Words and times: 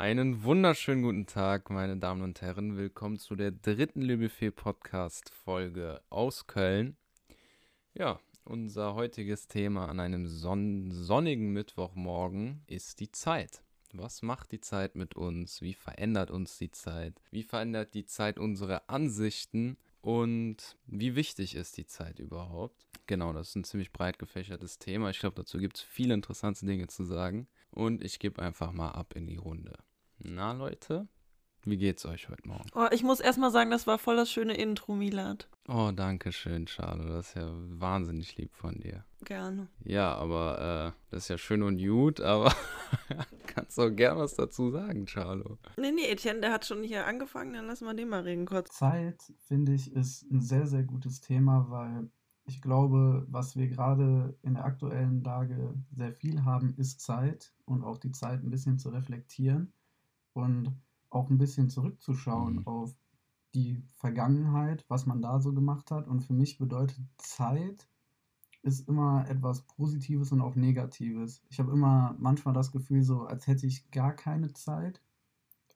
Einen 0.00 0.44
wunderschönen 0.44 1.02
guten 1.02 1.26
Tag, 1.26 1.68
meine 1.68 1.98
Damen 1.98 2.22
und 2.22 2.40
Herren. 2.40 2.78
Willkommen 2.78 3.18
zu 3.18 3.36
der 3.36 3.50
dritten 3.50 4.00
Lübefee 4.00 4.50
Podcast 4.50 5.28
Folge 5.28 6.00
aus 6.08 6.46
Köln. 6.46 6.96
Ja, 7.92 8.18
unser 8.44 8.94
heutiges 8.94 9.46
Thema 9.46 9.90
an 9.90 10.00
einem 10.00 10.26
son 10.26 10.90
sonnigen 10.90 11.52
Mittwochmorgen 11.52 12.62
ist 12.66 13.00
die 13.00 13.12
Zeit. 13.12 13.62
Was 13.92 14.22
macht 14.22 14.52
die 14.52 14.62
Zeit 14.62 14.96
mit 14.96 15.16
uns? 15.16 15.60
Wie 15.60 15.74
verändert 15.74 16.30
uns 16.30 16.56
die 16.56 16.70
Zeit? 16.70 17.20
Wie 17.30 17.42
verändert 17.42 17.92
die 17.92 18.06
Zeit 18.06 18.38
unsere 18.38 18.88
Ansichten? 18.88 19.76
Und 20.00 20.78
wie 20.86 21.14
wichtig 21.14 21.54
ist 21.54 21.76
die 21.76 21.84
Zeit 21.84 22.20
überhaupt? 22.20 22.86
Genau, 23.06 23.34
das 23.34 23.50
ist 23.50 23.56
ein 23.56 23.64
ziemlich 23.64 23.92
breit 23.92 24.18
gefächertes 24.18 24.78
Thema. 24.78 25.10
Ich 25.10 25.18
glaube, 25.18 25.36
dazu 25.36 25.58
gibt 25.58 25.76
es 25.76 25.82
viele 25.82 26.14
interessante 26.14 26.64
Dinge 26.64 26.86
zu 26.86 27.04
sagen. 27.04 27.48
Und 27.70 28.02
ich 28.02 28.18
gebe 28.18 28.40
einfach 28.40 28.72
mal 28.72 28.92
ab 28.92 29.14
in 29.14 29.26
die 29.26 29.36
Runde. 29.36 29.76
Na, 30.22 30.52
Leute, 30.52 31.08
wie 31.64 31.78
geht's 31.78 32.04
euch 32.04 32.28
heute 32.28 32.46
Morgen? 32.46 32.68
Oh, 32.74 32.86
ich 32.90 33.02
muss 33.02 33.20
erstmal 33.20 33.50
sagen, 33.50 33.70
das 33.70 33.86
war 33.86 33.96
voll 33.96 34.16
das 34.16 34.30
schöne 34.30 34.54
Intro, 34.54 34.94
Milad. 34.94 35.48
Oh, 35.66 35.92
danke 35.94 36.30
schön, 36.30 36.66
Charlo. 36.66 37.04
Das 37.08 37.28
ist 37.28 37.36
ja 37.36 37.50
wahnsinnig 37.50 38.36
lieb 38.36 38.54
von 38.54 38.74
dir. 38.74 39.06
Gerne. 39.24 39.68
Ja, 39.82 40.14
aber 40.14 40.94
äh, 40.94 41.00
das 41.10 41.22
ist 41.22 41.28
ja 41.28 41.38
schön 41.38 41.62
und 41.62 41.78
gut, 41.78 42.20
aber 42.20 42.54
kannst 43.46 43.78
du 43.78 43.82
auch 43.82 43.90
gern 43.90 44.18
was 44.18 44.34
dazu 44.34 44.70
sagen, 44.70 45.06
Charlo. 45.06 45.56
Nee, 45.78 45.90
nee, 45.92 46.10
Etienne, 46.10 46.40
der 46.40 46.52
hat 46.52 46.66
schon 46.66 46.82
hier 46.82 47.06
angefangen, 47.06 47.54
dann 47.54 47.66
lassen 47.66 47.86
wir 47.86 47.94
den 47.94 48.10
mal 48.10 48.22
reden 48.22 48.44
kurz. 48.44 48.76
Zeit, 48.76 49.22
finde 49.46 49.72
ich, 49.72 49.90
ist 49.92 50.30
ein 50.30 50.42
sehr, 50.42 50.66
sehr 50.66 50.82
gutes 50.82 51.22
Thema, 51.22 51.66
weil 51.70 52.10
ich 52.44 52.60
glaube, 52.60 53.26
was 53.30 53.56
wir 53.56 53.68
gerade 53.68 54.36
in 54.42 54.54
der 54.54 54.66
aktuellen 54.66 55.22
Lage 55.24 55.74
sehr 55.92 56.12
viel 56.12 56.44
haben, 56.44 56.74
ist 56.76 57.00
Zeit 57.00 57.54
und 57.64 57.84
auch 57.84 57.96
die 57.96 58.12
Zeit 58.12 58.42
ein 58.42 58.50
bisschen 58.50 58.78
zu 58.78 58.90
reflektieren 58.90 59.72
und 60.32 60.72
auch 61.10 61.30
ein 61.30 61.38
bisschen 61.38 61.70
zurückzuschauen 61.70 62.58
Mhm. 62.58 62.66
auf 62.66 62.94
die 63.54 63.82
Vergangenheit, 63.96 64.84
was 64.88 65.06
man 65.06 65.22
da 65.22 65.40
so 65.40 65.52
gemacht 65.52 65.90
hat. 65.90 66.08
Und 66.08 66.20
für 66.20 66.32
mich 66.34 66.58
bedeutet 66.58 67.00
Zeit 67.18 67.88
ist 68.62 68.88
immer 68.88 69.28
etwas 69.28 69.62
Positives 69.62 70.32
und 70.32 70.40
auch 70.42 70.54
Negatives. 70.54 71.42
Ich 71.48 71.58
habe 71.60 71.72
immer 71.72 72.14
manchmal 72.18 72.54
das 72.54 72.72
Gefühl, 72.72 73.02
so 73.02 73.22
als 73.22 73.46
hätte 73.46 73.66
ich 73.66 73.90
gar 73.90 74.12
keine 74.14 74.52
Zeit. 74.52 75.02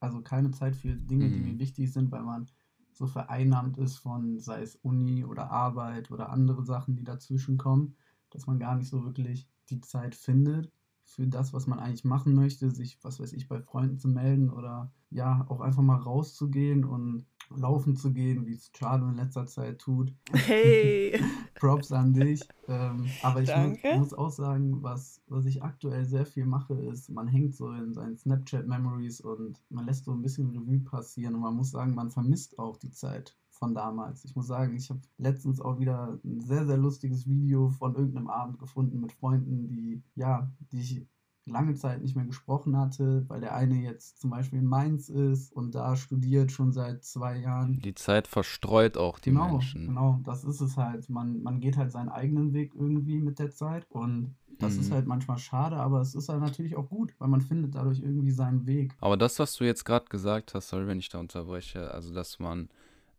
Also 0.01 0.21
keine 0.23 0.51
Zeit 0.51 0.77
für 0.77 0.95
Dinge, 0.95 1.31
die 1.31 1.39
Mhm. 1.39 1.45
mir 1.45 1.59
wichtig 1.59 1.93
sind, 1.93 2.13
weil 2.13 2.23
man 2.23 2.51
so 2.93 3.07
vereinnahmt 3.07 3.79
ist 3.79 3.97
von, 3.99 4.39
sei 4.39 4.63
es 4.63 4.77
Uni 4.77 5.25
oder 5.25 5.51
Arbeit 5.51 6.11
oder 6.11 6.31
andere 6.31 6.65
Sachen, 6.65 6.97
die 6.97 7.05
dazwischen 7.05 7.59
kommen, 7.59 7.97
dass 8.31 8.47
man 8.47 8.59
gar 8.59 8.77
nicht 8.77 8.89
so 8.89 9.05
wirklich 9.05 9.49
die 9.71 9.81
Zeit 9.81 10.15
findet 10.15 10.71
für 11.05 11.27
das, 11.27 11.53
was 11.53 11.67
man 11.67 11.79
eigentlich 11.79 12.05
machen 12.05 12.35
möchte, 12.35 12.71
sich, 12.71 12.99
was 13.03 13.21
weiß 13.21 13.33
ich, 13.35 13.49
bei 13.49 13.61
Freunden 13.61 13.99
zu 13.99 14.09
melden 14.09 14.51
oder 14.51 14.93
ja, 15.11 15.45
auch 15.49 15.61
einfach 15.61 15.83
mal 15.83 15.97
rauszugehen 15.97 16.85
und 16.85 17.27
laufen 17.55 17.95
zu 17.95 18.13
gehen, 18.13 18.47
wie 18.47 18.55
es 18.55 18.73
Charlo 18.73 19.09
in 19.09 19.17
letzter 19.17 19.47
Zeit 19.47 19.79
tut. 19.79 20.13
Hey! 20.33 21.21
Props 21.55 21.93
an 21.93 22.15
dich. 22.15 22.41
Ähm, 22.67 23.07
aber 23.23 23.43
ich 23.43 23.55
mu 23.55 23.77
muss 23.99 24.15
auch 24.15 24.31
sagen, 24.31 24.83
was, 24.83 25.23
was 25.29 25.45
ich 25.47 25.63
aktuell 25.63 26.05
sehr 26.05 26.27
viel 26.27 26.47
mache, 26.47 26.75
ist, 26.75 27.11
man 27.11 27.29
hängt 27.29 27.55
so 27.55 27.71
in 27.71 27.93
seinen 27.93 28.17
Snapchat-Memories 28.17 29.21
und 29.21 29.61
man 29.69 29.87
lässt 29.87 30.07
so 30.07 30.13
ein 30.13 30.23
bisschen 30.23 30.51
Revue 30.51 30.81
passieren 30.81 31.35
und 31.35 31.43
man 31.43 31.55
muss 31.55 31.71
sagen, 31.71 31.95
man 31.95 32.11
vermisst 32.11 32.59
auch 32.59 32.77
die 32.77 32.91
Zeit 32.91 33.37
von 33.65 33.75
damals. 33.75 34.25
Ich 34.25 34.37
muss 34.37 34.47
sagen, 34.47 34.77
ich 34.77 34.91
habe 34.91 35.01
letztens 35.17 35.61
auch 35.61 35.79
wieder 35.79 36.19
ein 36.25 36.41
sehr, 36.41 36.67
sehr 36.67 36.77
lustiges 36.77 37.27
Video 37.27 37.71
von 37.71 37.95
irgendeinem 37.95 38.29
Abend 38.29 38.59
gefunden 38.59 39.01
mit 39.01 39.13
Freunden, 39.13 39.69
die, 39.69 40.03
ja, 40.15 40.51
die 40.71 40.81
ich 40.81 41.07
lange 41.47 41.75
Zeit 41.75 42.03
nicht 42.03 42.17
mehr 42.17 42.25
gesprochen 42.27 42.77
hatte, 42.77 43.25
weil 43.29 43.41
der 43.41 43.55
eine 43.55 43.77
jetzt 43.77 44.19
zum 44.21 44.31
Beispiel 44.31 44.59
in 44.61 44.67
Mainz 44.67 45.09
ist 45.09 45.53
und 45.53 45.75
da 45.75 45.97
studiert 45.97 46.53
schon 46.53 46.73
seit 46.73 47.05
zwei 47.05 47.39
Jahren. 47.39 47.81
Die 47.81 47.95
Zeit 47.95 48.27
verstreut 48.29 48.97
auch 48.97 49.19
die 49.19 49.31
Genau, 49.31 49.53
Menschen. 49.53 49.87
genau, 49.87 50.21
das 50.25 50.45
ist 50.45 50.61
es 50.61 50.77
halt. 50.77 51.09
Man, 51.11 51.43
man 51.43 51.61
geht 51.61 51.77
halt 51.77 51.93
seinen 51.93 52.09
eigenen 52.09 52.53
Weg 52.53 52.75
irgendwie 52.75 53.19
mit 53.19 53.39
der 53.39 53.51
Zeit 53.51 53.87
und 53.91 54.35
das 54.59 54.79
ist 54.79 54.91
Mhm. 54.91 54.95
halt 54.95 55.07
manchmal 55.07 55.39
schade, 55.39 55.77
aber 55.77 56.01
es 56.01 56.15
ist 56.15 56.29
halt 56.29 56.41
natürlich 56.41 56.77
auch 56.77 56.89
gut, 56.89 57.15
weil 57.19 57.29
man 57.29 57.41
findet 57.41 57.75
dadurch 57.75 58.01
irgendwie 58.01 58.31
seinen 58.31 58.67
Weg. 58.67 58.95
Aber 59.01 59.17
das, 59.17 59.39
was 59.39 59.55
du 59.57 59.65
jetzt 59.65 59.85
gerade 59.85 60.07
gesagt 60.07 60.55
hast, 60.55 60.69
sorry, 60.69 60.87
wenn 60.87 60.99
ich 60.99 61.09
da 61.09 61.19
unterbreche, 61.19 61.91
also 61.93 62.15
dass 62.15 62.39
man 62.39 62.69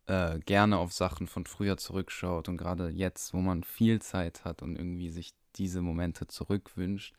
äh, 0.06 0.38
gerne 0.40 0.78
auf 0.78 0.92
Sachen 0.92 1.26
von 1.26 1.46
früher 1.46 1.76
zurückschaut 1.76 2.48
und 2.48 2.56
gerade 2.56 2.88
jetzt, 2.90 3.34
wo 3.34 3.38
man 3.38 3.64
viel 3.64 4.00
Zeit 4.00 4.44
hat 4.44 4.62
und 4.62 4.76
irgendwie 4.76 5.10
sich 5.10 5.34
diese 5.56 5.82
Momente 5.82 6.26
zurückwünscht, 6.26 7.14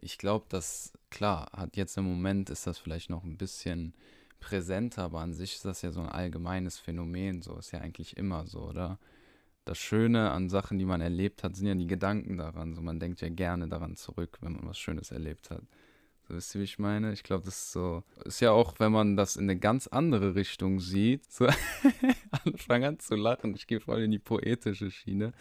ich 0.00 0.18
glaube, 0.18 0.46
dass, 0.48 0.92
klar, 1.10 1.50
hat 1.52 1.76
jetzt 1.76 1.96
im 1.96 2.04
Moment 2.04 2.50
ist 2.50 2.66
das 2.66 2.78
vielleicht 2.78 3.10
noch 3.10 3.24
ein 3.24 3.36
bisschen 3.36 3.94
präsenter, 4.40 5.04
aber 5.04 5.20
an 5.20 5.32
sich 5.34 5.54
ist 5.54 5.64
das 5.64 5.82
ja 5.82 5.92
so 5.92 6.00
ein 6.00 6.08
allgemeines 6.08 6.78
Phänomen, 6.78 7.42
so 7.42 7.56
ist 7.56 7.72
ja 7.72 7.80
eigentlich 7.80 8.16
immer 8.16 8.46
so, 8.46 8.60
oder? 8.60 8.98
Das 9.64 9.78
Schöne 9.78 10.30
an 10.30 10.50
Sachen, 10.50 10.78
die 10.78 10.84
man 10.84 11.00
erlebt 11.00 11.42
hat, 11.42 11.56
sind 11.56 11.66
ja 11.66 11.74
die 11.74 11.86
Gedanken 11.86 12.36
daran. 12.36 12.74
So, 12.74 12.82
man 12.82 13.00
denkt 13.00 13.22
ja 13.22 13.30
gerne 13.30 13.66
daran 13.66 13.96
zurück, 13.96 14.38
wenn 14.42 14.52
man 14.52 14.66
was 14.66 14.78
Schönes 14.78 15.10
erlebt 15.10 15.50
hat. 15.50 15.62
Wisst 16.34 16.54
ihr, 16.54 16.60
wie 16.60 16.64
ich 16.64 16.78
meine? 16.78 17.12
Ich 17.12 17.22
glaube, 17.22 17.44
das 17.44 17.56
ist 17.56 17.72
so. 17.72 18.02
Ist 18.24 18.40
ja 18.40 18.50
auch, 18.50 18.74
wenn 18.78 18.92
man 18.92 19.16
das 19.16 19.36
in 19.36 19.44
eine 19.44 19.58
ganz 19.58 19.86
andere 19.86 20.34
Richtung 20.34 20.80
sieht. 20.80 21.22
So, 21.30 21.46
alle 21.46 22.58
fangen 22.58 22.84
an 22.84 22.98
zu 22.98 23.14
lachen. 23.16 23.54
Ich 23.54 23.66
gehe 23.66 23.80
voll 23.80 24.02
in 24.02 24.10
die 24.10 24.18
poetische 24.18 24.90
Schiene. 24.90 25.32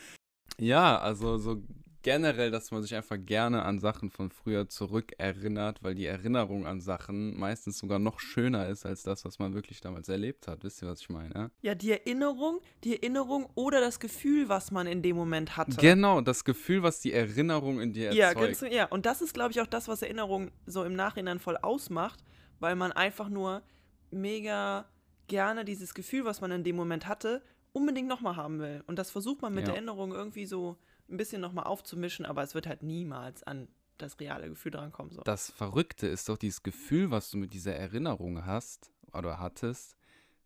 Ja, 0.60 1.00
also 1.00 1.38
so 1.38 1.62
generell, 2.04 2.52
dass 2.52 2.70
man 2.72 2.84
sich 2.84 2.94
einfach 2.94 3.18
gerne 3.20 3.64
an 3.64 3.80
Sachen 3.80 4.12
von 4.12 4.30
früher 4.30 4.70
zurückerinnert, 4.70 5.82
weil 5.84 5.96
die 5.96 6.06
Erinnerung 6.06 6.68
an 6.68 6.82
Sachen 6.82 7.40
meistens 7.40 7.80
sogar 7.80 7.98
noch 7.98 8.20
schöner 8.20 8.68
ist 8.68 8.86
als 8.86 9.04
das, 9.04 9.26
was 9.26 9.40
man 9.40 9.54
wirklich 9.56 9.82
damals 9.82 10.10
erlebt 10.10 10.48
hat. 10.48 10.64
Wisst 10.64 10.82
ihr, 10.84 10.88
was 10.88 11.02
ich 11.02 11.10
meine? 11.10 11.50
Ja, 11.62 11.74
die 11.74 11.92
Erinnerung, 11.92 12.60
die 12.84 12.98
Erinnerung 12.98 13.48
oder 13.56 13.82
das 13.82 14.00
Gefühl, 14.00 14.50
was 14.50 14.70
man 14.72 14.86
in 14.86 15.02
dem 15.02 15.16
Moment 15.16 15.58
hatte. 15.58 15.78
Genau, 15.78 16.22
das 16.22 16.44
Gefühl, 16.44 16.84
was 16.84 17.00
die 17.00 17.14
Erinnerung 17.14 17.80
in 17.82 17.94
dir 17.94 18.14
ja, 18.14 18.28
erzeugt. 18.30 18.60
ganz, 18.62 18.74
ja, 18.74 18.86
und 18.86 19.06
das 19.06 19.22
ist, 19.22 19.34
glaube 19.34 19.52
ich, 19.52 19.62
auch 19.62 19.68
das, 19.68 19.88
was 19.88 20.02
Erinnerung 20.02 20.52
so 20.66 20.84
im 20.84 20.94
Nachhinein 20.96 21.40
voll 21.40 21.58
ausmacht, 21.58 22.24
weil 22.60 22.76
man 22.76 22.92
einfach 22.92 23.30
nur 23.30 23.64
mega 24.12 24.86
gerne 25.28 25.66
dieses 25.66 25.94
Gefühl, 25.94 26.26
was 26.26 26.42
man 26.42 26.52
in 26.52 26.64
dem 26.64 26.76
Moment 26.76 27.08
hatte, 27.08 27.42
unbedingt 27.72 28.08
nochmal 28.08 28.36
haben 28.36 28.60
will. 28.60 28.84
Und 28.88 29.00
das 29.00 29.10
versucht 29.10 29.42
man 29.42 29.54
mit 29.54 29.62
Ja. 29.62 29.68
der 29.68 29.76
Erinnerung 29.76 30.12
irgendwie 30.12 30.46
so 30.46 30.78
ein 31.10 31.18
bisschen 31.18 31.42
nochmal 31.42 31.66
aufzumischen, 31.66 32.26
aber 32.26 32.44
es 32.44 32.56
wird 32.56 32.68
halt 32.68 32.84
niemals 32.84 33.44
an 33.44 33.68
das 33.98 34.20
reale 34.20 34.50
Gefühl 34.50 34.72
drankommen. 34.72 35.12
So. 35.14 35.22
Das 35.22 35.52
Verrückte 35.52 36.08
ist 36.08 36.28
doch 36.30 36.38
dieses 36.38 36.64
Gefühl, 36.64 37.12
was 37.12 37.30
du 37.32 37.38
mit 37.38 37.54
dieser 37.54 37.76
Erinnerung 37.76 38.46
hast 38.46 38.92
oder 39.14 39.40
hattest, 39.40 39.96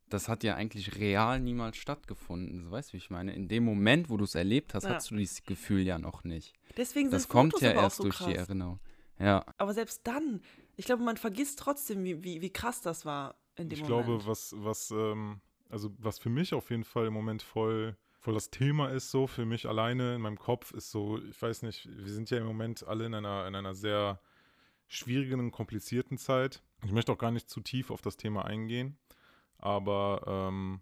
das 0.10 0.28
hat 0.30 0.44
ja 0.44 0.56
eigentlich 0.56 0.96
real 0.98 1.40
niemals 1.40 1.78
stattgefunden. 1.78 2.64
So 2.64 2.72
weißt 2.72 2.90
du, 2.90 2.94
wie 2.94 2.98
ich 2.98 3.10
meine? 3.10 3.34
In 3.34 3.48
dem 3.48 3.64
Moment, 3.66 4.10
wo 4.10 4.18
du 4.18 4.24
es 4.24 4.36
erlebt 4.36 4.74
hast, 4.74 4.84
Ja. 4.84 4.96
hast 4.96 5.12
du 5.12 5.16
dieses 5.16 5.44
Gefühl 5.44 5.82
ja 5.82 5.98
noch 6.00 6.24
nicht. 6.24 6.54
Deswegen 6.78 7.10
Das 7.12 7.24
sind 7.24 7.30
kommt 7.32 7.54
Fotos 7.54 7.66
ja 7.66 7.74
erst 7.74 7.98
so 7.98 8.04
durch 8.04 8.18
krass. 8.18 8.28
die 8.28 8.36
Erinnerung. 8.36 8.80
Ja, 9.20 9.44
Aber 9.58 9.74
selbst 9.74 10.02
dann, 10.06 10.42
ich 10.76 10.86
glaube, 10.86 11.04
man 11.04 11.18
vergisst 11.18 11.60
trotzdem, 11.60 12.04
wie, 12.04 12.24
wie, 12.24 12.42
wie 12.42 12.52
krass 12.52 12.82
das 12.82 13.06
war 13.06 13.36
in 13.56 13.70
dem 13.70 13.80
Ich 13.80 13.88
Moment. 13.90 14.06
glaube, 14.06 14.28
was, 14.28 14.54
was, 14.58 14.92
ähm, 14.92 15.42
also 15.70 15.92
was 15.98 16.20
für 16.20 16.30
mich 16.30 16.54
auf 16.54 16.70
jeden 16.70 16.84
Fall 16.84 17.08
im 17.08 17.14
Moment 17.14 17.42
voll, 17.42 17.98
voll 18.28 18.34
das 18.34 18.50
Thema 18.50 18.90
ist, 18.90 19.10
so 19.10 19.26
für 19.26 19.46
mich 19.46 19.70
alleine 19.70 20.16
in 20.16 20.20
meinem 20.20 20.38
Kopf, 20.38 20.74
ist 20.74 20.92
so, 20.92 21.18
ich 21.30 21.42
weiß 21.42 21.62
nicht, 21.62 21.88
wir 21.90 22.12
sind 22.12 22.30
ja 22.30 22.38
im 22.38 22.46
Moment 22.46 22.86
alle 22.86 23.06
in 23.06 23.14
einer, 23.14 23.48
in 23.48 23.56
einer 23.56 23.74
sehr 23.74 24.20
schwierigen 24.90 25.40
und 25.40 25.52
komplizierten 25.52 26.18
Zeit. 26.18 26.62
Ich 26.84 26.92
möchte 26.92 27.14
auch 27.14 27.18
gar 27.18 27.32
nicht 27.32 27.50
zu 27.50 27.62
tief 27.62 27.90
auf 27.90 28.02
das 28.02 28.18
Thema 28.18 28.44
eingehen, 28.44 28.98
aber 29.60 30.24
ähm, 30.28 30.82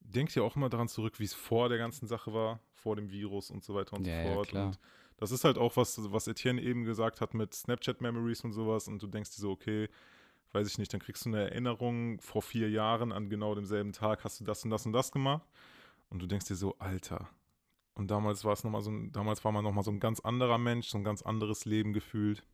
denkt 0.00 0.34
ja 0.36 0.42
auch 0.42 0.56
immer 0.56 0.70
daran 0.70 0.88
zurück, 0.88 1.20
wie 1.20 1.24
es 1.24 1.34
vor 1.34 1.68
der 1.68 1.76
ganzen 1.76 2.06
Sache 2.06 2.32
war, 2.32 2.60
vor 2.72 2.96
dem 2.96 3.10
Virus 3.10 3.50
und 3.50 3.62
so 3.62 3.74
weiter 3.74 3.98
und 3.98 4.06
Ja, 4.06 4.14
ja, 4.14 4.22
so 4.22 4.32
fort. 4.32 4.48
klar. 4.48 4.66
Und 4.68 4.78
das 5.18 5.32
ist 5.32 5.44
halt 5.44 5.58
auch 5.58 5.76
was, 5.76 6.00
was 6.10 6.26
Etienne 6.26 6.62
eben 6.62 6.84
gesagt 6.84 7.20
hat 7.20 7.34
mit 7.34 7.52
Snapchat-Memories 7.52 8.42
und 8.44 8.54
sowas 8.54 8.88
und 8.88 9.02
du 9.02 9.06
denkst 9.06 9.36
dir 9.36 9.42
so, 9.42 9.50
okay, 9.50 9.90
weiß 10.52 10.66
ich 10.66 10.78
nicht, 10.78 10.94
dann 10.94 11.00
kriegst 11.00 11.26
du 11.26 11.28
eine 11.28 11.42
Erinnerung 11.50 12.22
vor 12.22 12.40
vier 12.40 12.70
Jahren 12.70 13.12
an 13.12 13.28
genau 13.28 13.54
demselben 13.54 13.92
Tag, 13.92 14.24
hast 14.24 14.40
du 14.40 14.44
das 14.44 14.64
und 14.64 14.70
das 14.70 14.86
und 14.86 14.94
das 14.94 15.12
gemacht 15.12 15.46
und 16.10 16.20
du 16.20 16.26
denkst 16.26 16.46
dir 16.46 16.54
so, 16.54 16.76
Alter. 16.78 17.28
Und 17.94 18.10
damals 18.10 18.44
war 18.44 18.52
es 18.52 18.62
nochmal 18.62 18.82
so 18.82 18.90
ein, 18.90 19.10
damals 19.12 19.44
war 19.44 19.52
man 19.52 19.64
nochmal 19.64 19.84
so 19.84 19.90
ein 19.90 20.00
ganz 20.00 20.20
anderer 20.20 20.58
Mensch, 20.58 20.88
so 20.88 20.98
ein 20.98 21.04
ganz 21.04 21.22
anderes 21.22 21.64
Leben 21.64 21.92
gefühlt. 21.92 22.44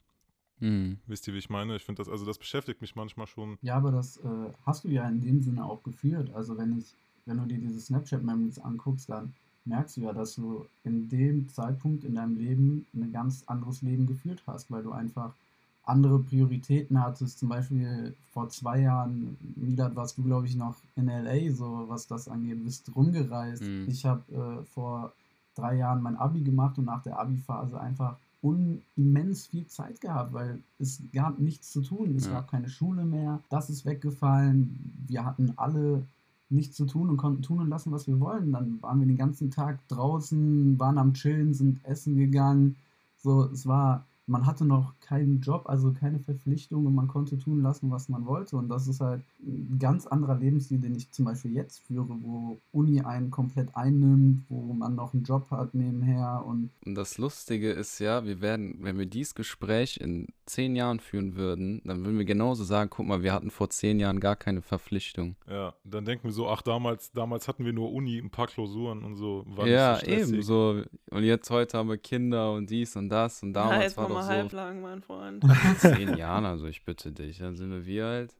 hm. 0.60 0.98
Wisst 1.06 1.26
ihr, 1.26 1.34
wie 1.34 1.38
ich 1.38 1.50
meine? 1.50 1.76
Ich 1.76 1.84
finde 1.84 2.00
das, 2.00 2.08
also 2.08 2.24
das 2.24 2.38
beschäftigt 2.38 2.80
mich 2.80 2.94
manchmal 2.94 3.26
schon. 3.26 3.58
Ja, 3.62 3.76
aber 3.76 3.90
das 3.90 4.18
äh, 4.18 4.52
hast 4.64 4.84
du 4.84 4.88
ja 4.88 5.08
in 5.08 5.20
dem 5.20 5.42
Sinne 5.42 5.64
auch 5.64 5.82
geführt. 5.82 6.32
Also 6.34 6.56
wenn 6.56 6.78
ich, 6.78 6.94
wenn 7.26 7.38
du 7.38 7.46
dir 7.46 7.58
diese 7.58 7.80
Snapchat-Memories 7.80 8.60
anguckst, 8.60 9.08
dann 9.08 9.34
merkst 9.64 9.96
du 9.96 10.02
ja, 10.02 10.12
dass 10.12 10.36
du 10.36 10.66
in 10.84 11.08
dem 11.08 11.48
Zeitpunkt 11.48 12.04
in 12.04 12.14
deinem 12.14 12.36
Leben 12.36 12.86
ein 12.94 13.12
ganz 13.12 13.44
anderes 13.46 13.82
Leben 13.82 14.06
geführt 14.06 14.42
hast, 14.46 14.70
weil 14.70 14.82
du 14.82 14.92
einfach 14.92 15.34
andere 15.84 16.18
Prioritäten 16.20 17.00
hattest. 17.02 17.38
Zum 17.38 17.48
Beispiel 17.48 18.14
vor 18.32 18.48
zwei 18.50 18.80
Jahren, 18.80 19.36
Milad, 19.56 19.96
warst 19.96 20.16
du, 20.18 20.22
glaube 20.22 20.46
ich, 20.46 20.54
noch 20.56 20.76
in 20.96 21.06
LA, 21.06 21.52
so 21.52 21.84
was 21.88 22.06
das 22.06 22.28
angeht, 22.28 22.64
bist 22.64 22.90
rumgereist. 22.94 23.62
Mhm. 23.62 23.86
Ich 23.88 24.04
habe 24.04 24.22
äh, 24.32 24.64
vor 24.74 25.12
drei 25.54 25.76
Jahren 25.76 26.02
mein 26.02 26.16
Abi 26.16 26.40
gemacht 26.40 26.78
und 26.78 26.84
nach 26.86 27.02
der 27.02 27.18
Abi-Phase 27.18 27.78
einfach 27.80 28.16
un 28.42 28.80
immens 28.96 29.46
viel 29.46 29.66
Zeit 29.68 30.00
gehabt, 30.00 30.32
weil 30.32 30.58
es 30.78 31.00
gab 31.12 31.38
nichts 31.38 31.70
zu 31.72 31.80
tun. 31.82 32.14
Es 32.16 32.26
Ja. 32.26 32.32
gab 32.32 32.50
keine 32.50 32.68
Schule 32.68 33.04
mehr. 33.04 33.40
Das 33.50 33.70
ist 33.70 33.84
weggefallen. 33.84 34.78
Wir 35.06 35.24
hatten 35.24 35.52
alle 35.56 36.02
nichts 36.50 36.76
zu 36.76 36.86
tun 36.86 37.08
und 37.08 37.16
konnten 37.16 37.42
tun 37.42 37.60
und 37.60 37.68
lassen, 37.68 37.92
was 37.92 38.06
wir 38.06 38.18
wollen. 38.20 38.52
Dann 38.52 38.80
waren 38.82 38.98
wir 39.00 39.06
den 39.06 39.16
ganzen 39.16 39.50
Tag 39.50 39.78
draußen, 39.88 40.78
waren 40.78 40.98
am 40.98 41.14
Chillen, 41.14 41.54
sind 41.54 41.84
essen 41.84 42.16
gegangen. 42.16 42.76
So, 43.22 43.44
es 43.44 43.66
war, 43.66 44.04
man 44.26 44.46
hatte 44.46 44.64
noch 44.64 44.94
keinen 45.00 45.40
Job, 45.40 45.68
also 45.68 45.92
keine 45.92 46.20
Verpflichtung 46.20 46.86
und 46.86 46.94
man 46.94 47.08
konnte 47.08 47.38
tun 47.38 47.62
lassen, 47.62 47.90
was 47.90 48.08
man 48.08 48.26
wollte. 48.26 48.56
Und 48.56 48.68
das 48.68 48.86
ist 48.86 49.00
halt 49.00 49.22
ein 49.40 49.78
ganz 49.78 50.06
anderer 50.06 50.36
Lebensstil, 50.36 50.78
den 50.78 50.94
ich 50.94 51.10
zum 51.10 51.24
Beispiel 51.24 51.52
jetzt 51.52 51.80
führe, 51.80 52.16
wo 52.22 52.58
Uni 52.72 53.00
einen 53.00 53.30
komplett 53.30 53.74
einnimmt, 53.74 54.44
wo 54.48 54.72
man 54.72 54.94
noch 54.94 55.12
einen 55.12 55.24
Job 55.24 55.50
hat 55.50 55.74
nebenher 55.74 56.44
und 56.46 56.70
Und 56.84 56.94
das 56.94 57.18
Lustige 57.18 57.70
ist 57.70 57.98
ja, 57.98 58.24
wir 58.24 58.40
werden, 58.40 58.78
wenn 58.80 58.98
wir 58.98 59.06
dieses 59.06 59.34
Gespräch 59.34 59.98
in 59.98 60.28
zehn 60.46 60.76
Jahren 60.76 61.00
führen 61.00 61.36
würden, 61.36 61.80
dann 61.84 62.04
würden 62.04 62.18
wir 62.18 62.24
genauso 62.24 62.64
sagen, 62.64 62.90
guck 62.90 63.06
mal, 63.06 63.22
wir 63.22 63.32
hatten 63.32 63.50
vor 63.50 63.70
zehn 63.70 63.98
Jahren 64.00 64.20
gar 64.20 64.36
keine 64.36 64.62
Verpflichtung. 64.62 65.36
Ja, 65.48 65.74
dann 65.84 66.04
denken 66.04 66.24
wir 66.24 66.32
so, 66.32 66.48
ach, 66.48 66.62
damals, 66.62 67.12
damals 67.12 67.48
hatten 67.48 67.64
wir 67.64 67.72
nur 67.72 67.92
Uni, 67.92 68.18
ein 68.18 68.30
paar 68.30 68.46
Klausuren 68.46 69.04
und 69.04 69.16
so. 69.16 69.44
Ja, 69.64 69.98
so 69.98 70.06
eben 70.06 70.42
so. 70.42 70.82
Und 71.10 71.22
jetzt 71.22 71.50
heute 71.50 71.78
haben 71.78 71.88
wir 71.88 71.98
Kinder 71.98 72.52
und 72.52 72.68
dies 72.68 72.96
und 72.96 73.08
das 73.08 73.42
und 73.42 73.54
Ja, 73.54 73.62
damals 73.62 73.84
jetzt 73.84 73.96
war 73.96 74.08
mal 74.12 74.22
so 74.22 74.28
halblang, 74.28 74.80
mein 74.80 75.02
Freund. 75.02 75.44
zehn 75.78 76.16
Jahren, 76.16 76.44
also 76.44 76.66
ich 76.66 76.84
bitte 76.84 77.12
dich. 77.12 77.38
Dann 77.38 77.56
sind 77.56 77.70
wir 77.70 77.86
wie 77.86 78.02
alt? 78.02 78.34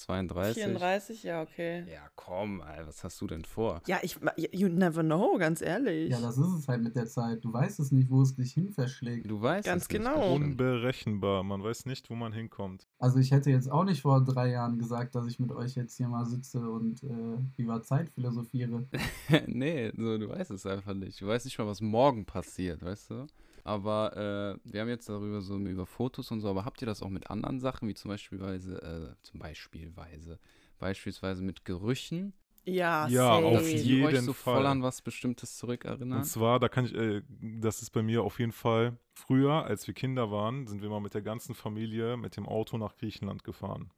32? 0.00 0.54
34, 0.64 1.22
ja, 1.24 1.42
okay. 1.42 1.84
Ja, 1.90 2.08
komm, 2.16 2.62
ey, 2.62 2.86
was 2.86 3.04
hast 3.04 3.20
du 3.20 3.26
denn 3.26 3.44
vor? 3.44 3.82
Ja, 3.86 3.98
ich, 4.02 4.18
you 4.52 4.68
never 4.68 5.02
know, 5.02 5.36
ganz 5.38 5.60
ehrlich. 5.60 6.10
ja, 6.10 6.20
das 6.20 6.38
ist 6.38 6.52
es 6.52 6.68
halt 6.68 6.82
mit 6.82 6.96
der 6.96 7.06
Zeit. 7.06 7.44
Du 7.44 7.52
weißt 7.52 7.80
es 7.80 7.92
nicht, 7.92 8.10
wo 8.10 8.22
es 8.22 8.34
dich 8.34 8.52
hin 8.52 8.70
verschlägt. 8.70 9.30
Du 9.30 9.40
weißt 9.40 9.66
Ganz 9.66 9.84
es 9.84 9.88
nicht, 9.90 9.98
genau. 10.02 10.34
stimmt. 10.34 10.52
Unberechenbar. 10.52 11.42
Man 11.42 11.62
weiß 11.62 11.84
nicht, 11.86 12.08
wo 12.08 12.14
man 12.14 12.32
hinkommt. 12.32 12.88
Also 12.98 13.18
ich 13.18 13.30
hätte 13.30 13.50
jetzt 13.50 13.70
auch 13.70 13.84
nicht 13.84 14.00
vor 14.00 14.24
drei 14.24 14.50
Jahren 14.50 14.78
gesagt, 14.78 15.14
dass 15.14 15.26
ich 15.26 15.38
mit 15.38 15.52
euch 15.52 15.74
jetzt 15.74 15.96
hier 15.96 16.08
mal 16.08 16.24
sitze 16.24 16.60
und 16.60 17.02
äh, 17.02 17.62
über 17.62 17.82
Zeit 17.82 18.08
philosophiere. 18.08 18.86
nee, 19.46 19.92
so, 19.96 20.16
du 20.16 20.28
weißt 20.28 20.50
es 20.52 20.64
einfach 20.64 20.94
nicht. 20.94 21.20
Du 21.20 21.26
weißt 21.26 21.44
nicht 21.44 21.58
mal, 21.58 21.66
was 21.66 21.80
morgen 21.80 22.24
passiert, 22.24 22.82
weißt 22.82 23.10
du? 23.10 23.26
Aber 23.64 24.16
äh, 24.64 24.70
wir 24.70 24.80
haben 24.80 24.88
jetzt 24.88 25.08
darüber 25.08 25.40
so 25.40 25.56
über 25.58 25.86
Fotos 25.86 26.30
und 26.30 26.40
so, 26.40 26.48
aber 26.48 26.64
habt 26.64 26.80
ihr 26.82 26.86
das 26.86 27.02
auch 27.02 27.08
mit 27.08 27.30
anderen 27.30 27.60
Sachen, 27.60 27.88
wie 27.88 27.94
zum 27.94 28.08
Beispielweise, 28.10 28.80
äh, 28.82 29.22
zum 29.22 29.40
Beispielweise, 29.40 30.38
beispielsweise 30.78 31.42
mit 31.42 31.64
Gerüchen, 31.64 32.32
Ja, 32.64 33.08
Ja, 33.08 33.34
safe. 33.40 33.46
auf 33.46 33.68
jeden 33.68 34.04
euch 34.06 34.20
so 34.20 34.32
voll 34.34 34.54
Fall. 34.56 34.66
an 34.66 34.82
was 34.82 35.00
Bestimmtes 35.02 35.56
zurückerinnern? 35.56 36.18
Und 36.18 36.24
zwar, 36.24 36.60
da 36.60 36.68
kann 36.68 36.84
ich, 36.84 36.94
äh, 36.94 37.22
das 37.40 37.80
ist 37.82 37.90
bei 37.90 38.02
mir 38.02 38.22
auf 38.22 38.38
jeden 38.38 38.52
Fall, 38.52 38.98
früher, 39.14 39.64
als 39.64 39.86
wir 39.86 39.94
Kinder 39.94 40.30
waren, 40.30 40.66
sind 40.66 40.82
wir 40.82 40.90
mal 40.90 41.00
mit 41.00 41.14
der 41.14 41.22
ganzen 41.22 41.54
Familie 41.54 42.16
mit 42.16 42.36
dem 42.36 42.46
Auto 42.46 42.76
nach 42.78 42.96
Griechenland 42.96 43.44
gefahren. 43.44 43.90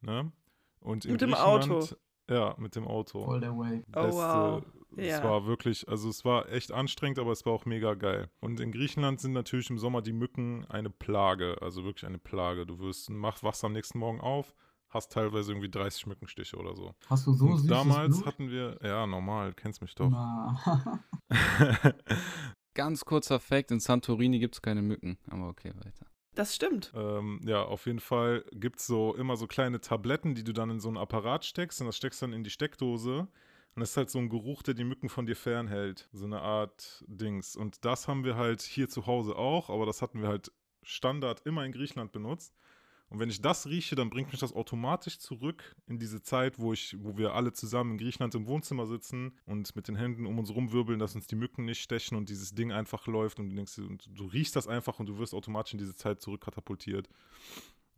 Ne? 0.00 0.30
Und 0.80 1.04
in 1.04 1.12
Mit 1.12 1.20
dem 1.22 1.34
Auto? 1.34 1.86
Ja, 2.30 2.54
mit 2.58 2.74
dem 2.76 2.86
Auto. 2.86 3.24
All 3.26 3.40
the 3.40 3.48
way. 3.48 3.82
Oh, 3.94 4.02
Beste, 4.02 4.62
wow. 4.96 5.04
Es 5.04 5.18
Ja. 5.18 5.24
war 5.24 5.46
wirklich, 5.46 5.88
also 5.88 6.08
es 6.08 6.24
war 6.24 6.48
echt 6.50 6.72
anstrengend, 6.72 7.18
aber 7.18 7.32
es 7.32 7.44
war 7.46 7.52
auch 7.52 7.66
mega 7.66 7.94
geil. 7.94 8.28
Und 8.40 8.60
in 8.60 8.72
Griechenland 8.72 9.20
sind 9.20 9.32
natürlich 9.32 9.70
im 9.70 9.78
Sommer 9.78 10.02
die 10.02 10.12
Mücken 10.12 10.64
eine 10.68 10.90
Plage, 10.90 11.56
also 11.60 11.84
wirklich 11.84 12.06
eine 12.06 12.18
Plage. 12.18 12.66
Du 12.66 12.78
wirst, 12.78 13.10
mach, 13.10 13.42
wachst 13.42 13.64
am 13.64 13.72
nächsten 13.72 13.98
Morgen 13.98 14.20
auf, 14.20 14.54
hast 14.88 15.12
teilweise 15.12 15.52
irgendwie 15.52 15.70
30 15.70 16.06
Mückenstiche 16.06 16.56
oder 16.56 16.74
so. 16.76 16.94
Hast 17.08 17.26
du 17.26 17.32
so 17.32 17.46
Und 17.46 17.68
damals 17.70 18.16
Blut? 18.16 18.26
hatten 18.26 18.50
wir, 18.50 18.78
ja, 18.82 19.06
normal, 19.06 19.52
kennst 19.54 19.82
mich 19.82 19.94
doch. 19.94 20.10
Ganz 22.74 23.04
kurzer 23.04 23.38
Fact, 23.38 23.70
in 23.70 23.78
Santorini 23.80 24.38
gibt 24.40 24.56
es 24.56 24.62
keine 24.62 24.82
Mücken. 24.82 25.18
Aber 25.30 25.48
okay, 25.48 25.72
weiter. 25.76 26.06
Das 26.34 26.54
stimmt. 26.54 26.92
Ähm, 26.96 27.40
ja, 27.44 27.62
auf 27.62 27.86
jeden 27.86 28.00
Fall 28.00 28.44
gibt 28.52 28.80
es 28.80 28.86
so 28.88 29.14
immer 29.14 29.36
so 29.36 29.46
kleine 29.46 29.80
Tabletten, 29.80 30.34
die 30.34 30.42
du 30.42 30.52
dann 30.52 30.70
in 30.70 30.80
so 30.80 30.88
einen 30.88 30.96
Apparat 30.96 31.44
steckst 31.44 31.80
und 31.80 31.86
das 31.86 31.96
steckst 31.96 32.20
dann 32.22 32.32
in 32.32 32.42
die 32.42 32.50
Steckdose. 32.50 33.28
Und 33.74 33.80
das 33.80 33.90
ist 33.90 33.96
halt 33.96 34.10
so 34.10 34.18
ein 34.18 34.28
Geruch, 34.28 34.62
der 34.62 34.74
die 34.74 34.84
Mücken 34.84 35.08
von 35.08 35.26
dir 35.26 35.34
fernhält. 35.34 36.08
So 36.12 36.24
eine 36.26 36.40
Art 36.40 37.04
Dings. 37.08 37.56
Und 37.56 37.84
das 37.84 38.06
haben 38.06 38.24
wir 38.24 38.36
halt 38.36 38.62
hier 38.62 38.88
zu 38.88 39.06
Hause 39.06 39.36
auch, 39.36 39.68
aber 39.68 39.84
das 39.84 40.00
hatten 40.00 40.22
wir 40.22 40.28
halt 40.28 40.52
Standard 40.82 41.44
immer 41.44 41.64
in 41.64 41.72
Griechenland 41.72 42.12
benutzt. 42.12 42.54
Und 43.10 43.20
wenn 43.20 43.30
ich 43.30 43.40
das 43.40 43.66
rieche, 43.66 43.94
dann 43.94 44.10
bringt 44.10 44.32
mich 44.32 44.40
das 44.40 44.52
automatisch 44.52 45.18
zurück 45.18 45.76
in 45.86 45.98
diese 45.98 46.22
Zeit, 46.22 46.58
wo 46.58 46.72
ich, 46.72 46.96
wo 47.00 47.16
wir 47.16 47.34
alle 47.34 47.52
zusammen 47.52 47.92
in 47.92 47.98
Griechenland 47.98 48.34
im 48.34 48.46
Wohnzimmer 48.46 48.86
sitzen 48.86 49.38
und 49.46 49.76
mit 49.76 49.88
den 49.88 49.94
Händen 49.94 50.26
um 50.26 50.38
uns 50.38 50.52
rumwirbeln, 50.52 50.98
dass 50.98 51.14
uns 51.14 51.26
die 51.26 51.36
Mücken 51.36 51.64
nicht 51.64 51.80
stechen 51.80 52.16
und 52.16 52.28
dieses 52.28 52.54
Ding 52.54 52.72
einfach 52.72 53.06
läuft 53.06 53.38
und 53.38 53.50
du 53.50 53.56
denkst, 53.56 53.78
und 53.78 54.08
du 54.12 54.24
riechst 54.24 54.56
das 54.56 54.66
einfach 54.66 54.98
und 54.98 55.06
du 55.06 55.18
wirst 55.18 55.34
automatisch 55.34 55.74
in 55.74 55.78
diese 55.78 55.94
Zeit 55.94 56.20
zurückkatapultiert. 56.22 57.08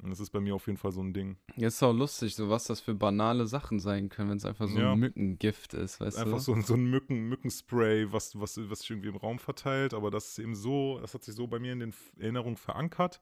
Und 0.03 0.11
das 0.11 0.21
ist 0.21 0.31
bei 0.31 0.41
mir 0.41 0.55
auf 0.55 0.67
jeden 0.67 0.77
Fall 0.79 0.93
so 0.93 1.01
ein 1.03 1.13
Ding. 1.15 1.37
Jetzt 1.57 1.77
ist 1.77 1.83
auch 1.83 1.93
lustig, 1.93 2.35
so 2.35 2.51
was 2.51 2.65
das 2.65 2.81
für 2.81 2.95
banale 2.95 3.47
Sachen 3.47 3.81
sein 3.81 4.09
können, 4.09 4.31
wenn 4.31 4.37
es 4.37 4.45
einfach 4.45 4.69
so 4.69 4.79
Ja. 4.79 4.93
ein 4.93 4.99
Mückengift 4.99 5.73
ist, 5.75 6.01
weißt 6.01 6.19
Einfach 6.19 6.37
du? 6.37 6.43
so, 6.43 6.53
ein- 6.55 6.63
so 6.63 6.75
ein 6.75 6.85
Mücken, 6.85 7.29
Mückenspray, 7.29 8.13
was, 8.13 8.39
was, 8.39 8.59
was 8.69 8.81
sich 8.81 8.91
irgendwie 8.91 9.09
im 9.09 9.17
Raum 9.17 9.39
verteilt, 9.39 9.95
aber 9.95 10.11
das 10.11 10.29
ist 10.31 10.39
eben 10.39 10.55
so, 10.55 10.99
das 11.01 11.15
hat 11.15 11.25
sich 11.25 11.35
so 11.35 11.47
bei 11.47 11.59
mir 11.59 11.73
in 11.73 11.81
den 11.81 11.95
Erinnerungen 12.19 12.57
verankert. 12.57 13.21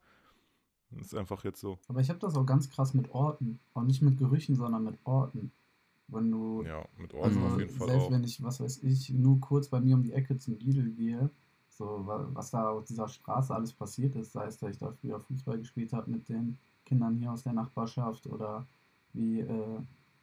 Das 0.91 1.09
ist 1.09 1.15
einfach 1.15 1.45
jetzt 1.45 1.61
so. 1.61 1.79
aber 1.89 2.01
ich 2.01 2.09
habe 2.09 2.19
das 2.21 2.37
auch 2.37 2.47
ganz 2.47 2.71
krass 2.71 2.95
mit 2.95 3.11
Orten. 3.11 3.59
Auch 3.73 3.83
nicht 3.83 4.03
mit 4.03 4.17
Gerüchen, 4.19 4.55
sondern 4.55 4.85
mit 4.85 4.99
Orten. 5.05 5.51
Wenn 6.09 6.31
du, 6.31 6.63
Ja, 6.63 6.87
mit 6.99 7.15
also 7.15 7.41
Orten 7.41 7.53
auf 7.55 7.59
jeden 7.59 7.73
Fall 7.73 7.89
selbst 7.89 8.07
auch. 8.07 8.11
wenn 8.11 8.25
ich, 8.25 8.43
was 8.43 8.61
weiß 8.61 8.83
ich, 8.83 9.11
nur 9.11 9.41
kurz 9.41 9.69
bei 9.69 9.81
mir 9.81 9.95
um 9.97 10.03
die 10.03 10.13
Ecke 10.13 10.37
zum 10.37 10.57
Lidl 10.59 10.91
gehe, 10.93 11.31
so 11.79 12.07
wa- 12.07 12.29
was 12.33 12.51
da 12.51 12.71
auf 12.71 12.85
dieser 12.85 13.09
Straße 13.09 13.55
alles 13.55 13.73
passiert 13.73 14.17
ist, 14.17 14.33
sei 14.33 14.47
es, 14.47 14.59
dass 14.59 14.71
ich 14.73 14.79
da 14.79 14.93
früher 14.93 15.21
Fußball 15.21 15.59
gespielt 15.59 15.93
habe 15.93 16.11
mit 16.11 16.29
den 16.29 16.59
Kindern 16.87 17.17
hier 17.17 17.33
aus 17.33 17.43
der 17.45 17.53
Nachbarschaft 17.55 18.27
oder 18.27 18.67
wie 19.13 19.41
äh, 19.41 19.79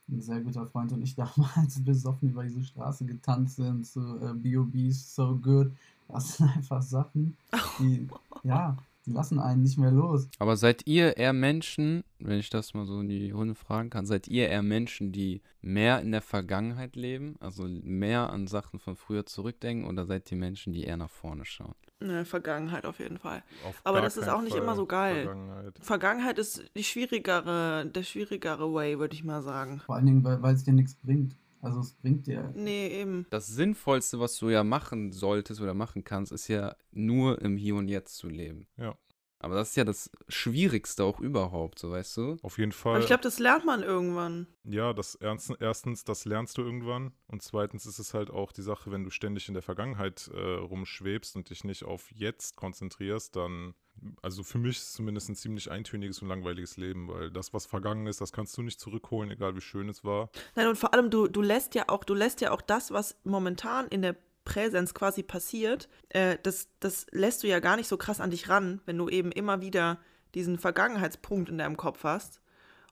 ein 0.10 0.22
sehr 0.22 0.42
guter 0.42 0.66
Freund 0.68 0.92
und 0.94 1.02
ich 1.02 1.16
damals 1.16 1.84
besoffen 1.84 2.30
über 2.30 2.44
diese 2.44 2.64
Straße 2.64 3.06
getanzt 3.06 3.58
sind 3.58 3.86
zu 3.86 4.00
äh, 4.22 4.34
B.O.B.'s 4.34 5.16
So 5.16 5.36
Good. 5.38 5.72
Das 6.08 6.38
sind 6.38 6.50
einfach 6.56 6.82
Sachen, 6.82 7.38
die, 7.78 8.10
ja, 8.44 8.78
die 9.06 9.12
lassen 9.12 9.40
einen 9.40 9.64
nicht 9.64 9.78
mehr 9.78 9.92
los. 9.92 10.30
Aber 10.40 10.56
seid 10.58 10.88
ihr 10.88 11.18
eher 11.18 11.34
Menschen, 11.34 12.04
wenn 12.20 12.40
ich 12.40 12.50
das 12.50 12.74
mal 12.74 12.86
so 12.86 13.00
in 13.00 13.10
die 13.10 13.32
Runde 13.32 13.56
fragen 13.56 13.90
kann, 13.90 14.06
seid 14.06 14.28
ihr 14.28 14.50
eher 14.50 14.62
Menschen, 14.62 15.12
die 15.12 15.42
mehr 15.62 16.02
in 16.02 16.12
der 16.12 16.22
Vergangenheit 16.22 16.96
leben, 16.96 17.36
also 17.40 17.64
mehr 17.64 18.30
an 18.30 18.48
Sachen 18.48 18.80
von 18.80 18.96
früher 18.96 19.26
zurückdenken, 19.26 19.88
oder 19.88 20.06
seid 20.06 20.32
ihr 20.32 20.38
Menschen, 20.38 20.74
die 20.74 20.84
eher 20.84 20.98
nach 20.98 21.10
vorne 21.10 21.46
schauen? 21.46 21.76
Ne, 22.00 22.26
Vergangenheit 22.26 22.86
auf 22.86 23.00
jeden 23.00 23.20
Fall. 23.20 23.44
Auf 23.68 23.80
Aber 23.84 24.02
das 24.02 24.18
ist 24.18 24.28
auch 24.28 24.42
nicht 24.42 24.54
Fall 24.54 24.64
immer 24.64 24.76
so 24.76 24.88
geil. 24.88 25.26
Vergangenheit. 25.26 25.80
Vergangenheit 25.82 26.40
ist 26.40 26.64
die 26.76 26.84
schwierigere, 26.84 27.86
der 27.86 28.04
schwierigere 28.04 28.74
Way, 28.74 28.98
würde 28.98 29.14
ich 29.14 29.24
mal 29.24 29.44
sagen. 29.44 29.82
Vor 29.86 29.96
allen 29.96 30.08
Dingen, 30.08 30.24
weil 30.24 30.56
es 30.56 30.64
dir 30.64 30.74
nichts 30.74 30.96
bringt. 30.96 31.36
Also 31.62 31.80
es 31.80 31.94
bringt 31.94 32.28
dir 32.28 32.52
Nee, 32.56 32.88
eben. 32.88 33.28
Das 33.30 33.48
Sinnvollste, 33.48 34.20
was 34.20 34.38
du 34.38 34.50
ja 34.50 34.64
machen 34.64 35.12
solltest 35.12 35.62
oder 35.62 35.74
machen 35.74 36.04
kannst, 36.04 36.32
ist 36.32 36.48
ja 36.48 36.76
nur 36.92 37.42
im 37.42 37.58
Hier 37.58 37.76
und 37.76 37.88
Jetzt 37.88 38.18
zu 38.18 38.28
leben. 38.28 38.68
Ja. 38.78 38.98
Aber 39.44 39.56
das 39.56 39.70
ist 39.70 39.76
ja 39.76 39.84
das 39.84 40.12
Schwierigste 40.28 41.04
auch 41.04 41.20
überhaupt, 41.20 41.80
so 41.80 41.90
weißt 41.90 42.18
du? 42.18 42.38
Auf 42.44 42.60
jeden 42.60 42.72
Fall. 42.72 42.94
Aber 42.94 43.02
ich 43.02 43.08
glaube, 43.08 43.24
das 43.24 43.40
lernt 43.40 43.66
man 43.66 43.82
irgendwann. 43.82 44.46
Ja, 44.64 44.94
das 44.94 45.16
ernst, 45.16 45.52
erstens, 45.60 46.04
das 46.04 46.26
lernst 46.26 46.60
du 46.60 46.62
irgendwann. 46.62 47.12
Und 47.26 47.42
zweitens 47.42 47.88
ist 47.88 47.98
es 47.98 48.14
halt 48.14 48.30
auch 48.30 48.52
die 48.52 48.62
Sache, 48.62 48.92
wenn 48.92 49.04
du 49.04 49.10
ständig 49.10 49.48
in 49.48 49.56
der 49.56 49.64
Vergangenheit 49.64 50.30
äh, 50.32 50.40
rumschwebst 50.40 51.36
und 51.36 51.50
dich 51.50 51.64
nicht 51.64 51.84
auf 51.84 52.12
jetzt 52.12 52.56
konzentrierst, 52.56 53.36
dann, 53.36 53.74
also 54.22 54.44
für 54.44 54.58
mich 54.58 54.78
ist 54.78 54.84
es 54.84 54.94
zumindest 54.94 55.30
ein 55.30 55.36
ziemlich 55.36 55.70
eintöniges 55.70 56.22
und 56.22 56.28
langweiliges 56.28 56.78
Leben, 56.78 57.08
weil 57.08 57.32
das, 57.32 57.54
was 57.54 57.66
vergangen 57.66 58.08
ist, 58.08 58.22
das 58.22 58.32
kannst 58.32 58.58
du 58.58 58.62
nicht 58.62 58.80
zurückholen, 58.80 59.32
egal 59.32 59.56
wie 59.56 59.62
schön 59.62 59.90
es 59.90 60.04
war. 60.04 60.30
Nein, 60.56 60.68
und 60.68 60.78
vor 60.78 60.94
allem, 60.94 61.10
du, 61.10 61.28
du 61.28 61.42
lässt 61.42 61.76
ja 61.76 61.86
auch, 61.88 62.04
du 62.04 62.14
lässt 62.14 62.42
ja 62.42 62.52
auch 62.52 62.62
das, 62.62 62.92
was 62.92 63.18
momentan 63.24 63.88
in 63.88 64.02
der 64.02 64.16
Präsenz 64.44 64.94
quasi 64.94 65.24
passiert, 65.24 65.88
äh, 66.10 66.38
das, 66.42 66.70
das 66.80 67.06
lässt 67.12 67.44
du 67.44 67.48
ja 67.48 67.60
gar 67.60 67.76
nicht 67.76 67.88
so 67.88 67.98
krass 67.98 68.20
an 68.20 68.32
dich 68.32 68.50
ran, 68.50 68.82
wenn 68.86 68.98
du 68.98 69.08
eben 69.08 69.32
immer 69.32 69.62
wieder 69.62 70.00
diesen 70.34 70.58
Vergangenheitspunkt 70.58 71.50
in 71.50 71.58
deinem 71.58 71.78
Kopf 71.78 72.04
hast. 72.04 72.42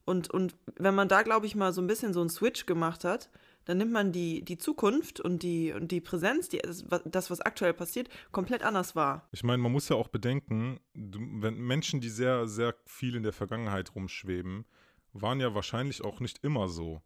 Und, 0.05 0.29
und 0.29 0.55
wenn 0.75 0.95
man 0.95 1.07
da, 1.07 1.21
glaube 1.23 1.45
ich, 1.45 1.55
mal 1.55 1.73
so 1.73 1.81
ein 1.81 1.87
bisschen 1.87 2.13
so 2.13 2.21
einen 2.21 2.29
Switch 2.29 2.65
gemacht 2.65 3.03
hat, 3.03 3.29
dann 3.69 3.77
nimmt 3.77 3.91
man 3.91 4.11
die, 4.11 4.43
die 4.43 4.57
Zukunft 4.57 5.19
und 5.19 5.43
die, 5.43 5.71
und 5.71 5.91
die 5.91 6.01
Präsenz, 6.01 6.49
die, 6.49 6.57
das, 6.57 7.29
was- 7.29 7.39
aktuell 7.41 7.73
passiert, 7.73 8.09
komplett 8.31 8.63
anders 8.63 8.95
wahr. 8.95 9.29
Ich 9.31 9.43
meine, 9.43 9.61
man 9.61 9.71
muss 9.71 9.89
ja 9.89 9.95
auch 9.95 10.07
bedenken, 10.07 10.79
wenn 10.95 11.55
Menschen, 11.59 12.01
die 12.01 12.09
sehr, 12.09 12.47
sehr 12.47 12.73
viel 12.87 13.15
in 13.15 13.21
der 13.21 13.31
Vergangenheit 13.31 13.93
rumschweben, 13.93 14.65
waren 15.13 15.39
ja 15.39 15.53
wahrscheinlich 15.53 16.03
auch 16.03 16.19
nicht 16.19 16.43
immer 16.43 16.67
so. 16.67 17.03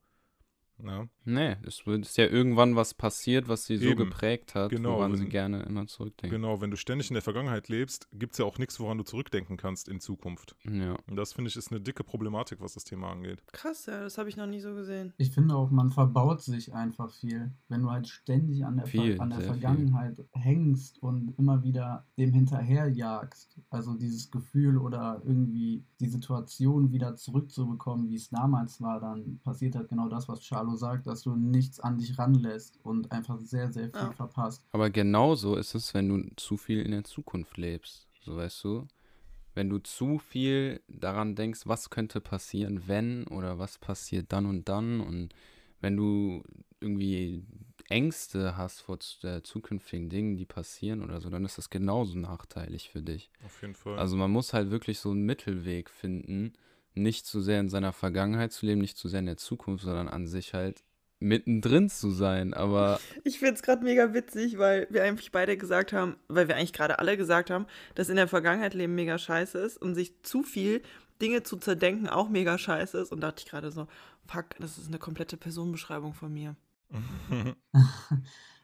Ne? 0.84 1.10
Nee, 1.24 1.56
es 1.66 1.86
wird- 1.86 2.06
ist 2.06 2.18
ja 2.18 2.26
irgendwann 2.26 2.76
was 2.76 2.94
passiert, 2.94 3.48
was 3.48 3.66
sie 3.66 3.78
so 3.78 3.86
Eben. 3.86 3.98
geprägt 4.10 4.54
hat, 4.54 4.70
Genau, 4.72 4.98
woran 4.98 5.16
sie 5.16 5.24
wenn- 5.24 5.30
gerne 5.30 5.64
immer 5.64 5.88
zurückdenken. 5.88 6.42
Genau, 6.42 6.60
wenn 6.60 6.72
du 6.72 6.76
ständig 6.78 7.10
in 7.10 7.14
der 7.14 7.24
Vergangenheit 7.24 7.70
lebst, 7.70 8.10
gibt 8.12 8.34
es 8.34 8.40
ja 8.40 8.46
auch 8.46 8.58
nichts, 8.58 8.80
woran 8.82 8.98
du 8.98 9.06
zurückdenken 9.06 9.56
kannst 9.56 9.88
in 9.88 10.02
Zukunft. 10.02 10.58
Ja. 10.66 10.98
Und 11.08 11.16
das 11.16 11.32
finde 11.34 11.50
ich 11.50 11.56
ist 11.56 11.72
eine 11.72 11.80
dicke 11.80 12.04
Problematik, 12.04 12.60
was 12.60 12.74
das 12.74 12.84
Thema 12.84 13.12
angeht. 13.12 13.42
Krass, 13.54 13.86
ja, 13.86 14.02
das 14.02 14.18
habe 14.18 14.28
ich 14.28 14.36
noch 14.36 14.46
nie 14.48 14.60
so 14.60 14.76
gesehen. 14.76 15.14
Ich 15.18 15.32
finde 15.32 15.56
auch, 15.56 15.72
man 15.72 15.90
verbaut 15.90 16.42
sich 16.42 16.74
einfach 16.74 17.10
viel, 17.12 17.52
wenn 17.70 17.82
du 17.82 17.90
halt 17.90 18.08
ständig 18.10 18.66
an 18.66 18.76
der, 18.76 18.86
Viel, 18.86 19.16
Ver 19.16 19.24
an 19.24 19.30
der 19.30 19.40
sehr 19.40 19.54
viel. 19.54 19.62
Vergangenheit 19.62 20.18
hängst 20.34 21.02
und 21.02 21.34
immer 21.40 21.64
wieder 21.64 22.06
dem 22.18 22.34
hinterherjagst. 22.34 23.60
Also 23.70 23.94
dieses 23.96 24.30
Gefühl 24.32 24.78
oder 24.78 25.22
irgendwie 25.26 25.86
die 26.00 26.08
Situation 26.10 26.92
wieder 26.92 27.16
zurückzubekommen, 27.16 28.10
wie 28.10 28.16
es 28.16 28.30
damals 28.30 28.82
war, 28.82 29.00
dann 29.00 29.40
passiert 29.44 29.76
halt 29.76 29.90
genau 29.90 30.10
das, 30.10 30.28
was 30.28 30.44
Charlo 30.74 30.76
sagt, 30.76 31.08
dass 31.08 31.24
du 31.24 31.36
nichts 31.36 31.80
an 31.80 31.98
dich 31.98 32.18
ranlässt 32.18 32.80
und 32.84 33.12
einfach 33.12 33.40
sehr, 33.40 33.72
sehr 33.72 33.90
viel 33.90 34.08
Ja. 34.08 34.12
verpasst. 34.12 34.64
Aber 34.72 34.90
genauso 34.90 35.56
ist 35.56 35.76
es, 35.76 35.94
wenn 35.94 36.10
du 36.10 36.36
zu 36.36 36.58
viel 36.58 36.82
in 36.82 36.92
der 36.92 37.04
Zukunft 37.04 37.58
lebst. 37.58 38.08
So 38.22 38.36
weißt 38.36 38.64
du? 38.64 38.88
Wenn 39.56 39.70
du 39.70 39.78
zu 39.78 40.18
viel 40.18 40.82
daran 40.88 41.36
denkst, 41.36 41.62
was 41.66 41.90
könnte 41.90 42.22
passieren, 42.22 42.88
wenn 42.88 43.28
oder 43.28 43.60
was 43.60 43.78
passiert 43.78 44.34
dann 44.34 44.48
und 44.48 44.68
dann 44.68 45.00
und 45.00 45.30
wenn 45.80 45.96
du 45.96 46.44
irgendwie 46.80 47.46
Ängste 47.88 48.58
hast 48.58 48.82
vor 48.82 48.98
äh, 49.24 49.44
zukünftigen 49.44 50.10
Dingen, 50.10 50.38
die 50.38 50.46
passieren 50.46 51.04
oder 51.04 51.22
so, 51.22 51.30
dann 51.30 51.46
ist 51.46 51.58
das 51.58 51.70
genauso 51.70 52.18
nachteilig 52.18 52.90
für 52.90 53.02
dich. 53.02 53.30
Auf 53.46 53.62
jeden 53.62 53.76
Fall. 53.76 54.00
Also 54.00 54.16
man 54.16 54.32
muss 54.32 54.54
halt 54.54 54.72
wirklich 54.72 55.00
so 55.00 55.12
einen 55.12 55.26
Mittelweg 55.26 55.90
finden, 55.90 56.54
nicht 56.96 57.26
zu 57.26 57.42
sehr 57.42 57.60
in 57.60 57.70
seiner 57.70 57.94
Vergangenheit 57.94 58.52
zu 58.52 58.66
leben, 58.66 58.82
nicht 58.82 58.98
zu 58.98 59.08
sehr 59.08 59.20
in 59.20 59.26
der 59.26 59.38
Zukunft, 59.38 59.84
sondern 59.84 60.08
an 60.08 60.28
sich 60.28 60.54
halt 60.54 60.84
mittendrin 61.20 61.90
zu 61.90 62.12
sein. 62.12 62.54
Aber 62.54 63.00
Ich 63.24 63.40
finde 63.40 63.56
es 63.56 63.64
gerade 63.64 63.84
mega 63.84 64.14
witzig, 64.14 64.58
weil 64.58 64.88
wir 64.90 65.04
eigentlich 65.04 65.32
beide 65.32 65.58
gesagt 65.58 65.94
haben, 65.94 66.18
weil 66.28 66.48
wir 66.48 66.56
eigentlich 66.56 66.74
gerade 66.74 67.00
alle 67.00 67.18
gesagt 67.18 67.50
haben, 67.50 67.66
dass 67.96 68.10
in 68.10 68.18
der 68.18 68.28
Vergangenheit 68.28 68.74
Leben 68.74 68.96
mega 68.96 69.18
scheiße 69.18 69.58
ist 69.58 69.78
und 69.78 69.96
sich 69.96 70.22
zu 70.24 70.44
viel 70.44 70.82
Dinge 71.22 71.44
zu 71.44 71.58
zerdenken 71.58 72.10
auch 72.10 72.30
mega 72.30 72.58
scheiße 72.58 72.98
ist. 73.00 73.12
Und 73.12 73.22
dachte 73.22 73.44
ich 73.44 73.50
gerade 73.50 73.72
so, 73.72 73.88
fuck, 74.28 74.48
das 74.60 74.78
ist 74.78 74.88
eine 74.88 75.00
komplette 75.00 75.38
Personenbeschreibung 75.38 76.14
von 76.14 76.34
mir. 76.34 76.56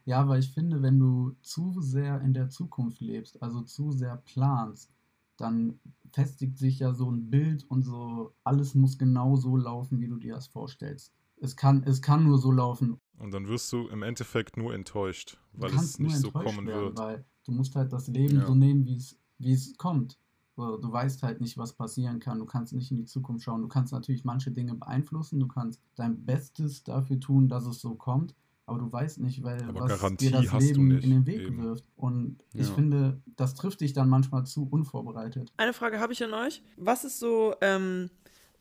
Ja, 0.05 0.21
aber 0.21 0.39
ich 0.39 0.51
finde, 0.51 0.81
wenn 0.81 0.97
du 0.97 1.35
zu 1.43 1.81
sehr 1.81 2.19
in 2.21 2.33
der 2.33 2.49
Zukunft 2.49 2.99
lebst, 2.99 3.43
also 3.43 3.61
zu 3.61 3.91
sehr 3.91 4.17
planst, 4.17 4.91
dann 5.39 5.79
festigt 6.11 6.57
sich 6.57 6.79
ja 6.79 6.93
so 6.93 7.09
ein 7.11 7.29
Bild 7.29 7.63
und 7.69 7.83
so, 7.83 8.33
alles 8.43 8.75
muss 8.75 8.97
genau 8.97 9.35
so 9.35 9.55
laufen, 9.57 9.99
wie 9.99 10.07
du 10.07 10.17
dir 10.17 10.35
das 10.35 10.47
vorstellst. 10.47 11.13
Es 11.41 11.55
kann, 11.55 11.83
es 11.83 12.01
kann 12.01 12.25
nur 12.25 12.37
so 12.37 12.51
laufen. 12.51 12.99
Und 13.17 13.31
dann 13.33 13.47
wirst 13.47 13.71
du 13.71 13.87
im 13.87 14.03
Endeffekt 14.03 14.57
nur 14.57 14.73
enttäuscht, 14.73 15.37
weil 15.53 15.73
es 15.73 15.99
nicht 15.99 16.11
nur 16.11 16.17
so 16.19 16.27
enttäuscht 16.27 16.55
kommen 16.55 16.67
werden, 16.67 16.83
wird. 16.85 16.97
Weil 16.97 17.25
du 17.45 17.51
musst 17.51 17.75
halt 17.75 17.93
das 17.93 18.07
Leben 18.07 18.37
Ja. 18.37 18.45
so 18.45 18.55
nehmen, 18.55 18.85
wie 18.85 18.97
es, 18.97 19.17
wie 19.37 19.53
es 19.53 19.77
kommt. 19.77 20.17
Du 20.57 20.91
weißt 20.91 21.23
halt 21.23 21.39
nicht, 21.39 21.57
was 21.57 21.71
passieren 21.71 22.19
kann. 22.19 22.39
Du 22.39 22.45
kannst 22.45 22.73
nicht 22.73 22.91
in 22.91 22.97
die 22.97 23.05
Zukunft 23.05 23.45
schauen. 23.45 23.61
Du 23.61 23.69
kannst 23.69 23.93
natürlich 23.93 24.25
manche 24.25 24.51
Dinge 24.51 24.75
beeinflussen. 24.75 25.39
Du 25.39 25.47
kannst 25.47 25.81
dein 25.95 26.25
Bestes 26.25 26.83
dafür 26.83 27.17
tun, 27.17 27.47
dass 27.47 27.65
es 27.65 27.79
so 27.79 27.95
kommt. 27.95 28.35
Aber 28.69 28.79
du 28.79 28.91
weißt 28.91 29.19
nicht, 29.19 29.43
weil 29.43 29.63
Aber 29.67 29.81
was 29.81 29.99
Garantie 29.99 30.29
dir 30.31 30.41
das 30.43 30.63
Leben 30.63 30.87
nicht, 30.89 31.03
in 31.03 31.09
den 31.09 31.25
Weg 31.25 31.41
eben. 31.41 31.63
wirft. 31.63 31.83
Und 31.95 32.37
ich 32.53 32.67
Ja. 32.67 32.73
finde, 32.75 33.21
das 33.35 33.55
trifft 33.55 33.81
dich 33.81 33.93
dann 33.93 34.07
manchmal 34.09 34.45
zu 34.45 34.67
unvorbereitet. 34.69 35.51
Eine 35.57 35.73
Frage 35.73 35.99
habe 35.99 36.13
ich 36.13 36.23
an 36.23 36.33
euch. 36.33 36.61
Was 36.77 37.03
ist 37.03 37.19
so 37.19 37.55
ähm, 37.61 38.09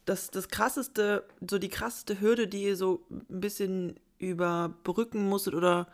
das, 0.06 0.30
das 0.30 0.48
krasseste, 0.48 1.24
so 1.48 1.58
die 1.58 1.68
krasseste 1.68 2.20
Hürde, 2.20 2.48
die 2.48 2.64
ihr 2.64 2.76
so 2.76 3.04
ein 3.10 3.40
bisschen 3.40 4.00
überbrücken 4.18 5.28
musstet 5.28 5.54
oder 5.54 5.88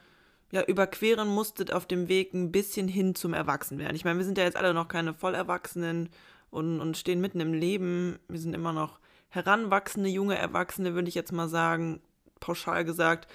ja, 0.52 0.62
überqueren 0.64 1.28
musstet 1.28 1.72
auf 1.72 1.86
dem 1.86 2.06
Weg 2.08 2.32
ein 2.34 2.52
bisschen 2.52 2.86
hin 2.86 3.14
zum 3.14 3.34
Erwachsenwerden? 3.34 3.96
Ich 3.96 4.04
meine, 4.04 4.18
wir 4.18 4.24
sind 4.24 4.38
ja 4.38 4.44
jetzt 4.44 4.56
alle 4.56 4.72
noch 4.74 4.88
keine 4.88 5.12
Vollerwachsenen 5.14 6.08
und, 6.50 6.80
und 6.80 6.96
stehen 6.96 7.20
mitten 7.20 7.40
im 7.40 7.52
Leben. 7.52 8.18
Wir 8.28 8.38
sind 8.38 8.54
immer 8.54 8.72
noch 8.72 9.00
heranwachsende, 9.30 10.08
junge 10.08 10.38
Erwachsene, 10.38 10.94
würde 10.94 11.08
ich 11.08 11.16
jetzt 11.16 11.32
mal 11.32 11.48
sagen, 11.48 12.00
pauschal 12.38 12.84
gesagt. 12.84 13.26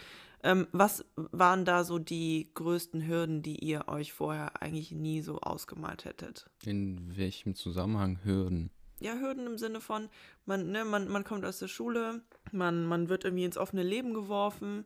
Ähm, 0.41 0.67
was 0.71 1.05
waren 1.15 1.65
da 1.65 1.83
so 1.83 1.99
die 1.99 2.49
größten 2.53 3.05
Hürden, 3.05 3.41
die 3.41 3.57
ihr 3.57 3.87
euch 3.87 4.13
vorher 4.13 4.61
eigentlich 4.61 4.91
nie 4.91 5.21
so 5.21 5.39
ausgemalt 5.39 6.05
hättet? 6.05 6.49
in 6.65 7.17
welchem 7.17 7.55
Zusammenhang 7.55 8.19
Hürden? 8.23 8.71
ja, 8.99 9.17
Hürden 9.17 9.47
im 9.47 9.57
Sinne 9.57 9.81
von, 9.81 10.09
man, 10.45 10.71
ne, 10.71 10.85
man, 10.85 11.07
man 11.07 11.23
kommt 11.23 11.45
aus 11.45 11.59
der 11.59 11.67
Schule, 11.67 12.21
man, 12.51 12.85
man 12.85 13.09
wird 13.09 13.23
irgendwie 13.23 13.45
ins 13.45 13.57
offene 13.57 13.83
Leben 13.83 14.13
geworfen 14.13 14.85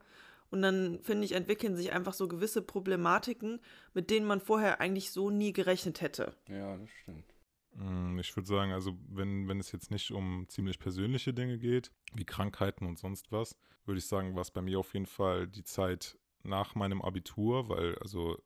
und 0.51 0.61
dann, 0.61 0.99
finde 1.01 1.25
ich, 1.25 1.33
entwickeln 1.33 1.75
sich 1.75 1.91
einfach 1.93 2.13
so 2.13 2.27
gewisse 2.27 2.61
Problematiken, 2.61 3.59
mit 3.93 4.09
denen 4.09 4.25
man 4.25 4.39
vorher 4.39 4.79
eigentlich 4.79 5.11
so 5.11 5.29
nie 5.29 5.51
gerechnet 5.51 6.01
hätte. 6.01 6.35
Ja, 6.47 6.77
das 6.77 6.89
stimmt. 7.01 7.32
Mm, 7.75 8.19
Ich 8.19 8.35
würde 8.35 8.47
sagen, 8.47 8.71
also 8.71 8.97
wenn, 9.09 9.47
wenn 9.47 9.59
es 9.59 9.71
jetzt 9.71 9.91
nicht 9.91 10.11
um 10.11 10.45
ziemlich 10.49 10.79
persönliche 10.79 11.33
Dinge 11.33 11.57
geht, 11.57 11.91
wie 12.13 12.25
Krankheiten 12.25 12.85
und 12.85 12.97
sonst 12.97 13.31
was, 13.31 13.57
würde 13.85 13.99
ich 13.99 14.05
sagen, 14.05 14.35
war 14.35 14.41
es 14.41 14.51
bei 14.51 14.61
mir 14.61 14.79
auf 14.79 14.93
jeden 14.93 15.05
Fall 15.05 15.47
die 15.47 15.63
Zeit 15.63 16.17
nach 16.43 16.75
meinem 16.75 17.01
Abitur, 17.01 17.69
weil 17.69 17.97
also 17.99 18.37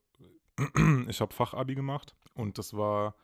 ich 1.08 1.22
habe 1.22 1.34
Fachabi 1.34 1.76
gemacht 1.76 2.16
und 2.34 2.58
das 2.58 2.74
war, 2.74 3.16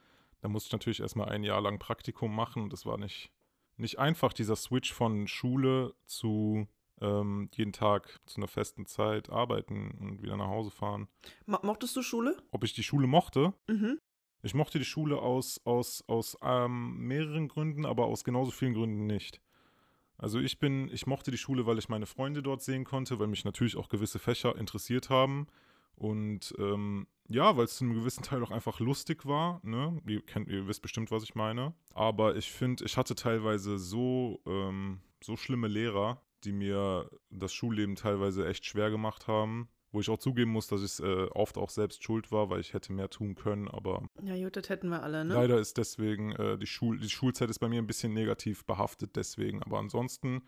da 0.41 0.49
musste 0.49 0.67
ich 0.67 0.73
natürlich 0.73 0.99
erstmal 0.99 1.29
ein 1.29 1.43
Jahr 1.43 1.61
lang 1.61 1.79
Praktikum 1.79 2.35
machen 2.35 2.63
und 2.63 2.73
das 2.73 2.85
war 2.85 2.97
nicht, 2.97 3.31
nicht 3.77 3.99
einfach, 3.99 4.33
dieser 4.33 4.55
Switch 4.55 4.93
von 4.93 5.27
Schule 5.27 5.93
zu 6.05 6.67
ähm, 7.01 7.49
jeden 7.55 7.73
Tag 7.73 8.19
zu 8.25 8.37
einer 8.37 8.47
festen 8.47 8.85
Zeit 8.85 9.29
arbeiten 9.29 9.91
und 9.99 10.21
wieder 10.21 10.37
nach 10.37 10.47
Hause 10.47 10.71
fahren. 10.71 11.07
Mo 11.45 11.57
mochtest 11.63 11.95
du 11.95 12.01
Schule? 12.01 12.37
Ob 12.51 12.63
ich 12.63 12.73
die 12.73 12.83
Schule 12.83 13.07
mochte? 13.07 13.53
Mhm. 13.67 13.99
Ich 14.43 14.53
mochte 14.53 14.77
die 14.77 14.85
Schule 14.85 15.19
aus, 15.19 15.61
aus, 15.63 16.03
aus 16.07 16.37
ähm, 16.43 16.97
mehreren 17.07 17.47
Gründen, 17.47 17.85
aber 17.85 18.05
aus 18.05 18.25
genauso 18.25 18.51
vielen 18.51 18.73
Gründen 18.73 19.07
nicht. 19.07 19.41
Also 20.17 20.39
ich 20.39 20.59
bin, 20.59 20.89
ich 20.91 21.07
mochte 21.07 21.31
die 21.31 21.37
Schule, 21.37 21.65
weil 21.65 21.79
ich 21.79 21.89
meine 21.89 22.05
Freunde 22.05 22.43
dort 22.43 22.61
sehen 22.61 22.83
konnte, 22.83 23.19
weil 23.19 23.27
mich 23.27 23.45
natürlich 23.45 23.77
auch 23.77 23.87
gewisse 23.89 24.19
Fächer 24.19 24.57
interessiert 24.57 25.09
haben. 25.09 25.47
Und 25.95 26.53
ähm, 26.59 27.07
ja, 27.29 27.55
weil 27.55 27.65
es 27.65 27.77
zu 27.77 27.85
einem 27.85 27.93
gewissen 27.93 28.23
Teil 28.23 28.43
auch 28.43 28.51
einfach 28.51 28.79
lustig 28.79 29.25
war. 29.25 29.61
Ne? 29.63 30.01
Ihr, 30.05 30.21
kennt, 30.21 30.49
ihr 30.49 30.67
wisst 30.67 30.81
bestimmt, 30.81 31.09
was 31.09 31.23
ich 31.23 31.35
meine. 31.35 31.73
Aber 31.93 32.35
ich 32.35 32.51
finde, 32.51 32.83
ich 32.83 32.97
hatte 32.97 33.15
teilweise 33.15 33.77
so, 33.77 34.41
ähm, 34.45 34.99
so 35.23 35.37
schlimme 35.37 35.69
Lehrer, 35.69 36.21
die 36.43 36.51
mir 36.51 37.09
das 37.29 37.53
Schulleben 37.53 37.95
teilweise 37.95 38.47
echt 38.47 38.65
schwer 38.65 38.89
gemacht 38.91 39.27
haben. 39.27 39.69
Wo 39.93 40.01
ich 40.01 40.09
auch 40.09 40.17
zugeben 40.17 40.51
muss, 40.51 40.67
dass 40.67 40.81
ich 40.81 41.01
äh, 41.05 41.27
oft 41.27 41.57
auch 41.57 41.69
selbst 41.69 42.03
schuld 42.03 42.31
war, 42.31 42.49
weil 42.49 42.59
ich 42.59 42.73
hätte 42.73 42.91
mehr 42.91 43.09
tun 43.09 43.35
können. 43.35 43.69
Aber 43.69 44.03
Ja, 44.23 44.35
gut, 44.35 44.57
das 44.57 44.67
hätten 44.67 44.89
wir 44.89 45.03
alle, 45.03 45.23
ne? 45.23 45.33
Leider 45.33 45.59
ist 45.59 45.77
deswegen, 45.77 46.33
äh, 46.33 46.57
die, 46.57 46.67
Schul 46.67 46.99
die 46.99 47.09
Schulzeit 47.09 47.49
ist 47.49 47.59
bei 47.59 47.69
mir 47.69 47.81
ein 47.81 47.87
bisschen 47.87 48.13
negativ 48.13 48.65
behaftet 48.65 49.15
deswegen. 49.15 49.63
Aber 49.63 49.79
ansonsten 49.79 50.41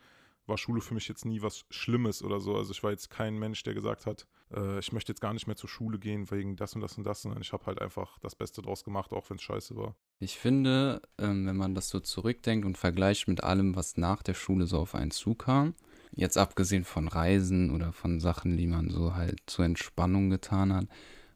war 0.47 0.57
Schule 0.57 0.81
für 0.81 0.93
mich 0.93 1.07
jetzt 1.07 1.25
nie 1.25 1.41
was 1.41 1.65
Schlimmes 1.69 2.23
oder 2.23 2.39
so. 2.39 2.55
Also 2.55 2.71
ich 2.71 2.83
war 2.83 2.91
jetzt 2.91 3.09
kein 3.09 3.37
Mensch, 3.37 3.63
der 3.63 3.73
gesagt 3.73 4.05
hat, 4.05 4.27
äh, 4.53 4.79
ich 4.79 4.91
möchte 4.91 5.11
jetzt 5.11 5.21
gar 5.21 5.33
nicht 5.33 5.47
mehr 5.47 5.55
zur 5.55 5.69
Schule 5.69 5.99
gehen 5.99 6.29
wegen 6.31 6.55
das 6.55 6.75
und 6.75 6.81
das 6.81 6.97
und 6.97 7.03
das, 7.03 7.21
sondern 7.21 7.41
ich 7.41 7.53
habe 7.53 7.65
halt 7.65 7.81
einfach 7.81 8.19
das 8.19 8.35
Beste 8.35 8.61
draus 8.61 8.83
gemacht, 8.83 9.11
auch 9.13 9.29
wenn 9.29 9.37
es 9.37 9.43
scheiße 9.43 9.75
war. 9.75 9.95
Ich 10.19 10.37
finde, 10.37 11.01
ähm, 11.17 11.47
wenn 11.47 11.57
man 11.57 11.75
das 11.75 11.89
so 11.89 11.99
zurückdenkt 11.99 12.65
und 12.65 12.77
vergleicht 12.77 13.27
mit 13.27 13.43
allem, 13.43 13.75
was 13.75 13.97
nach 13.97 14.23
der 14.23 14.33
Schule 14.33 14.65
so 14.65 14.79
auf 14.79 14.95
einen 14.95 15.11
zukam, 15.11 15.73
jetzt 16.15 16.37
abgesehen 16.37 16.83
von 16.83 17.07
Reisen 17.07 17.71
oder 17.71 17.93
von 17.93 18.19
Sachen, 18.19 18.57
die 18.57 18.67
man 18.67 18.89
so 18.89 19.15
halt 19.15 19.41
zur 19.45 19.65
Entspannung 19.65 20.29
getan 20.29 20.73
hat, 20.73 20.87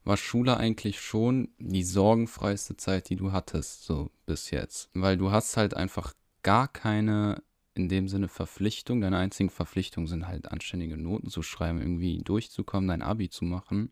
war 0.03 0.17
Schule 0.17 0.57
eigentlich 0.57 0.99
schon 0.99 1.49
die 1.59 1.83
sorgenfreiste 1.83 2.77
Zeit, 2.77 3.09
die 3.09 3.15
du 3.15 3.31
hattest, 3.31 3.83
so 3.83 4.09
bis 4.25 4.51
jetzt. 4.51 4.89
Weil 4.93 5.17
du 5.17 5.31
hast 5.31 5.57
halt 5.57 5.75
einfach 5.75 6.13
gar 6.41 6.67
keine, 6.67 7.43
in 7.75 7.89
dem 7.89 8.07
Sinne, 8.07 8.27
Verpflichtung. 8.27 9.01
Deine 9.01 9.17
einzigen 9.17 9.49
Verpflichtungen 9.49 10.07
sind 10.07 10.27
halt 10.27 10.51
anständige 10.51 10.97
Noten 10.97 11.29
zu 11.29 11.43
schreiben, 11.43 11.79
irgendwie 11.79 12.19
durchzukommen, 12.19 12.87
dein 12.87 13.01
Abi 13.01 13.29
zu 13.29 13.45
machen. 13.45 13.91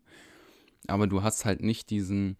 Aber 0.86 1.06
du 1.06 1.22
hast 1.22 1.44
halt 1.44 1.62
nicht 1.62 1.90
diesen, 1.90 2.38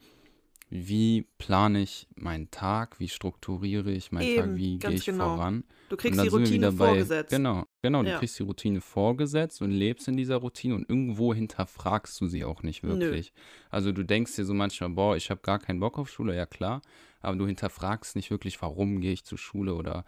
wie 0.70 1.26
plane 1.38 1.80
ich 1.80 2.06
meinen 2.16 2.50
Tag, 2.50 3.00
wie 3.00 3.08
strukturiere 3.08 3.90
ich 3.90 4.12
meinen 4.12 4.36
Tag, 4.36 4.44
Eben, 4.46 4.56
wie 4.56 4.78
gehe 4.78 4.90
ich 4.90 5.06
genau. 5.06 5.36
voran. 5.36 5.64
Du 5.88 5.96
kriegst 5.96 6.22
die 6.22 6.28
Routine 6.28 6.72
bei, 6.72 6.88
vorgesetzt. 6.88 7.30
Genau, 7.30 7.64
genau, 7.80 8.02
du 8.02 8.10
Ja. 8.10 8.18
kriegst 8.18 8.38
die 8.38 8.42
Routine 8.42 8.80
vorgesetzt 8.82 9.62
und 9.62 9.70
lebst 9.70 10.08
in 10.08 10.16
dieser 10.18 10.36
Routine 10.36 10.74
und 10.74 10.88
irgendwo 10.88 11.32
hinterfragst 11.32 12.20
du 12.20 12.26
sie 12.26 12.44
auch 12.44 12.62
nicht 12.62 12.82
Nö. 12.82 12.90
wirklich. 12.90 13.32
Also 13.70 13.92
du 13.92 14.04
denkst 14.04 14.36
dir 14.36 14.44
so 14.44 14.52
manchmal, 14.52 14.90
boah, 14.90 15.16
ich 15.16 15.30
habe 15.30 15.40
gar 15.42 15.58
keinen 15.58 15.80
Bock 15.80 15.98
auf 15.98 16.10
Schule, 16.10 16.36
ja 16.36 16.44
klar, 16.44 16.82
aber 17.20 17.36
du 17.36 17.46
hinterfragst 17.46 18.14
nicht 18.16 18.30
wirklich, 18.30 18.60
warum 18.60 19.00
gehe 19.00 19.12
ich 19.12 19.24
zur 19.24 19.38
Schule 19.38 19.74
oder 19.74 20.04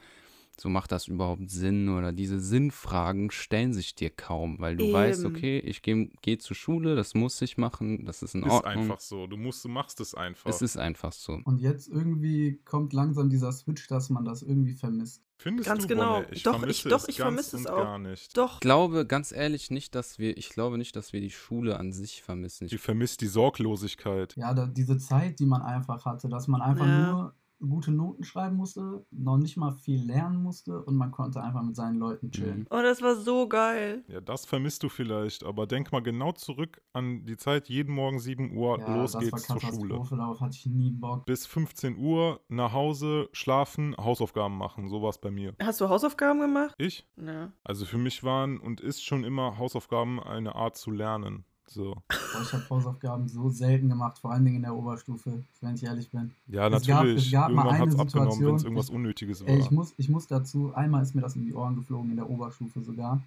so 0.61 0.69
macht 0.69 0.93
das 0.93 1.09
überhaupt 1.09 1.51
Sinn 1.51 1.89
oder 1.89 2.13
diese 2.13 2.39
Sinnfragen 2.39 3.31
stellen 3.31 3.73
sich 3.73 3.95
dir 3.95 4.11
kaum, 4.11 4.59
weil 4.59 4.77
du 4.77 4.93
weißt, 4.93 5.25
Eben. 5.25 5.35
okay, 5.35 5.59
ich 5.61 5.83
gehe 5.83 6.11
geh 6.23 6.39
zur 6.39 6.55
Schule, 6.57 6.95
das 6.97 7.15
muss 7.15 7.41
ich 7.43 7.57
machen, 7.59 8.05
das 8.05 8.23
ist 8.23 8.35
in 8.35 8.43
Ist 8.43 8.51
Ordnung. 8.53 8.73
einfach 8.75 9.01
so. 9.01 9.27
Du 9.27 9.37
musst, 9.37 9.65
du 9.65 9.69
machst 9.69 10.01
es 10.01 10.15
einfach. 10.15 10.51
Es 10.51 10.63
ist 10.63 10.77
einfach 10.77 11.13
so. 11.13 11.41
Und 11.45 11.61
jetzt 11.61 11.89
irgendwie 11.89 12.61
kommt 12.65 12.93
langsam 12.93 13.31
dieser 13.31 13.53
Switch, 13.53 13.87
dass 13.89 14.11
man 14.11 14.25
das 14.25 14.43
irgendwie 14.43 14.75
vermisst. 14.75 15.23
Findest 15.39 15.71
Ganz 15.71 15.83
du, 15.85 15.89
genau. 15.89 16.17
Bonne? 16.21 16.27
Ich 16.33 16.43
Doch, 16.43 16.53
ich- 16.53 16.59
vermisse 16.59 16.89
doch, 16.91 16.99
es 17.03 17.09
ich 17.09 17.17
ganz 17.17 17.27
vermisse 17.29 17.57
es 17.57 17.63
und 17.65 17.71
auch. 17.73 17.77
gar 17.83 17.99
nicht. 17.99 18.37
Doch. 18.37 18.55
Ich 18.55 18.61
glaube 18.61 19.07
ganz 19.07 19.33
ehrlich 19.33 19.71
nicht, 19.71 19.95
dass 19.95 20.19
wir, 20.19 20.37
ich 20.37 20.51
glaube 20.51 20.77
nicht, 20.77 20.95
dass 20.97 21.15
wir 21.15 21.23
die 21.23 21.31
Schule 21.31 21.79
an 21.81 21.93
sich 21.93 22.23
vermissen. 22.23 22.67
Die 22.69 22.75
Ich, 22.75 22.81
vermisst 22.83 23.23
die 23.23 23.27
Sorglosigkeit. 23.27 24.37
Ja, 24.37 24.53
da, 24.53 24.67
diese 24.67 24.99
Zeit, 24.99 25.39
die 25.41 25.47
man 25.47 25.63
einfach 25.63 26.05
hatte, 26.05 26.29
dass 26.29 26.47
man 26.49 26.61
einfach 26.61 26.87
Ja. 26.87 27.13
nur 27.13 27.35
gute 27.61 27.93
Noten 27.93 28.25
schreiben 28.25 28.57
musste, 28.57 29.05
noch 29.11 29.37
nicht 29.37 29.57
mal 29.57 29.73
viel 29.73 30.03
lernen 30.05 30.43
musste 30.43 30.83
und 30.83 30.97
man 30.97 31.11
konnte 31.11 31.43
einfach 31.43 31.63
mit 31.63 31.77
seinen 31.77 31.99
Leuten 31.99 32.31
chillen. 32.31 32.61
Mhm. 32.61 32.67
Oh, 32.71 32.81
das 32.83 33.03
war 33.03 33.17
so 33.17 33.49
geil. 33.49 34.05
Ja, 34.09 34.21
das 34.21 34.47
vermisst 34.47 34.83
du 34.83 34.89
vielleicht, 34.89 35.45
aber 35.45 35.67
denk 35.67 35.93
mal 35.93 36.03
genau 36.03 36.33
zurück 36.33 36.81
an 36.93 37.25
die 37.27 37.37
Zeit, 37.37 37.69
jeden 37.69 37.95
Morgen 37.95 38.19
7 38.19 38.57
Uhr, 38.57 38.79
Ja, 38.79 38.97
los 38.97 39.19
geht's 39.19 39.47
zur 39.47 39.61
Schule. 39.61 40.01
Darauf 40.11 40.41
hatte 40.41 40.57
ich 40.57 40.67
nie 40.67 40.91
Bock. 40.91 41.27
Bis 41.27 41.47
15 41.47 41.97
Uhr 41.99 42.41
nach 42.49 42.73
Hause, 42.73 43.29
schlafen, 43.33 43.95
Hausaufgaben 43.97 44.57
machen. 44.57 44.89
So 44.89 45.03
war 45.03 45.11
es 45.11 45.19
bei 45.19 45.31
mir. 45.31 45.55
Hast 45.63 45.81
du 45.81 45.89
Hausaufgaben 45.89 46.41
gemacht? 46.41 46.75
Ich? 46.79 47.07
Ja. 47.17 47.53
Also 47.65 47.85
für 47.85 47.99
mich 47.99 48.25
waren 48.25 48.59
und 48.59 48.81
ist 48.81 49.05
schon 49.05 49.25
immer 49.25 49.59
Hausaufgaben 49.59 50.21
eine 50.21 50.55
Art 50.55 50.77
zu 50.77 50.91
lernen. 50.91 51.45
So. 51.73 51.95
Boah, 52.09 52.43
ich 52.43 52.53
habe 52.53 52.65
Hausaufgaben 52.69 53.29
so 53.29 53.49
selten 53.49 53.89
gemacht, 53.89 54.19
vor 54.19 54.33
allen 54.33 54.45
Dingen 54.45 54.57
in 54.57 54.63
der 54.63 54.75
Oberstufe, 54.75 55.45
wenn 55.61 55.75
ich 55.77 55.85
ehrlich 55.85 56.11
bin. 56.11 56.33
Ja, 56.49 56.67
Es 56.67 56.85
gab- 56.85 57.05
natürlich. 57.05 57.27
es 57.27 57.31
gab 57.33 57.53
mal 57.53 57.65
Irgendwann 57.67 57.81
hat 57.81 57.89
es 57.89 57.95
eine 57.95 58.03
abgenommen, 58.03 58.27
wenn 58.27 58.33
es 58.33 58.37
Situation, 58.39 58.65
irgendwas 58.67 58.89
ich- 58.89 58.95
Unnötiges 58.95 59.41
war. 59.43 59.49
Ey, 59.49 59.59
ich 59.61 59.71
muss, 59.71 59.95
ich 59.97 60.09
muss 60.09 60.27
dazu, 60.27 60.73
einmal 60.75 61.03
ist 61.03 61.15
mir 61.15 61.21
das 61.21 61.37
in 61.37 61.47
die 61.47 61.55
Ohren 61.55 61.77
geflogen, 61.77 62.11
in 62.11 62.17
der 62.17 62.29
Oberstufe 62.29 62.81
sogar. 62.83 63.23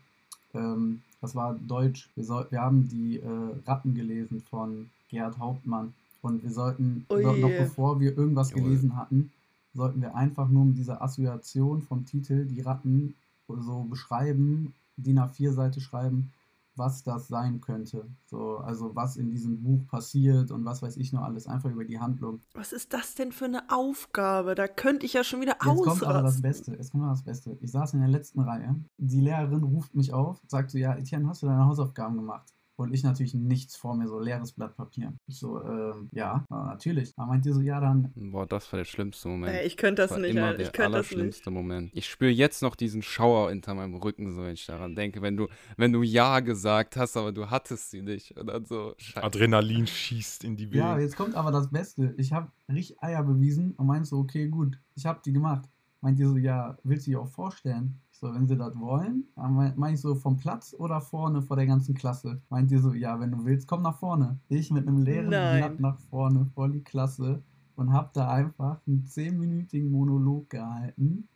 Ähm, 0.54 1.02
das 1.22 1.36
war 1.36 1.54
Deutsch. 1.56 2.10
Wir, 2.16 2.26
soll, 2.26 2.46
wir 2.50 2.60
haben 2.60 2.90
die 2.90 3.20
äh, 3.20 3.28
Ratten 3.66 3.96
gelesen 3.96 4.44
von 4.50 4.90
Gerhard 5.10 5.38
Hauptmann. 5.38 5.94
Und 6.22 6.44
wir 6.44 6.52
sollten, 6.52 7.06
Ui. 7.10 7.24
noch, 7.24 7.38
noch 7.38 7.50
bevor 7.50 8.00
wir 8.02 8.18
irgendwas 8.18 8.50
Jawohl. 8.52 8.64
gelesen 8.64 8.96
hatten, 8.98 9.32
sollten 9.74 10.02
wir 10.02 10.16
einfach 10.16 10.50
nur 10.50 10.66
mit 10.66 10.78
dieser 10.78 11.02
Assoziation 11.02 11.82
vom 11.82 12.06
Titel 12.06 12.46
die 12.46 12.62
Ratten 12.62 13.16
so 13.48 13.86
beschreiben, 13.90 14.74
DIN 14.98 15.18
A4-Seite 15.20 15.80
schreiben, 15.82 16.32
was 16.76 17.04
das 17.04 17.28
sein 17.28 17.62
könnte. 17.62 18.08
So, 18.26 18.58
also 18.58 18.96
was 18.96 19.18
in 19.18 19.30
diesem 19.30 19.62
Buch 19.62 19.88
passiert 19.88 20.52
und 20.52 20.66
was 20.66 20.82
weiß 20.82 20.98
ich 20.98 21.14
nur 21.14 21.24
alles, 21.24 21.48
einfach 21.48 21.70
über 21.70 21.86
die 21.86 22.00
Handlung. 22.00 22.42
Was 22.54 22.74
ist 22.74 22.94
das 22.94 23.16
denn 23.16 23.32
für 23.32 23.46
eine 23.46 23.70
Aufgabe? 23.70 24.56
Da 24.56 24.68
könnte 24.68 25.06
ich 25.06 25.14
ja 25.14 25.24
schon 25.24 25.42
wieder 25.42 25.54
Jetzt 25.54 25.84
kommt 25.84 26.04
aber 26.04 26.22
das 26.22 26.36
ausrasten. 26.38 26.42
Beste. 26.42 26.72
Jetzt 26.72 26.92
kommt 26.92 27.04
aber 27.04 27.14
das 27.14 27.24
Beste. 27.24 27.58
Ich 27.62 27.72
saß 27.72 27.94
in 27.94 28.00
der 28.00 28.10
letzten 28.10 28.42
Reihe. 28.42 28.76
Die 28.98 29.22
Lehrerin 29.22 29.64
ruft 29.64 29.96
mich 29.96 30.14
auf, 30.14 30.42
sagt 30.48 30.72
so, 30.72 30.78
ja, 30.78 30.96
Etienne, 30.96 31.28
hast 31.28 31.44
du 31.44 31.48
deine 31.48 31.66
Hausaufgaben 31.66 32.16
gemacht? 32.16 32.54
Und 32.76 32.92
ich 32.92 33.04
natürlich 33.04 33.36
nichts 33.36 33.76
vor 33.76 33.96
mir, 33.96 34.08
so 34.08 34.20
leeres 34.20 34.52
Blatt 34.54 34.76
Papier. 34.76 35.14
Ich 35.28 35.38
so, 35.38 35.64
ähm, 35.64 36.10
ja, 36.12 36.44
ja, 36.50 36.66
natürlich. 36.66 37.14
Da 37.16 37.26
meint 37.28 37.46
ihr 37.46 37.54
so, 37.54 37.62
ja, 37.62 37.80
dann. 37.80 38.12
boah, 38.16 38.48
das 38.48 38.72
war 38.74 38.78
der 38.78 38.86
schlimmste 38.86 39.28
Moment. 39.28 39.54
Ey, 39.56 39.68
ich 39.68 39.78
könnte 39.78 40.02
das 40.02 40.10
war 40.12 40.18
nicht, 40.18 40.32
immer 40.32 40.48
Alter. 40.48 40.58
der 40.58 40.66
Ich 40.68 40.72
könnte 40.74 40.92
das 40.94 41.06
nicht. 41.06 41.14
allerschlimmste 41.14 41.52
Moment. 41.52 41.92
Ich 41.94 42.10
spüre 42.10 42.32
jetzt 42.32 42.64
noch 42.64 42.76
diesen 42.76 43.04
Schauer 43.04 43.50
hinter 43.52 43.76
meinem 43.76 43.94
Rücken, 43.96 44.34
so 44.34 44.42
wenn 44.44 44.54
ich 44.54 44.66
daran 44.66 44.96
denke, 44.96 45.22
wenn 45.22 45.38
du, 45.38 45.48
wenn 45.78 45.94
du 45.94 46.02
Ja 46.02 46.40
gesagt 46.40 46.98
hast, 46.98 47.16
aber 47.16 47.32
du 47.32 47.50
hattest 47.52 47.92
sie 47.92 48.02
nicht. 48.02 48.36
Und 48.40 48.48
dann 48.48 48.66
so, 48.66 48.96
scheiße. 48.98 49.24
Adrenalin 49.24 49.86
schießt 49.86 50.44
in 50.44 50.58
die 50.58 50.66
Ja, 50.70 50.94
Venen. 50.94 51.02
jetzt 51.02 51.16
kommt 51.16 51.36
aber 51.36 51.52
das 51.52 51.70
Beste. 51.70 52.16
Ich 52.18 52.34
habe 52.34 52.52
richtig 52.70 53.02
Eier 53.04 53.22
bewiesen 53.24 53.74
und 53.74 53.86
meinte 53.86 54.06
so, 54.10 54.18
okay, 54.18 54.48
gut, 54.48 54.80
ich 54.96 55.06
habe 55.06 55.22
die 55.24 55.32
gemacht. 55.34 55.70
Meint 56.02 56.20
ihr 56.20 56.28
so, 56.28 56.38
ja, 56.38 56.76
willst 56.84 57.06
du 57.08 57.12
die 57.12 57.18
auch 57.18 57.28
vorstellen? 57.30 58.00
So, 58.24 58.34
wenn 58.34 58.48
sie 58.48 58.56
das 58.56 58.80
wollen, 58.80 59.26
meine 59.36 59.96
ich 59.96 60.00
so 60.00 60.16
vom 60.16 60.38
Platz 60.38 60.74
oder 60.80 61.02
vorne 61.02 61.42
vor 61.42 61.58
der 61.58 61.66
ganzen 61.66 61.94
Klasse. 61.94 62.42
Meint 62.48 62.72
ihr 62.72 62.80
so, 62.80 62.94
ja, 62.94 63.20
wenn 63.20 63.32
du 63.32 63.44
willst, 63.44 63.68
komm 63.68 63.82
nach 63.82 64.00
vorne. 64.00 64.40
Ich 64.48 64.72
mit 64.72 64.88
einem 64.88 65.00
leeren 65.00 65.28
Nein. 65.28 65.58
Blatt 65.60 65.80
nach 65.82 66.00
vorne 66.00 66.46
vor 66.46 66.70
die 66.70 66.86
Klasse 66.86 67.44
und 67.76 67.92
habe 67.92 68.12
da 68.14 68.32
einfach 68.32 68.80
einen 68.88 69.06
zehnminütigen 69.06 69.92
Monolog 69.92 70.50
gehalten, 70.50 71.28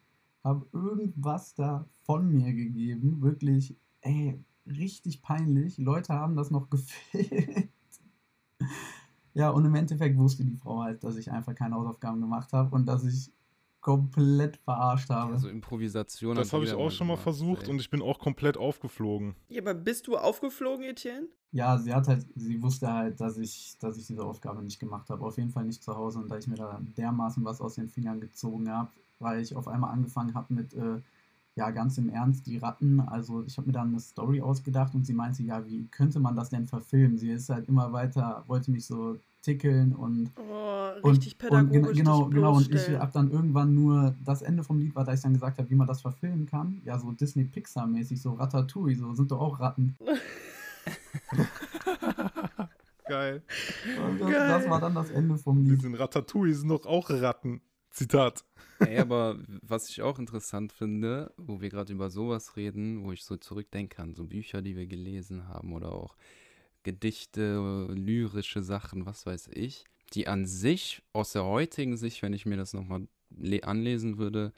habe 0.45 0.65
irgendwas 0.71 1.55
da 1.55 1.85
von 2.03 2.31
mir 2.31 2.53
gegeben, 2.53 3.21
wirklich, 3.21 3.75
ey, 3.99 4.41
richtig 4.65 5.21
peinlich. 5.21 5.77
Leute 5.77 6.13
haben 6.13 6.37
das 6.37 6.51
noch 6.51 6.69
gefilmt. 6.69 7.69
Ja, 9.33 9.49
und 9.49 9.65
im 9.65 9.75
Endeffekt 9.75 10.17
wusste 10.17 10.45
die 10.45 10.55
Frau 10.55 10.83
halt, 10.83 11.03
dass 11.03 11.17
ich 11.17 11.33
einfach 11.33 11.53
keine 11.53 11.75
Hausaufgaben 11.75 12.21
gemacht 12.21 12.53
habe 12.53 12.73
und 12.73 12.85
dass 12.85 13.03
ich 13.03 13.29
komplett 13.81 14.57
verarscht 14.57 15.09
habe. 15.09 15.33
Also 15.33 15.49
Improvisation. 15.49 16.35
Das 16.35 16.53
habe 16.53 16.65
ich 16.65 16.73
auch 16.73 16.91
schon 16.91 17.07
mal 17.07 17.13
gemacht, 17.13 17.23
versucht 17.23 17.63
ey. 17.63 17.69
und 17.71 17.79
ich 17.79 17.89
bin 17.89 18.01
auch 18.01 18.19
komplett 18.19 18.57
aufgeflogen. 18.57 19.35
Ja, 19.49 19.61
aber 19.61 19.73
bist 19.73 20.07
du 20.07 20.17
aufgeflogen, 20.17 20.85
Etienne? 20.85 21.27
Ja, 21.51 21.77
sie 21.77 21.93
hat 21.93 22.07
halt, 22.07 22.25
sie 22.35 22.61
wusste 22.61 22.91
halt, 22.91 23.21
dass 23.21 23.37
ich, 23.37 23.77
dass 23.79 23.97
ich 23.97 24.07
diese 24.07 24.23
Aufgabe 24.23 24.61
nicht 24.61 24.79
gemacht 24.79 25.09
habe. 25.09 25.25
Auf 25.25 25.37
jeden 25.37 25.49
Fall 25.49 25.65
nicht 25.65 25.81
zu 25.81 25.95
Hause 25.95 26.19
und 26.19 26.29
da 26.29 26.37
ich 26.37 26.47
mir 26.47 26.55
da 26.55 26.81
dermaßen 26.97 27.43
was 27.45 27.61
aus 27.61 27.75
den 27.75 27.87
Fingern 27.87 28.19
gezogen 28.19 28.69
habe, 28.69 28.89
weil 29.19 29.41
ich 29.41 29.55
auf 29.55 29.67
einmal 29.67 29.91
angefangen 29.91 30.33
habe 30.33 30.53
mit, 30.53 30.73
äh, 30.73 30.99
ja, 31.55 31.71
ganz 31.71 31.97
im 31.97 32.09
Ernst, 32.09 32.45
die 32.45 32.57
Ratten. 32.57 32.99
Also 32.99 33.43
ich 33.43 33.57
habe 33.57 33.67
mir 33.67 33.73
dann 33.73 33.87
eine 33.87 33.99
Story 33.99 34.41
ausgedacht 34.41 34.93
und 34.93 35.05
sie 35.05 35.13
meinte, 35.13 35.41
ja, 35.43 35.65
wie 35.65 35.87
könnte 35.87 36.19
man 36.19 36.35
das 36.35 36.49
denn 36.49 36.67
verfilmen? 36.67 37.17
Sie 37.17 37.31
ist 37.31 37.49
halt 37.49 37.67
immer 37.67 37.91
weiter, 37.93 38.43
wollte 38.47 38.69
mich 38.69 38.85
so 38.85 39.17
tickeln 39.47 39.93
und 39.95 40.31
Oh, 40.37 40.89
Und, 41.01 41.11
richtig 41.17 41.33
und 41.33 41.37
pädagogisch. 41.39 41.97
gena- 41.97 41.97
genau, 41.97 42.25
dich 42.25 42.35
genau. 42.35 42.55
Und 42.57 42.73
ich 42.73 42.89
habe 42.99 43.11
dann 43.13 43.31
irgendwann 43.31 43.73
nur 43.75 44.15
das 44.23 44.41
Ende 44.41 44.63
vom 44.63 44.79
Lied 44.79 44.95
war, 44.95 45.03
da 45.05 45.13
ich 45.13 45.21
dann 45.21 45.33
gesagt 45.33 45.57
habe, 45.59 45.69
wie 45.69 45.75
man 45.75 45.87
das 45.87 46.01
verfilmen 46.01 46.45
kann. 46.45 46.81
Ja, 46.85 46.97
so 46.99 47.11
Disney-Pixar-mäßig, 47.11 48.21
so 48.21 48.33
Ratatouille, 48.33 48.95
so 48.97 49.13
sind 49.13 49.31
doch 49.31 49.39
auch 49.39 49.59
Ratten. 49.59 49.95
Geil. 53.07 53.41
Und 54.05 54.19
das, 54.19 54.31
Geil. 54.31 54.47
das 54.49 54.69
war 54.69 54.81
dann 54.81 54.95
das 54.95 55.09
Ende 55.11 55.37
vom 55.37 55.63
Die 55.63 55.71
Lied. 55.71 55.81
sind 55.81 55.95
Ratatouille, 55.95 56.53
sind 56.53 56.69
doch 56.69 56.85
auch 56.85 57.09
Ratten. 57.09 57.61
Zitat. 57.89 58.43
Ey, 58.79 58.99
aber 58.99 59.37
was 59.63 59.89
ich 59.89 60.01
auch 60.01 60.19
interessant 60.19 60.71
finde, 60.73 61.33
wo 61.37 61.61
wir 61.61 61.69
gerade 61.69 61.93
über 61.93 62.09
sowas 62.09 62.57
reden, 62.57 63.03
wo 63.03 63.11
ich 63.11 63.23
so 63.23 63.37
zurückdenke 63.37 64.01
an 64.01 64.13
so 64.13 64.25
Bücher, 64.25 64.61
die 64.61 64.75
wir 64.75 64.87
gelesen 64.87 65.47
haben 65.47 65.73
oder 65.73 65.93
auch 65.93 66.15
Gedichte, 66.87 67.85
lyrische 67.89 68.63
Sachen, 68.63 69.05
was 69.05 69.25
weiß 69.25 69.49
ich, 69.51 69.83
die 70.13 70.29
an 70.29 70.45
sich 70.45 71.03
aus 71.11 71.33
der 71.33 71.43
heutigen 71.43 71.97
Sicht, 71.97 72.21
wenn 72.21 72.31
ich 72.31 72.45
mir 72.45 72.55
das 72.55 72.71
nochmal 72.71 73.09
anlesen 73.63 74.17
würde, 74.17 74.53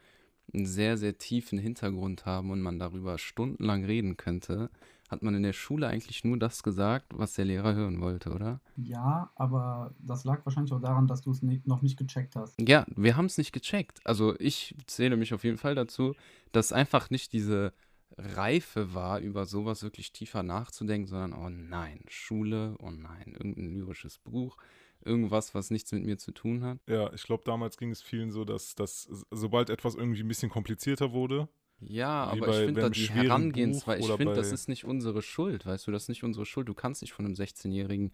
einen 0.53 0.67
sehr, 0.67 0.95
sehr 0.99 1.17
tiefen 1.17 1.57
Hintergrund 1.57 2.27
haben 2.27 2.51
und 2.51 2.61
man 2.61 2.77
darüber 2.77 3.17
stundenlang 3.17 3.83
reden 3.83 4.15
könnte, 4.15 4.69
hat 5.09 5.23
man 5.23 5.33
in 5.33 5.41
der 5.41 5.53
Schule 5.53 5.87
eigentlich 5.87 6.23
nur 6.23 6.37
das 6.37 6.61
gesagt, 6.61 7.07
was 7.15 7.33
der 7.33 7.45
Lehrer 7.45 7.73
hören 7.73 7.99
wollte, 7.99 8.29
oder? 8.29 8.61
Ja, 8.75 9.31
aber 9.33 9.95
das 9.97 10.23
lag 10.23 10.45
wahrscheinlich 10.45 10.71
auch 10.71 10.81
daran, 10.81 11.07
dass 11.07 11.21
du 11.21 11.31
es 11.31 11.41
noch 11.41 11.81
nicht 11.81 11.97
gecheckt 11.97 12.35
hast. 12.35 12.61
Ja, 12.61 12.85
wir 12.95 13.17
haben 13.17 13.25
es 13.25 13.39
nicht 13.39 13.53
gecheckt. 13.53 14.01
Also 14.05 14.35
ich 14.39 14.75
zähle 14.85 15.17
mich 15.17 15.33
auf 15.33 15.43
jeden 15.43 15.57
Fall 15.57 15.73
dazu, 15.73 16.13
dass 16.51 16.71
einfach 16.71 17.09
nicht 17.09 17.33
diese 17.33 17.73
Reife 18.17 18.93
war, 18.93 19.19
über 19.19 19.45
sowas 19.45 19.83
wirklich 19.83 20.11
tiefer 20.11 20.43
nachzudenken, 20.43 21.07
sondern, 21.07 21.33
oh 21.33 21.49
nein, 21.49 22.01
Schule, 22.07 22.75
oh 22.79 22.91
nein, 22.91 23.33
irgendein 23.33 23.73
lyrisches 23.73 24.17
Buch, 24.17 24.57
irgendwas, 25.05 25.55
was 25.55 25.71
nichts 25.71 25.91
mit 25.91 26.03
mir 26.03 26.17
zu 26.17 26.31
tun 26.31 26.63
hat. 26.63 26.79
Ja, 26.87 27.13
ich 27.13 27.23
glaube, 27.23 27.43
damals 27.45 27.77
ging 27.77 27.91
es 27.91 28.01
vielen 28.01 28.31
so, 28.31 28.43
dass, 28.45 28.75
dass 28.75 29.09
sobald 29.31 29.69
etwas 29.69 29.95
irgendwie 29.95 30.21
ein 30.21 30.27
bisschen 30.27 30.49
komplizierter 30.49 31.13
wurde, 31.13 31.47
Ja, 31.81 32.25
aber 32.25 32.49
ich 32.49 32.65
finde 32.65 32.81
da 32.81 32.89
die 32.89 33.09
Herangehensweise, 33.09 34.01
ich 34.01 34.17
finde, 34.17 34.33
das 34.33 34.51
ist 34.51 34.67
nicht 34.67 34.85
unsere 34.85 35.21
Schuld, 35.21 35.65
weißt 35.65 35.87
du, 35.87 35.91
das 35.91 36.03
ist 36.03 36.09
nicht 36.09 36.23
unsere 36.23 36.45
Schuld. 36.45 36.67
Du 36.67 36.73
kannst 36.73 37.01
nicht 37.01 37.13
von 37.13 37.25
einem 37.25 37.35
16-jährigen 37.35 38.11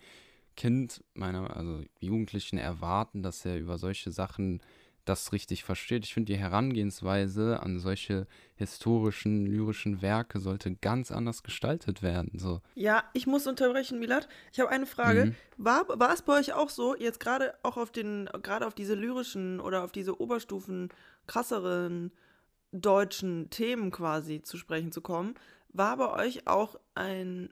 Kind, 0.55 1.03
meiner, 1.13 1.55
also 1.55 1.83
Jugendlichen, 1.99 2.57
erwarten, 2.57 3.23
dass 3.23 3.43
er 3.45 3.57
über 3.57 3.77
solche 3.77 4.11
Sachen 4.11 4.61
das 5.05 5.31
richtig 5.31 5.63
versteht. 5.63 6.03
Ich 6.03 6.13
finde, 6.13 6.33
die 6.33 6.39
Herangehensweise 6.39 7.61
an 7.61 7.79
solche 7.79 8.27
historischen, 8.55 9.45
lyrischen 9.45 10.01
Werke 10.01 10.39
sollte 10.39 10.75
ganz 10.75 11.11
anders 11.11 11.43
gestaltet 11.43 12.01
werden. 12.01 12.37
So. 12.37 12.61
Ja, 12.73 13.03
ich 13.13 13.27
muss 13.27 13.47
unterbrechen, 13.47 13.99
Milat. 13.99 14.27
Ich 14.51 14.59
habe 14.59 14.69
eine 14.69 14.85
Frage. 14.85 15.27
Mhm. 15.27 15.35
War, 15.57 15.87
war 15.87 16.13
es 16.13 16.21
bei 16.21 16.37
euch 16.37 16.53
auch 16.53 16.69
so, 16.69 16.95
jetzt 16.95 17.19
gerade 17.19 17.53
auch 17.63 17.77
auf 17.77 17.91
den, 17.91 18.29
gerade 18.41 18.65
auf 18.67 18.73
diese 18.73 18.95
lyrischen 18.95 19.59
oder 19.59 19.83
auf 19.83 19.91
diese 19.91 20.19
Oberstufen 20.19 20.89
krasseren 21.27 22.11
deutschen 22.71 23.49
Themen 23.49 23.91
quasi 23.91 24.41
zu 24.41 24.57
sprechen 24.57 24.91
zu 24.91 25.01
kommen, 25.01 25.35
war 25.69 25.97
bei 25.97 26.11
euch 26.11 26.47
auch 26.47 26.79
ein 26.93 27.49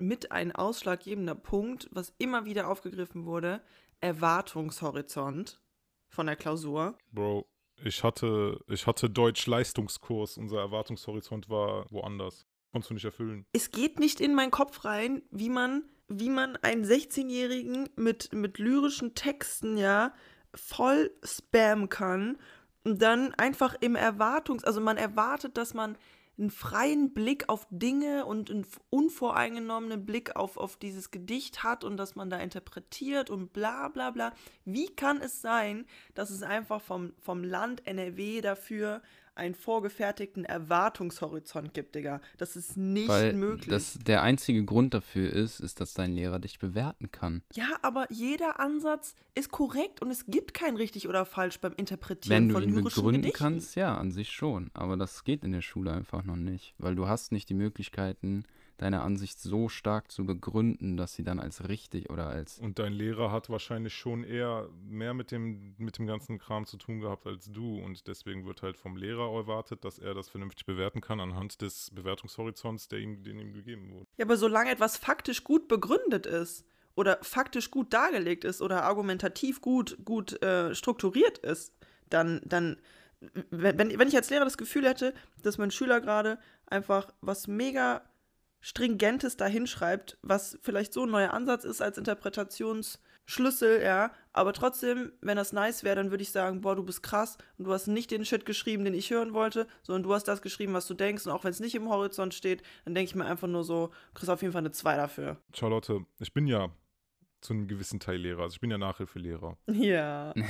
mit 0.00 0.30
ein 0.30 0.52
ausschlaggebender 0.52 1.34
Punkt, 1.34 1.88
was 1.90 2.12
immer 2.18 2.44
wieder 2.44 2.68
aufgegriffen 2.68 3.24
wurde, 3.24 3.60
Erwartungshorizont 4.00 5.60
von 6.08 6.26
der 6.26 6.36
Klausur. 6.36 6.96
Bro, 7.12 7.46
ich 7.84 8.02
hatte, 8.02 8.60
ich 8.66 8.86
hatte 8.86 9.08
Deutsch-Leistungskurs, 9.08 10.36
unser 10.36 10.58
Erwartungshorizont 10.58 11.48
war 11.48 11.86
woanders. 11.90 12.46
Konntest 12.72 12.90
du 12.90 12.94
nicht 12.94 13.04
erfüllen. 13.04 13.46
es 13.52 13.70
geht 13.70 13.98
nicht 13.98 14.20
in 14.20 14.34
meinen 14.34 14.50
Kopf 14.50 14.84
rein, 14.84 15.22
wie 15.30 15.48
man, 15.48 15.84
wie 16.08 16.28
man 16.28 16.56
einen 16.56 16.84
16-Jährigen 16.84 17.88
mit, 17.96 18.32
mit 18.34 18.58
lyrischen 18.58 19.14
Texten 19.14 19.78
ja 19.78 20.12
voll 20.54 21.10
spammen 21.22 21.88
kann 21.88 22.36
und 22.84 23.00
dann 23.00 23.32
einfach 23.34 23.74
im 23.80 23.96
Erwartungs-, 23.96 24.64
also 24.64 24.80
man 24.80 24.98
erwartet, 24.98 25.56
dass 25.56 25.72
man 25.72 25.96
einen 26.38 26.50
freien 26.50 27.12
Blick 27.12 27.48
auf 27.48 27.66
Dinge 27.70 28.24
und 28.24 28.50
einen 28.50 28.66
unvoreingenommenen 28.90 30.06
Blick 30.06 30.36
auf, 30.36 30.56
auf 30.56 30.76
dieses 30.76 31.10
Gedicht 31.10 31.64
hat 31.64 31.82
und 31.84 31.96
dass 31.96 32.14
man 32.14 32.30
da 32.30 32.38
interpretiert 32.38 33.28
und 33.28 33.52
bla 33.52 33.88
bla 33.88 34.10
bla. 34.10 34.32
Wie 34.64 34.86
kann 34.86 35.20
es 35.20 35.42
sein, 35.42 35.86
dass 36.14 36.30
es 36.30 36.42
einfach 36.42 36.80
vom, 36.80 37.12
vom 37.20 37.42
Land 37.42 37.86
NRW 37.86 38.40
dafür 38.40 39.02
einen 39.38 39.54
vorgefertigten 39.54 40.44
Erwartungshorizont 40.44 41.74
gibt, 41.74 41.94
Digga. 41.94 42.20
Das 42.36 42.56
ist 42.56 42.76
nicht 42.76 43.08
Weil 43.08 43.32
möglich. 43.34 43.68
das 43.68 43.98
der 43.98 44.22
einzige 44.22 44.64
Grund 44.64 44.94
dafür 44.94 45.32
ist, 45.32 45.60
ist, 45.60 45.80
dass 45.80 45.94
dein 45.94 46.12
Lehrer 46.12 46.38
dich 46.38 46.58
bewerten 46.58 47.10
kann. 47.12 47.42
ja, 47.54 47.66
aber 47.82 48.06
jeder 48.10 48.60
Ansatz 48.60 49.14
ist 49.34 49.50
korrekt 49.50 50.02
und 50.02 50.10
es 50.10 50.26
gibt 50.26 50.54
kein 50.54 50.76
richtig 50.76 51.08
oder 51.08 51.24
falsch 51.24 51.60
beim 51.60 51.72
Interpretieren 51.76 52.34
Wenn 52.36 52.48
du 52.48 52.54
von 52.54 52.62
ihn 52.64 52.70
lyrischen 52.70 52.84
begründen 53.02 53.22
Gedichten. 53.22 53.38
kannst, 53.38 53.74
ja, 53.76 53.96
an 53.96 54.10
sich 54.10 54.30
schon. 54.30 54.70
Aber 54.74 54.96
das 54.96 55.24
geht 55.24 55.44
in 55.44 55.52
der 55.52 55.62
Schule 55.62 55.92
einfach 55.92 56.24
noch 56.24 56.36
nicht. 56.36 56.74
Weil 56.78 56.94
du 56.94 57.06
hast 57.08 57.32
nicht 57.32 57.48
die 57.48 57.54
Möglichkeiten, 57.54 58.44
deine 58.78 59.02
Ansicht 59.02 59.40
so 59.40 59.68
stark 59.68 60.10
zu 60.10 60.24
begründen, 60.24 60.96
dass 60.96 61.14
sie 61.14 61.24
dann 61.24 61.40
als 61.40 61.68
richtig 61.68 62.10
oder 62.10 62.28
als. 62.28 62.58
Und 62.58 62.78
dein 62.78 62.92
Lehrer 62.92 63.30
hat 63.30 63.50
wahrscheinlich 63.50 63.94
schon 63.94 64.24
eher 64.24 64.68
mehr 64.88 65.14
mit 65.14 65.30
dem, 65.30 65.74
mit 65.78 65.98
dem 65.98 66.06
ganzen 66.06 66.38
Kram 66.38 66.64
zu 66.64 66.78
tun 66.78 67.00
gehabt 67.00 67.26
als 67.26 67.50
du. 67.52 67.78
Und 67.78 68.06
deswegen 68.06 68.46
wird 68.46 68.62
halt 68.62 68.76
vom 68.76 68.96
Lehrer 68.96 69.34
erwartet, 69.34 69.84
dass 69.84 69.98
er 69.98 70.14
das 70.14 70.28
vernünftig 70.28 70.64
bewerten 70.64 71.00
kann 71.00 71.20
anhand 71.20 71.60
des 71.60 71.90
Bewertungshorizonts, 71.90 72.88
der 72.88 73.00
ihm, 73.00 73.22
den 73.22 73.38
ihm 73.38 73.52
gegeben 73.52 73.90
wurde. 73.92 74.06
Ja, 74.16 74.24
aber 74.24 74.36
solange 74.36 74.70
etwas 74.70 74.96
faktisch 74.96 75.42
gut 75.42 75.66
begründet 75.66 76.26
ist 76.26 76.64
oder 76.94 77.18
faktisch 77.22 77.70
gut 77.70 77.92
dargelegt 77.92 78.44
ist 78.44 78.62
oder 78.62 78.84
argumentativ 78.84 79.60
gut, 79.60 79.98
gut 80.04 80.40
äh, 80.42 80.74
strukturiert 80.74 81.38
ist, 81.38 81.74
dann, 82.08 82.40
dann 82.44 82.76
wenn, 83.50 83.78
wenn 83.78 83.98
wenn 83.98 84.08
ich 84.08 84.16
als 84.16 84.30
Lehrer 84.30 84.44
das 84.44 84.58
Gefühl 84.58 84.86
hätte, 84.86 85.12
dass 85.42 85.58
mein 85.58 85.72
Schüler 85.72 86.00
gerade 86.00 86.38
einfach 86.66 87.12
was 87.20 87.48
mega 87.48 88.07
Stringentes 88.60 89.36
da 89.36 89.46
hinschreibt, 89.46 90.18
was 90.22 90.58
vielleicht 90.62 90.92
so 90.92 91.04
ein 91.04 91.10
neuer 91.10 91.32
Ansatz 91.32 91.64
ist 91.64 91.80
als 91.80 91.98
Interpretationsschlüssel, 91.98 93.82
ja, 93.82 94.12
aber 94.32 94.52
trotzdem, 94.52 95.12
wenn 95.20 95.36
das 95.36 95.52
nice 95.52 95.84
wäre, 95.84 95.96
dann 95.96 96.10
würde 96.10 96.22
ich 96.22 96.32
sagen, 96.32 96.60
boah, 96.60 96.74
du 96.74 96.82
bist 96.82 97.02
krass 97.02 97.38
und 97.56 97.66
du 97.66 97.72
hast 97.72 97.86
nicht 97.86 98.10
den 98.10 98.24
Shit 98.24 98.46
geschrieben, 98.46 98.84
den 98.84 98.94
ich 98.94 99.10
hören 99.10 99.32
wollte, 99.32 99.66
sondern 99.82 100.02
du 100.02 100.12
hast 100.12 100.24
das 100.24 100.42
geschrieben, 100.42 100.72
was 100.74 100.86
du 100.86 100.94
denkst 100.94 101.26
und 101.26 101.32
auch 101.32 101.44
wenn 101.44 101.50
es 101.50 101.60
nicht 101.60 101.74
im 101.74 101.88
Horizont 101.88 102.34
steht, 102.34 102.62
dann 102.84 102.94
denke 102.94 103.10
ich 103.10 103.14
mir 103.14 103.26
einfach 103.26 103.48
nur 103.48 103.64
so, 103.64 103.88
du 103.88 104.14
kriegst 104.14 104.30
auf 104.30 104.42
jeden 104.42 104.52
Fall 104.52 104.62
eine 104.62 104.72
2 104.72 104.96
dafür. 104.96 105.36
Charlotte, 105.54 106.04
ich 106.18 106.32
bin 106.32 106.46
ja 106.46 106.70
zu 107.40 107.52
einem 107.52 107.68
gewissen 107.68 108.00
Teil 108.00 108.16
Lehrer. 108.16 108.42
Also 108.42 108.54
ich 108.54 108.60
bin 108.60 108.70
ja 108.70 108.78
Nachhilfelehrer. 108.78 109.56
Ja. 109.66 110.34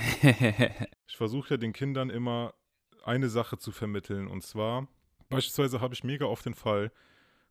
Ich 1.10 1.16
versuche 1.16 1.54
ja 1.54 1.56
den 1.56 1.72
Kindern 1.72 2.10
immer 2.10 2.54
eine 3.02 3.28
Sache 3.28 3.56
zu 3.56 3.72
vermitteln. 3.72 4.28
Und 4.28 4.42
zwar, 4.42 4.86
beispielsweise 5.30 5.80
habe 5.80 5.94
ich 5.94 6.04
mega 6.04 6.26
oft 6.26 6.44
den 6.44 6.54
Fall, 6.54 6.92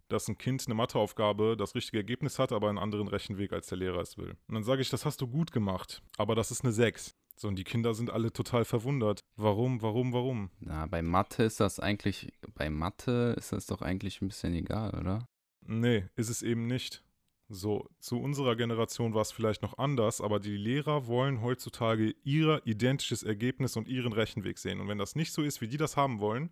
dass 0.08 0.28
ein 0.28 0.38
Kind 0.38 0.64
eine 0.66 0.76
Matheaufgabe 0.76 1.56
das 1.58 1.76
richtige 1.76 1.98
Ergebnis 1.98 2.40
hat, 2.40 2.52
aber 2.52 2.70
einen 2.70 2.78
anderen 2.78 3.08
Rechenweg, 3.08 3.54
als 3.54 3.68
der 3.68 3.78
Lehrer 3.78 4.02
es 4.02 4.18
will. 4.18 4.38
Und 4.48 4.56
dann 4.56 4.64
sage 4.64 4.82
ich, 4.82 4.90
das 4.90 5.06
hast 5.06 5.22
du 5.22 5.28
gut 5.28 5.52
gemacht, 5.52 6.02
aber 6.18 6.36
das 6.36 6.52
ist 6.52 6.64
eine 6.64 6.74
6. 6.74 7.16
So, 7.40 7.48
und 7.48 7.56
die 7.56 7.64
Kinder 7.64 7.94
sind 7.94 8.10
alle 8.10 8.34
total 8.34 8.66
verwundert. 8.66 9.24
Warum, 9.36 9.82
warum, 9.84 10.12
warum? 10.12 10.50
Na, 10.60 10.88
bei 10.88 11.04
Mathe 11.04 11.44
ist 11.44 11.60
das 11.60 11.80
eigentlich. 11.80 12.34
Bei 12.56 12.72
Mathe 12.72 13.36
ist 13.38 13.52
das 13.52 13.68
doch 13.68 13.84
eigentlich 13.84 14.22
ein 14.22 14.28
bisschen 14.30 14.56
egal, 14.56 14.98
oder? 15.00 15.28
Nee, 15.62 16.06
ist 16.16 16.30
es 16.30 16.42
eben 16.42 16.66
nicht. 16.66 17.04
So, 17.50 17.88
zu 18.00 18.20
unserer 18.20 18.56
Generation 18.56 19.14
war 19.14 19.22
es 19.22 19.32
vielleicht 19.32 19.62
noch 19.62 19.78
anders, 19.78 20.20
aber 20.20 20.40
die 20.40 20.58
Lehrer 20.58 21.08
wollen 21.08 21.42
heutzutage 21.42 22.14
ihr 22.24 22.62
identisches 22.66 23.24
Ergebnis 23.24 23.78
und 23.78 23.88
ihren 23.88 24.12
Rechenweg 24.14 24.58
sehen. 24.58 24.82
Und 24.82 24.88
wenn 24.88 24.98
das 24.98 25.16
nicht 25.16 25.32
so 25.32 25.44
ist, 25.44 25.62
wie 25.62 25.68
die 25.68 25.78
das 25.78 25.96
haben 25.96 26.20
wollen, 26.20 26.50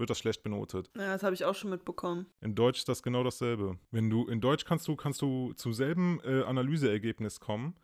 wird 0.00 0.10
das 0.10 0.18
schlecht 0.18 0.42
benotet. 0.42 0.90
Ja, 0.96 1.12
das 1.12 1.22
habe 1.22 1.34
ich 1.34 1.44
auch 1.44 1.54
schon 1.54 1.70
mitbekommen. 1.70 2.26
In 2.40 2.54
Deutsch 2.54 2.80
ist 2.80 2.88
das 2.88 3.02
genau 3.02 3.22
dasselbe. 3.22 3.78
Wenn 3.90 4.10
du 4.10 4.26
in 4.26 4.40
Deutsch 4.40 4.64
kannst 4.64 4.88
du 4.88 4.96
kannst 4.96 5.22
du 5.22 5.52
zum 5.52 5.72
selben 5.72 6.20
äh, 6.24 6.42
Analyseergebnis 6.42 7.38
kommen, 7.38 7.76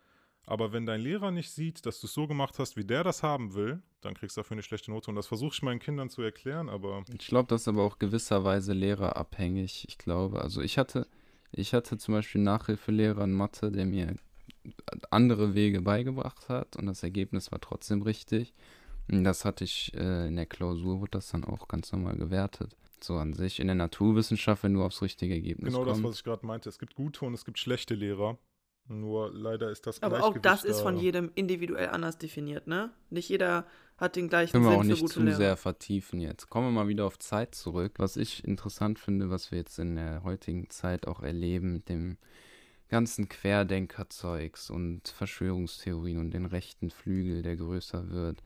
aber 0.45 0.71
wenn 0.71 0.85
dein 0.85 1.01
Lehrer 1.01 1.31
nicht 1.31 1.51
sieht, 1.51 1.85
dass 1.85 1.99
du 1.99 2.07
es 2.07 2.13
so 2.13 2.25
gemacht 2.25 2.57
hast, 2.57 2.77
wie 2.77 2.85
der 2.85 3.03
das 3.03 3.21
haben 3.21 3.53
will, 3.53 3.81
dann 4.01 4.13
kriegst 4.13 4.37
du 4.37 4.41
dafür 4.41 4.55
eine 4.55 4.63
schlechte 4.63 4.91
Note. 4.91 5.11
Und 5.11 5.15
das 5.15 5.27
versuche 5.27 5.53
ich 5.53 5.61
meinen 5.61 5.79
Kindern 5.79 6.09
zu 6.09 6.21
erklären, 6.21 6.69
aber 6.69 7.03
Ich 7.09 7.27
glaube, 7.27 7.47
das 7.49 7.61
ist 7.61 7.67
aber 7.67 7.83
auch 7.83 7.99
gewisserweise 7.99 8.71
lehrerabhängig. 8.71 9.85
Ich 9.89 9.97
glaube, 9.97 10.41
also 10.41 10.61
ich 10.61 10.77
hatte, 10.77 11.05
ich 11.51 11.73
hatte 11.73 11.97
zum 11.97 12.13
Beispiel 12.13 12.39
einen 12.39 12.45
Nachhilfelehrer 12.45 13.25
in 13.25 13.33
Mathe, 13.33 13.71
der 13.71 13.85
mir 13.85 14.15
andere 15.11 15.53
Wege 15.53 15.81
beigebracht 15.81 16.49
hat 16.49 16.77
und 16.77 16.85
das 16.85 17.03
Ergebnis 17.03 17.51
war 17.51 17.59
trotzdem 17.59 18.01
richtig. 18.01 18.53
Das 19.07 19.45
hatte 19.45 19.63
ich 19.63 19.93
äh, 19.95 20.27
in 20.27 20.35
der 20.35 20.45
Klausur, 20.45 20.99
wurde 20.99 21.11
das 21.11 21.29
dann 21.29 21.43
auch 21.45 21.67
ganz 21.67 21.91
normal 21.91 22.17
gewertet. 22.17 22.75
So 22.99 23.15
an 23.17 23.33
sich 23.33 23.59
in 23.59 23.67
der 23.67 23.75
Naturwissenschaft, 23.75 24.63
wenn 24.63 24.73
du 24.73 24.83
aufs 24.83 25.01
richtige 25.01 25.33
Ergebnis 25.33 25.73
genau 25.73 25.85
das, 25.85 25.93
kommst. 25.93 26.09
was 26.09 26.17
ich 26.17 26.23
gerade 26.23 26.45
meinte. 26.45 26.67
Es 26.69 26.79
gibt 26.79 26.95
gute 26.95 27.25
und 27.25 27.33
es 27.33 27.45
gibt 27.45 27.59
schlechte 27.59 27.93
Lehrer. 27.93 28.37
Nur 28.89 29.31
leider 29.33 29.69
ist 29.69 29.85
das 29.85 30.01
Aber 30.01 30.23
auch 30.23 30.37
das 30.37 30.63
ist 30.63 30.79
von 30.81 30.95
da. 30.95 31.01
jedem 31.01 31.31
individuell 31.35 31.89
anders 31.89 32.17
definiert, 32.17 32.67
ne? 32.67 32.91
Nicht 33.09 33.27
jeder 33.27 33.65
hat 33.97 34.15
den 34.15 34.29
gleichen 34.29 34.51
Können 34.53 34.63
wir 34.63 34.69
Sinn 34.71 34.79
auch 34.79 34.83
für 34.83 34.87
nicht 34.87 35.01
gute 35.01 35.13
zu 35.13 35.23
Lehrer. 35.23 35.35
sehr 35.35 35.57
vertiefen 35.57 36.21
jetzt. 36.21 36.49
Kommen 36.49 36.67
wir 36.67 36.71
mal 36.71 36.87
wieder 36.87 37.05
auf 37.05 37.19
Zeit 37.19 37.53
zurück. 37.53 37.93
Was 37.97 38.15
ich 38.15 38.45
interessant 38.45 38.97
finde, 38.97 39.29
was 39.29 39.51
wir 39.51 39.57
jetzt 39.57 39.77
in 39.79 39.95
der 39.95 40.23
heutigen 40.23 40.69
Zeit 40.69 41.05
auch 41.05 41.21
erleben 41.21 41.73
mit 41.73 41.89
dem 41.89 42.17
ganzen 42.87 43.27
Querdenkerzeugs 43.27 44.69
und 44.69 45.07
Verschwörungstheorien 45.09 46.19
und 46.19 46.31
den 46.31 46.45
rechten 46.45 46.89
Flügel, 46.89 47.41
der 47.41 47.57
größer 47.57 48.09
wird. 48.09 48.41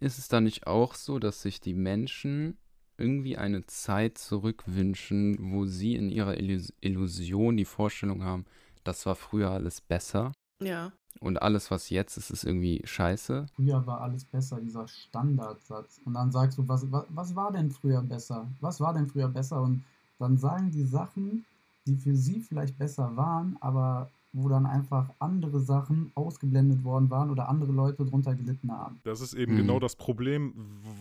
Ist 0.00 0.18
es 0.18 0.28
da 0.28 0.40
nicht 0.40 0.66
auch 0.66 0.94
so, 0.94 1.18
dass 1.18 1.42
sich 1.42 1.60
die 1.60 1.74
Menschen 1.74 2.56
irgendwie 2.96 3.36
eine 3.36 3.66
Zeit 3.66 4.18
zurückwünschen, 4.18 5.36
wo 5.52 5.66
sie 5.66 5.96
in 5.96 6.10
ihrer 6.10 6.38
Illus 6.38 6.72
Illusion 6.80 7.56
die 7.56 7.64
Vorstellung 7.64 8.22
haben, 8.22 8.44
das 8.84 9.04
war 9.06 9.14
früher 9.16 9.50
alles 9.50 9.80
besser 9.80 10.32
Ja. 10.62 10.92
und 11.20 11.42
alles, 11.42 11.70
was 11.70 11.90
jetzt 11.90 12.16
ist, 12.16 12.30
ist 12.30 12.44
irgendwie 12.44 12.82
scheiße? 12.84 13.46
Früher 13.56 13.84
war 13.86 14.00
alles 14.02 14.24
besser, 14.24 14.60
dieser 14.60 14.86
Standardsatz. 14.86 16.00
Und 16.04 16.14
dann 16.14 16.30
sagst 16.30 16.58
du, 16.58 16.68
was, 16.68 16.90
was, 16.92 17.04
was 17.08 17.34
war 17.34 17.50
denn 17.52 17.70
früher 17.70 18.02
besser? 18.02 18.46
Was 18.60 18.80
war 18.80 18.94
denn 18.94 19.08
früher 19.08 19.28
besser? 19.28 19.62
Und 19.62 19.84
dann 20.18 20.38
sagen 20.38 20.70
die 20.70 20.84
Sachen, 20.84 21.44
die 21.86 21.96
für 21.96 22.14
sie 22.14 22.40
vielleicht 22.40 22.78
besser 22.78 23.16
waren, 23.16 23.56
aber 23.60 24.10
wo 24.34 24.48
dann 24.48 24.66
einfach 24.66 25.10
andere 25.20 25.60
Sachen 25.60 26.10
ausgeblendet 26.14 26.84
worden 26.84 27.08
waren 27.08 27.30
oder 27.30 27.48
andere 27.48 27.72
Leute 27.72 28.04
drunter 28.04 28.34
gelitten 28.34 28.70
haben. 28.72 29.00
Das 29.04 29.20
ist 29.20 29.34
eben 29.34 29.52
Mhm. 29.54 29.58
genau 29.58 29.78
das 29.78 29.96
Problem, 29.96 30.52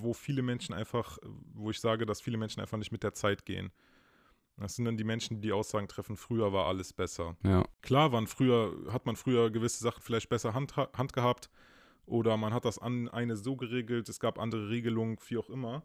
wo 0.02 0.13
viele 0.13 0.41
Menschen 0.43 0.74
einfach, 0.74 1.17
wo 1.54 1.69
ich 1.72 1.80
sage, 1.80 2.06
dass 2.06 2.22
viele 2.22 2.38
Menschen 2.38 2.62
einfach 2.62 2.78
nicht 2.78 2.91
mit 2.91 3.04
der 3.04 3.13
Zeit 3.13 3.46
gehen. 3.46 3.72
Das 4.58 4.76
sind 4.76 4.86
dann 4.86 4.98
die 4.98 5.04
Menschen, 5.04 5.38
die 5.38 5.48
die 5.48 5.52
Aussagen 5.52 5.88
treffen, 5.88 6.15
früher 6.15 6.54
war 6.54 6.67
alles 6.67 6.93
besser. 6.93 7.36
Ja. 7.43 7.65
Klar 7.82 8.12
waren 8.12 8.28
früher, 8.28 8.72
hat 8.93 9.06
man 9.08 9.15
früher 9.15 9.50
gewisse 9.50 9.84
Sachen 9.84 10.02
vielleicht 10.02 10.30
besser 10.30 10.54
Hand, 10.54 10.78
Hand 10.78 11.13
gehabt 11.13 11.50
oder 12.06 12.38
man 12.38 12.54
hat 12.54 12.65
das 12.65 12.78
an 12.78 13.10
eine 13.10 13.36
so 13.36 13.56
geregelt, 13.56 14.10
es 14.10 14.19
gab 14.19 14.38
andere 14.38 14.69
Regelungen, 14.69 15.17
wie 15.28 15.38
auch 15.38 15.50
immer. 15.50 15.84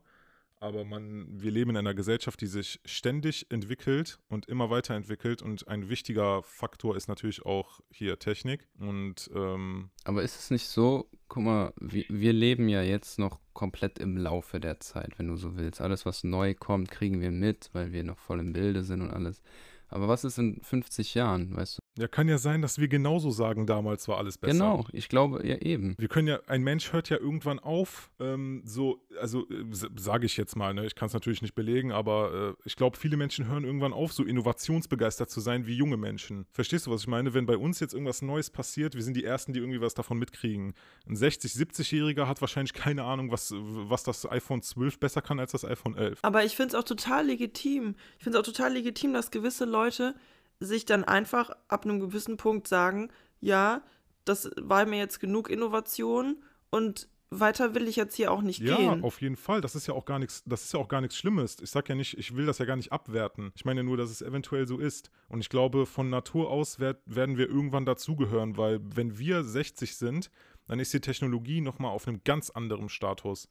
Aber 0.60 0.84
man, 0.84 1.40
wir 1.40 1.52
leben 1.52 1.70
in 1.70 1.76
einer 1.76 1.94
Gesellschaft, 1.94 2.40
die 2.40 2.46
sich 2.46 2.80
ständig 2.84 3.46
entwickelt 3.50 4.18
und 4.28 4.46
immer 4.46 4.70
weiterentwickelt. 4.70 5.40
Und 5.40 5.68
ein 5.68 5.88
wichtiger 5.88 6.42
Faktor 6.42 6.96
ist 6.96 7.08
natürlich 7.08 7.46
auch 7.46 7.80
hier 7.90 8.18
Technik. 8.18 8.66
Und 8.78 9.30
ähm, 9.34 9.90
Aber 10.04 10.22
ist 10.22 10.38
es 10.38 10.50
nicht 10.50 10.66
so, 10.66 11.08
guck 11.28 11.44
mal, 11.44 11.72
wir, 11.80 12.04
wir 12.08 12.32
leben 12.32 12.68
ja 12.68 12.82
jetzt 12.82 13.18
noch 13.18 13.38
komplett 13.52 13.98
im 13.98 14.16
Laufe 14.16 14.58
der 14.58 14.80
Zeit, 14.80 15.18
wenn 15.18 15.28
du 15.28 15.36
so 15.36 15.56
willst. 15.56 15.80
Alles, 15.80 16.04
was 16.06 16.24
neu 16.24 16.54
kommt, 16.54 16.90
kriegen 16.90 17.20
wir 17.20 17.30
mit, 17.30 17.70
weil 17.72 17.92
wir 17.92 18.02
noch 18.02 18.18
voll 18.18 18.40
im 18.40 18.52
Bilde 18.52 18.82
sind 18.82 19.02
und 19.02 19.10
alles. 19.10 19.42
Aber 19.88 20.08
was 20.08 20.24
ist 20.24 20.38
in 20.38 20.60
50 20.60 21.14
Jahren, 21.14 21.56
weißt 21.56 21.77
du? 21.77 21.77
Ja, 21.98 22.06
kann 22.08 22.28
ja 22.28 22.38
sein, 22.38 22.62
dass 22.62 22.78
wir 22.78 22.88
genauso 22.88 23.30
sagen, 23.30 23.66
damals 23.66 24.06
war 24.06 24.18
alles 24.18 24.38
besser. 24.38 24.52
Genau, 24.52 24.86
ich 24.92 25.08
glaube 25.08 25.46
ja 25.46 25.56
eben. 25.56 25.96
Wir 25.98 26.08
können 26.08 26.28
ja, 26.28 26.40
ein 26.46 26.62
Mensch 26.62 26.92
hört 26.92 27.08
ja 27.08 27.18
irgendwann 27.18 27.58
auf, 27.58 28.10
ähm, 28.20 28.62
so, 28.64 29.04
also 29.20 29.48
äh, 29.50 29.64
sage 29.96 30.26
ich 30.26 30.36
jetzt 30.36 30.54
mal, 30.54 30.74
ne? 30.74 30.86
ich 30.86 30.94
kann 30.94 31.08
es 31.08 31.12
natürlich 31.12 31.42
nicht 31.42 31.54
belegen, 31.54 31.90
aber 31.90 32.54
äh, 32.56 32.62
ich 32.64 32.76
glaube, 32.76 32.96
viele 32.96 33.16
Menschen 33.16 33.48
hören 33.48 33.64
irgendwann 33.64 33.92
auf, 33.92 34.12
so 34.12 34.22
innovationsbegeistert 34.22 35.28
zu 35.28 35.40
sein 35.40 35.66
wie 35.66 35.74
junge 35.74 35.96
Menschen. 35.96 36.46
Verstehst 36.52 36.86
du, 36.86 36.90
was 36.92 37.02
ich 37.02 37.08
meine? 37.08 37.34
Wenn 37.34 37.46
bei 37.46 37.56
uns 37.56 37.80
jetzt 37.80 37.94
irgendwas 37.94 38.22
Neues 38.22 38.50
passiert, 38.50 38.94
wir 38.94 39.02
sind 39.02 39.16
die 39.16 39.24
Ersten, 39.24 39.52
die 39.52 39.58
irgendwie 39.58 39.80
was 39.80 39.94
davon 39.94 40.18
mitkriegen. 40.18 40.74
Ein 41.08 41.16
60-, 41.16 41.56
70-Jähriger 41.56 42.28
hat 42.28 42.40
wahrscheinlich 42.40 42.74
keine 42.74 43.02
Ahnung, 43.02 43.32
was, 43.32 43.52
was 43.56 44.04
das 44.04 44.30
iPhone 44.30 44.62
12 44.62 45.00
besser 45.00 45.20
kann 45.20 45.40
als 45.40 45.52
das 45.52 45.64
iPhone 45.64 45.96
11. 45.96 46.20
Aber 46.22 46.44
ich 46.44 46.54
finde 46.54 46.68
es 46.68 46.74
auch 46.76 46.84
total 46.84 47.26
legitim. 47.26 47.96
Ich 48.18 48.24
finde 48.24 48.38
es 48.38 48.42
auch 48.44 48.52
total 48.52 48.72
legitim, 48.72 49.12
dass 49.12 49.30
gewisse 49.30 49.64
Leute 49.64 50.14
sich 50.60 50.84
dann 50.84 51.04
einfach 51.04 51.50
ab 51.68 51.84
einem 51.84 52.00
gewissen 52.00 52.36
Punkt 52.36 52.68
sagen, 52.68 53.10
ja, 53.40 53.82
das 54.24 54.50
war 54.60 54.84
mir 54.86 54.98
jetzt 54.98 55.20
genug 55.20 55.48
Innovation 55.50 56.42
und 56.70 57.08
weiter 57.30 57.74
will 57.74 57.88
ich 57.88 57.96
jetzt 57.96 58.14
hier 58.14 58.32
auch 58.32 58.40
nicht 58.40 58.60
Ja, 58.60 58.76
gehen. 58.76 59.04
auf 59.04 59.20
jeden 59.20 59.36
Fall. 59.36 59.60
Das 59.60 59.74
ist 59.74 59.86
ja 59.86 59.92
auch 59.94 60.06
gar 60.06 60.18
nichts, 60.18 60.42
das 60.46 60.64
ist 60.64 60.72
ja 60.72 60.80
auch 60.80 60.88
gar 60.88 61.00
nichts 61.02 61.16
Schlimmes. 61.16 61.58
Ich 61.62 61.70
sag 61.70 61.88
ja 61.88 61.94
nicht, 61.94 62.16
ich 62.16 62.34
will 62.34 62.46
das 62.46 62.58
ja 62.58 62.64
gar 62.64 62.76
nicht 62.76 62.90
abwerten. 62.90 63.52
Ich 63.54 63.64
meine 63.66 63.84
nur, 63.84 63.96
dass 63.98 64.10
es 64.10 64.22
eventuell 64.22 64.66
so 64.66 64.78
ist. 64.78 65.10
Und 65.28 65.40
ich 65.40 65.50
glaube, 65.50 65.84
von 65.84 66.08
Natur 66.08 66.50
aus 66.50 66.80
werd, 66.80 67.02
werden 67.04 67.36
wir 67.36 67.48
irgendwann 67.48 67.84
dazugehören, 67.84 68.56
weil 68.56 68.80
wenn 68.82 69.18
wir 69.18 69.44
60 69.44 69.96
sind, 69.96 70.30
dann 70.66 70.80
ist 70.80 70.92
die 70.94 71.00
Technologie 71.00 71.60
nochmal 71.60 71.90
auf 71.90 72.08
einem 72.08 72.22
ganz 72.24 72.48
anderen 72.50 72.88
Status. 72.88 73.48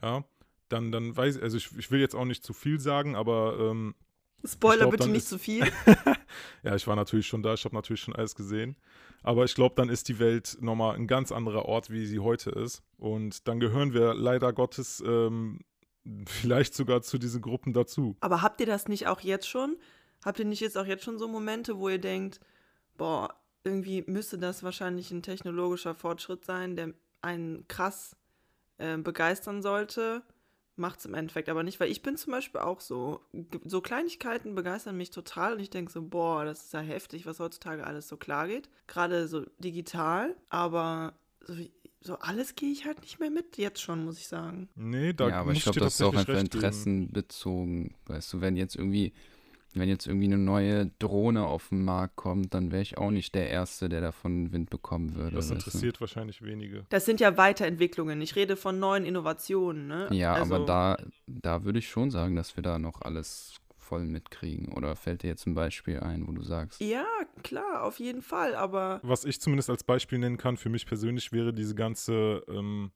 Ja. 0.00 0.24
Dann, 0.68 0.90
dann 0.92 1.16
weiß 1.16 1.36
ich, 1.36 1.42
also 1.42 1.56
ich, 1.56 1.76
ich 1.76 1.90
will 1.90 2.00
jetzt 2.00 2.14
auch 2.14 2.24
nicht 2.24 2.44
zu 2.44 2.52
viel 2.52 2.78
sagen, 2.80 3.14
aber 3.16 3.56
ähm, 3.58 3.94
Spoiler 4.44 4.80
glaub, 4.80 4.92
bitte 4.92 5.08
nicht 5.08 5.22
ist- 5.22 5.28
zu 5.28 5.38
viel. 5.38 5.64
ja, 6.62 6.74
ich 6.74 6.86
war 6.86 6.96
natürlich 6.96 7.26
schon 7.26 7.42
da, 7.42 7.54
ich 7.54 7.64
habe 7.64 7.74
natürlich 7.74 8.00
schon 8.00 8.14
alles 8.14 8.34
gesehen. 8.34 8.76
Aber 9.22 9.44
ich 9.44 9.54
glaube, 9.54 9.74
dann 9.76 9.88
ist 9.88 10.08
die 10.08 10.18
Welt 10.18 10.56
nochmal 10.60 10.94
ein 10.94 11.06
ganz 11.08 11.32
anderer 11.32 11.64
Ort, 11.64 11.90
wie 11.90 12.06
sie 12.06 12.20
heute 12.20 12.50
ist. 12.50 12.82
Und 12.96 13.48
dann 13.48 13.58
gehören 13.58 13.92
wir 13.92 14.14
leider 14.14 14.52
Gottes 14.52 15.02
ähm, 15.04 15.60
vielleicht 16.26 16.74
sogar 16.74 17.02
zu 17.02 17.18
diesen 17.18 17.42
Gruppen 17.42 17.72
dazu. 17.72 18.16
Aber 18.20 18.42
habt 18.42 18.60
ihr 18.60 18.66
das 18.66 18.86
nicht 18.88 19.08
auch 19.08 19.20
jetzt 19.20 19.48
schon? 19.48 19.76
Habt 20.24 20.38
ihr 20.38 20.44
nicht 20.44 20.60
jetzt 20.60 20.78
auch 20.78 20.86
jetzt 20.86 21.04
schon 21.04 21.18
so 21.18 21.28
Momente, 21.28 21.78
wo 21.78 21.88
ihr 21.88 21.98
denkt, 21.98 22.40
boah, 22.96 23.34
irgendwie 23.64 24.04
müsste 24.06 24.38
das 24.38 24.62
wahrscheinlich 24.62 25.10
ein 25.10 25.22
technologischer 25.22 25.94
Fortschritt 25.94 26.44
sein, 26.44 26.76
der 26.76 26.92
einen 27.20 27.66
krass 27.68 28.16
äh, 28.78 28.96
begeistern 28.96 29.60
sollte? 29.62 30.22
Macht 30.78 30.98
es 30.98 31.06
im 31.06 31.14
Endeffekt 31.14 31.48
aber 31.48 31.62
nicht, 31.62 31.80
weil 31.80 31.90
ich 31.90 32.02
bin 32.02 32.16
zum 32.18 32.32
Beispiel 32.32 32.60
auch 32.60 32.80
so. 32.80 33.20
So 33.64 33.80
Kleinigkeiten 33.80 34.54
begeistern 34.54 34.96
mich 34.96 35.10
total 35.10 35.54
und 35.54 35.60
ich 35.60 35.70
denke 35.70 35.90
so, 35.90 36.02
boah, 36.02 36.44
das 36.44 36.64
ist 36.64 36.72
ja 36.74 36.80
heftig, 36.80 37.24
was 37.24 37.40
heutzutage 37.40 37.86
alles 37.86 38.08
so 38.08 38.16
klar 38.18 38.46
geht. 38.46 38.68
Gerade 38.86 39.26
so 39.26 39.44
digital, 39.58 40.36
aber 40.50 41.14
so, 41.40 41.56
wie- 41.56 41.72
so 42.00 42.16
alles 42.18 42.54
gehe 42.56 42.70
ich 42.70 42.84
halt 42.84 43.00
nicht 43.00 43.18
mehr 43.20 43.30
mit, 43.30 43.56
jetzt 43.56 43.80
schon, 43.80 44.04
muss 44.04 44.18
ich 44.18 44.28
sagen. 44.28 44.68
Nee, 44.76 45.12
da 45.14 45.28
ja, 45.30 45.40
aber 45.40 45.52
ich 45.52 45.62
glaube, 45.62 45.80
das 45.80 45.94
ist 45.94 46.02
auch 46.02 46.12
einfach 46.14 46.34
interessenbezogen. 46.40 47.94
Weißt 48.06 48.32
du, 48.32 48.40
wenn 48.40 48.56
jetzt 48.56 48.76
irgendwie, 48.76 49.12
wenn 49.78 49.88
jetzt 49.88 50.06
irgendwie 50.06 50.26
eine 50.26 50.38
neue 50.38 50.86
Drohne 50.98 51.46
auf 51.46 51.68
den 51.68 51.84
Markt 51.84 52.16
kommt, 52.16 52.54
dann 52.54 52.72
wäre 52.72 52.82
ich 52.82 52.98
auch 52.98 53.10
nicht 53.10 53.34
der 53.34 53.50
Erste, 53.50 53.88
der 53.88 54.00
davon 54.00 54.52
Wind 54.52 54.70
bekommen 54.70 55.14
würde. 55.14 55.36
Das 55.36 55.46
weißt 55.46 55.50
du? 55.50 55.54
interessiert 55.56 56.00
wahrscheinlich 56.00 56.42
wenige. 56.42 56.84
Das 56.88 57.04
sind 57.04 57.20
ja 57.20 57.36
Weiterentwicklungen. 57.36 58.20
Ich 58.20 58.36
rede 58.36 58.56
von 58.56 58.78
neuen 58.78 59.04
Innovationen, 59.04 59.86
ne? 59.86 60.08
Ja, 60.12 60.34
also, 60.34 60.54
aber 60.54 60.66
da, 60.66 60.96
da 61.26 61.64
würde 61.64 61.78
ich 61.78 61.88
schon 61.88 62.10
sagen, 62.10 62.36
dass 62.36 62.56
wir 62.56 62.62
da 62.62 62.78
noch 62.78 63.02
alles 63.02 63.60
voll 63.86 64.04
mitkriegen. 64.04 64.72
Oder 64.72 64.96
fällt 64.96 65.22
dir 65.22 65.28
jetzt 65.28 65.46
ein 65.46 65.54
Beispiel 65.54 66.00
ein, 66.00 66.26
wo 66.26 66.32
du 66.32 66.42
sagst, 66.42 66.80
Ja, 66.80 67.06
klar, 67.42 67.84
auf 67.84 67.98
jeden 67.98 68.20
Fall, 68.22 68.54
aber 68.54 69.00
Was 69.02 69.24
ich 69.24 69.40
zumindest 69.40 69.70
als 69.70 69.84
Beispiel 69.84 70.18
nennen 70.18 70.36
kann, 70.36 70.56
für 70.56 70.68
mich 70.68 70.86
persönlich 70.86 71.32
wäre 71.32 71.54
diese 71.54 71.74
ganze 71.74 72.42
ähm, 72.48 72.90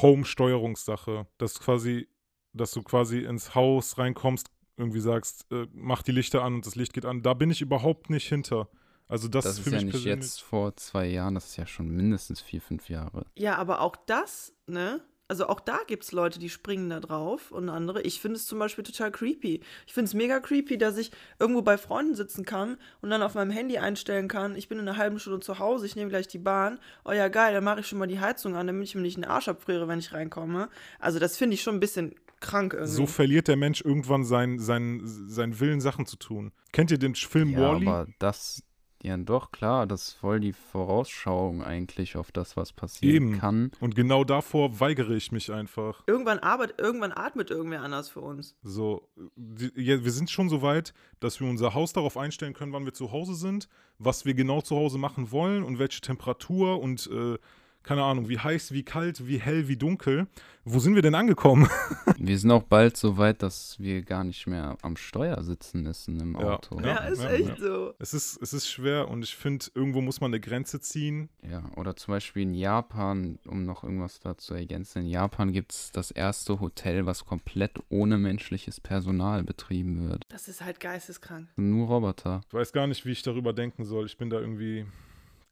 Home-Steuerungssache. 0.00 1.26
Dass 1.38 1.58
quasi, 1.58 2.08
dass 2.52 2.70
du 2.72 2.82
quasi 2.82 3.24
ins 3.24 3.54
Haus 3.54 3.98
reinkommst, 3.98 4.48
irgendwie 4.76 5.00
sagst, 5.00 5.46
äh, 5.52 5.66
mach 5.72 6.02
die 6.02 6.12
Lichter 6.12 6.42
an 6.42 6.54
und 6.54 6.66
das 6.66 6.74
Licht 6.76 6.92
geht 6.92 7.04
an. 7.04 7.22
Da 7.22 7.34
bin 7.34 7.50
ich 7.50 7.60
überhaupt 7.60 8.10
nicht 8.10 8.28
hinter. 8.28 8.68
Also 9.08 9.28
das, 9.28 9.44
das 9.44 9.52
ist 9.54 9.58
ist 9.60 9.64
für 9.64 9.70
ja 9.70 9.76
mich 9.76 9.84
nicht 9.86 9.92
persönlich. 9.92 10.24
jetzt 10.24 10.42
vor 10.42 10.74
zwei 10.76 11.06
Jahren, 11.06 11.34
das 11.34 11.46
ist 11.46 11.56
ja 11.56 11.66
schon 11.66 11.88
mindestens 11.90 12.40
vier, 12.40 12.62
fünf 12.62 12.88
Jahre. 12.88 13.26
ja, 13.36 13.56
aber 13.56 13.80
auch 13.80 13.96
das, 14.06 14.54
ne? 14.66 15.02
Also 15.28 15.46
auch 15.46 15.60
da 15.60 15.78
gibt 15.86 16.04
es 16.04 16.12
Leute, 16.12 16.38
die 16.38 16.50
springen 16.50 16.90
da 16.90 17.00
drauf 17.00 17.52
und 17.52 17.70
andere. 17.70 18.02
Ich 18.02 18.20
finde 18.20 18.36
es 18.36 18.44
zum 18.44 18.58
Beispiel 18.58 18.84
total 18.84 19.10
creepy. 19.10 19.62
Ich 19.86 19.94
finde 19.94 20.08
es 20.08 20.12
mega 20.14 20.40
creepy, 20.40 20.76
dass 20.76 20.98
ich 20.98 21.10
irgendwo 21.38 21.62
bei 21.62 21.78
Freunden 21.78 22.14
sitzen 22.14 22.44
kann 22.44 22.76
und 23.00 23.08
dann 23.08 23.22
auf 23.22 23.34
meinem 23.34 23.50
Handy 23.50 23.78
einstellen 23.78 24.28
kann, 24.28 24.56
ich 24.56 24.68
bin 24.68 24.78
in 24.78 24.86
einer 24.86 24.98
halben 24.98 25.18
Stunde 25.18 25.40
zu 25.40 25.58
Hause, 25.58 25.86
ich 25.86 25.96
nehme 25.96 26.10
gleich 26.10 26.28
die 26.28 26.38
Bahn. 26.38 26.78
Oh 27.06 27.12
ja, 27.12 27.28
geil, 27.28 27.54
dann 27.54 27.64
mache 27.64 27.80
ich 27.80 27.86
schon 27.86 27.98
mal 27.98 28.08
die 28.08 28.20
Heizung 28.20 28.56
an, 28.56 28.66
damit 28.66 28.84
ich 28.84 28.94
mir 28.94 29.00
nicht 29.00 29.16
den 29.16 29.24
Arsch 29.24 29.48
abfriere, 29.48 29.88
wenn 29.88 30.00
ich 30.00 30.12
reinkomme. 30.12 30.68
Also 30.98 31.18
das 31.18 31.38
finde 31.38 31.54
ich 31.54 31.62
schon 31.62 31.76
ein 31.76 31.80
bisschen 31.80 32.14
krank 32.42 32.74
irgendwie. 32.74 32.92
So 32.92 33.06
verliert 33.06 33.48
der 33.48 33.56
Mensch 33.56 33.80
irgendwann 33.80 34.24
seinen 34.24 34.58
sein, 34.58 35.00
sein 35.04 35.58
Willen, 35.60 35.80
Sachen 35.80 36.04
zu 36.06 36.16
tun. 36.16 36.52
Kennt 36.72 36.90
ihr 36.90 36.98
den 36.98 37.14
Film 37.14 37.50
Ja, 37.50 37.60
Wall-E? 37.60 37.86
aber 37.88 38.06
das, 38.18 38.62
ja 39.02 39.16
doch, 39.16 39.50
klar, 39.50 39.86
das 39.86 40.08
ist 40.08 40.12
voll 40.14 40.38
die 40.40 40.52
Vorausschauung 40.52 41.62
eigentlich 41.62 42.16
auf 42.16 42.30
das, 42.30 42.56
was 42.56 42.72
passieren 42.72 43.28
Eben. 43.30 43.38
kann. 43.38 43.70
Und 43.80 43.94
genau 43.96 44.22
davor 44.24 44.78
weigere 44.80 45.12
ich 45.14 45.32
mich 45.32 45.50
einfach. 45.52 46.04
irgendwann, 46.06 46.38
arbeitet, 46.38 46.78
irgendwann 46.80 47.12
atmet 47.12 47.50
irgendwer 47.50 47.82
anders 47.82 48.10
für 48.10 48.20
uns. 48.20 48.56
So, 48.62 49.08
die, 49.36 49.72
ja, 49.74 50.04
wir 50.04 50.12
sind 50.12 50.30
schon 50.30 50.48
so 50.48 50.62
weit, 50.62 50.92
dass 51.20 51.40
wir 51.40 51.48
unser 51.48 51.74
Haus 51.74 51.92
darauf 51.92 52.16
einstellen 52.16 52.52
können, 52.52 52.72
wann 52.72 52.84
wir 52.84 52.92
zu 52.94 53.10
Hause 53.10 53.34
sind, 53.34 53.68
was 53.98 54.24
wir 54.24 54.34
genau 54.34 54.60
zu 54.60 54.76
Hause 54.76 54.98
machen 54.98 55.30
wollen 55.32 55.62
und 55.64 55.78
welche 55.78 56.00
Temperatur 56.00 56.80
und 56.80 57.08
äh, 57.12 57.38
keine 57.82 58.02
Ahnung, 58.04 58.28
wie 58.28 58.38
heiß, 58.38 58.72
wie 58.72 58.82
kalt, 58.84 59.26
wie 59.26 59.38
hell, 59.40 59.68
wie 59.68 59.76
dunkel. 59.76 60.26
Wo 60.64 60.78
sind 60.78 60.94
wir 60.94 61.02
denn 61.02 61.16
angekommen? 61.16 61.68
Wir 62.18 62.38
sind 62.38 62.52
auch 62.52 62.62
bald 62.62 62.96
so 62.96 63.16
weit, 63.18 63.42
dass 63.42 63.76
wir 63.80 64.02
gar 64.02 64.22
nicht 64.22 64.46
mehr 64.46 64.76
am 64.82 64.96
Steuer 64.96 65.42
sitzen 65.42 65.82
müssen 65.82 66.20
im 66.20 66.38
Ja. 66.38 66.54
Auto. 66.54 66.78
Ja, 66.78 66.86
Ja, 66.86 66.96
ist 67.08 67.20
ja, 67.20 67.30
echt 67.30 67.48
ja. 67.48 67.56
so. 67.56 67.94
Es 67.98 68.14
ist, 68.14 68.40
es 68.40 68.52
ist 68.52 68.68
schwer 68.68 69.08
und 69.08 69.24
ich 69.24 69.34
finde, 69.34 69.66
irgendwo 69.74 70.00
muss 70.00 70.20
man 70.20 70.30
eine 70.30 70.38
Grenze 70.38 70.78
ziehen. 70.80 71.30
Ja, 71.42 71.64
oder 71.74 71.96
zum 71.96 72.12
Beispiel 72.12 72.42
in 72.44 72.54
Japan, 72.54 73.40
um 73.48 73.64
noch 73.64 73.82
irgendwas 73.82 74.20
da 74.20 74.38
zu 74.38 74.54
ergänzen, 74.54 75.02
in 75.02 75.08
Japan 75.08 75.50
gibt 75.52 75.72
es 75.72 75.90
das 75.90 76.12
erste 76.12 76.60
Hotel, 76.60 77.06
was 77.06 77.24
komplett 77.24 77.80
ohne 77.88 78.16
menschliches 78.16 78.78
Personal 78.80 79.42
betrieben 79.42 80.08
wird. 80.08 80.22
Das 80.28 80.46
ist 80.46 80.62
halt 80.64 80.78
geisteskrank. 80.78 81.48
Nur 81.56 81.88
Roboter. 81.88 82.42
Ich 82.46 82.54
weiß 82.54 82.72
gar 82.72 82.86
nicht, 82.86 83.04
wie 83.04 83.10
ich 83.10 83.22
darüber 83.22 83.52
denken 83.52 83.84
soll. 83.84 84.06
Ich 84.06 84.16
bin 84.16 84.30
da 84.30 84.38
irgendwie. 84.38 84.86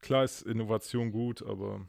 Klar 0.03 0.23
ist 0.23 0.43
Innovation 0.43 1.11
gut, 1.11 1.43
aber 1.45 1.81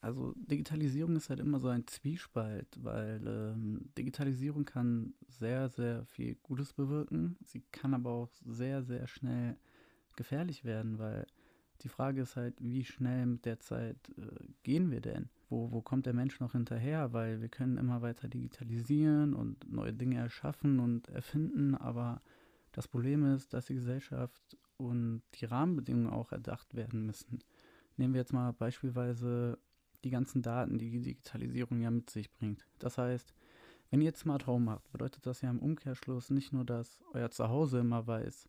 Also 0.00 0.32
Digitalisierung 0.36 1.16
ist 1.16 1.28
halt 1.28 1.40
immer 1.40 1.60
so 1.60 1.68
ein 1.68 1.86
Zwiespalt, 1.86 2.68
weil 2.82 3.20
ähm, 3.26 3.90
Digitalisierung 3.98 4.64
kann 4.64 5.12
sehr, 5.28 5.68
sehr 5.68 6.06
viel 6.06 6.36
Gutes 6.36 6.72
bewirken. 6.72 7.36
Sie 7.44 7.62
kann 7.70 7.92
aber 7.92 8.10
auch 8.10 8.30
sehr, 8.46 8.82
sehr 8.82 9.06
schnell 9.06 9.58
gefährlich 10.16 10.64
werden, 10.64 10.98
weil 10.98 11.26
die 11.82 11.88
Frage 11.88 12.22
ist 12.22 12.36
halt, 12.36 12.54
wie 12.60 12.84
schnell 12.84 13.26
mit 13.26 13.44
der 13.44 13.60
Zeit 13.60 13.96
äh, 14.16 14.46
gehen 14.62 14.90
wir 14.90 15.00
denn? 15.00 15.28
Wo, 15.48 15.70
wo 15.70 15.82
kommt 15.82 16.06
der 16.06 16.14
Mensch 16.14 16.40
noch 16.40 16.52
hinterher? 16.52 17.12
Weil 17.12 17.40
wir 17.40 17.48
können 17.48 17.76
immer 17.76 18.00
weiter 18.00 18.28
digitalisieren 18.28 19.34
und 19.34 19.70
neue 19.70 19.92
Dinge 19.92 20.18
erschaffen 20.18 20.80
und 20.80 21.08
erfinden, 21.08 21.74
aber 21.74 22.22
das 22.72 22.86
Problem 22.86 23.24
ist, 23.34 23.52
dass 23.52 23.66
die 23.66 23.74
Gesellschaft 23.74 24.56
und 24.76 25.22
die 25.34 25.44
Rahmenbedingungen 25.44 26.10
auch 26.10 26.32
erdacht 26.32 26.74
werden 26.74 27.04
müssen. 27.04 27.40
Nehmen 27.96 28.14
wir 28.14 28.20
jetzt 28.20 28.32
mal 28.32 28.52
beispielsweise 28.52 29.58
die 30.04 30.10
ganzen 30.10 30.42
Daten, 30.42 30.78
die 30.78 30.90
die 30.90 31.00
Digitalisierung 31.00 31.80
ja 31.80 31.90
mit 31.90 32.10
sich 32.10 32.32
bringt. 32.32 32.66
Das 32.78 32.98
heißt, 32.98 33.34
wenn 33.90 34.00
ihr 34.00 34.14
Smart 34.14 34.46
Home 34.46 34.70
habt, 34.70 34.90
bedeutet 34.92 35.26
das 35.26 35.40
ja 35.42 35.50
im 35.50 35.58
Umkehrschluss 35.58 36.30
nicht 36.30 36.52
nur, 36.52 36.64
dass 36.64 36.98
euer 37.12 37.30
Zuhause 37.30 37.80
immer 37.80 38.06
weiß, 38.06 38.48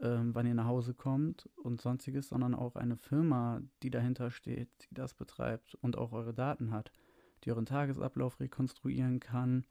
ähm, 0.00 0.34
wann 0.34 0.46
ihr 0.46 0.54
nach 0.54 0.66
Hause 0.66 0.94
kommt 0.94 1.48
und 1.56 1.80
sonstiges, 1.80 2.28
sondern 2.28 2.54
auch 2.54 2.76
eine 2.76 2.96
Firma, 2.96 3.60
die 3.82 3.90
dahinter 3.90 4.30
steht, 4.30 4.68
die 4.88 4.94
das 4.94 5.14
betreibt 5.14 5.74
und 5.76 5.98
auch 5.98 6.12
eure 6.12 6.34
Daten 6.34 6.70
hat, 6.72 6.92
die 7.44 7.50
euren 7.50 7.66
Tagesablauf 7.66 8.38
rekonstruieren 8.40 9.20
kann, 9.20 9.66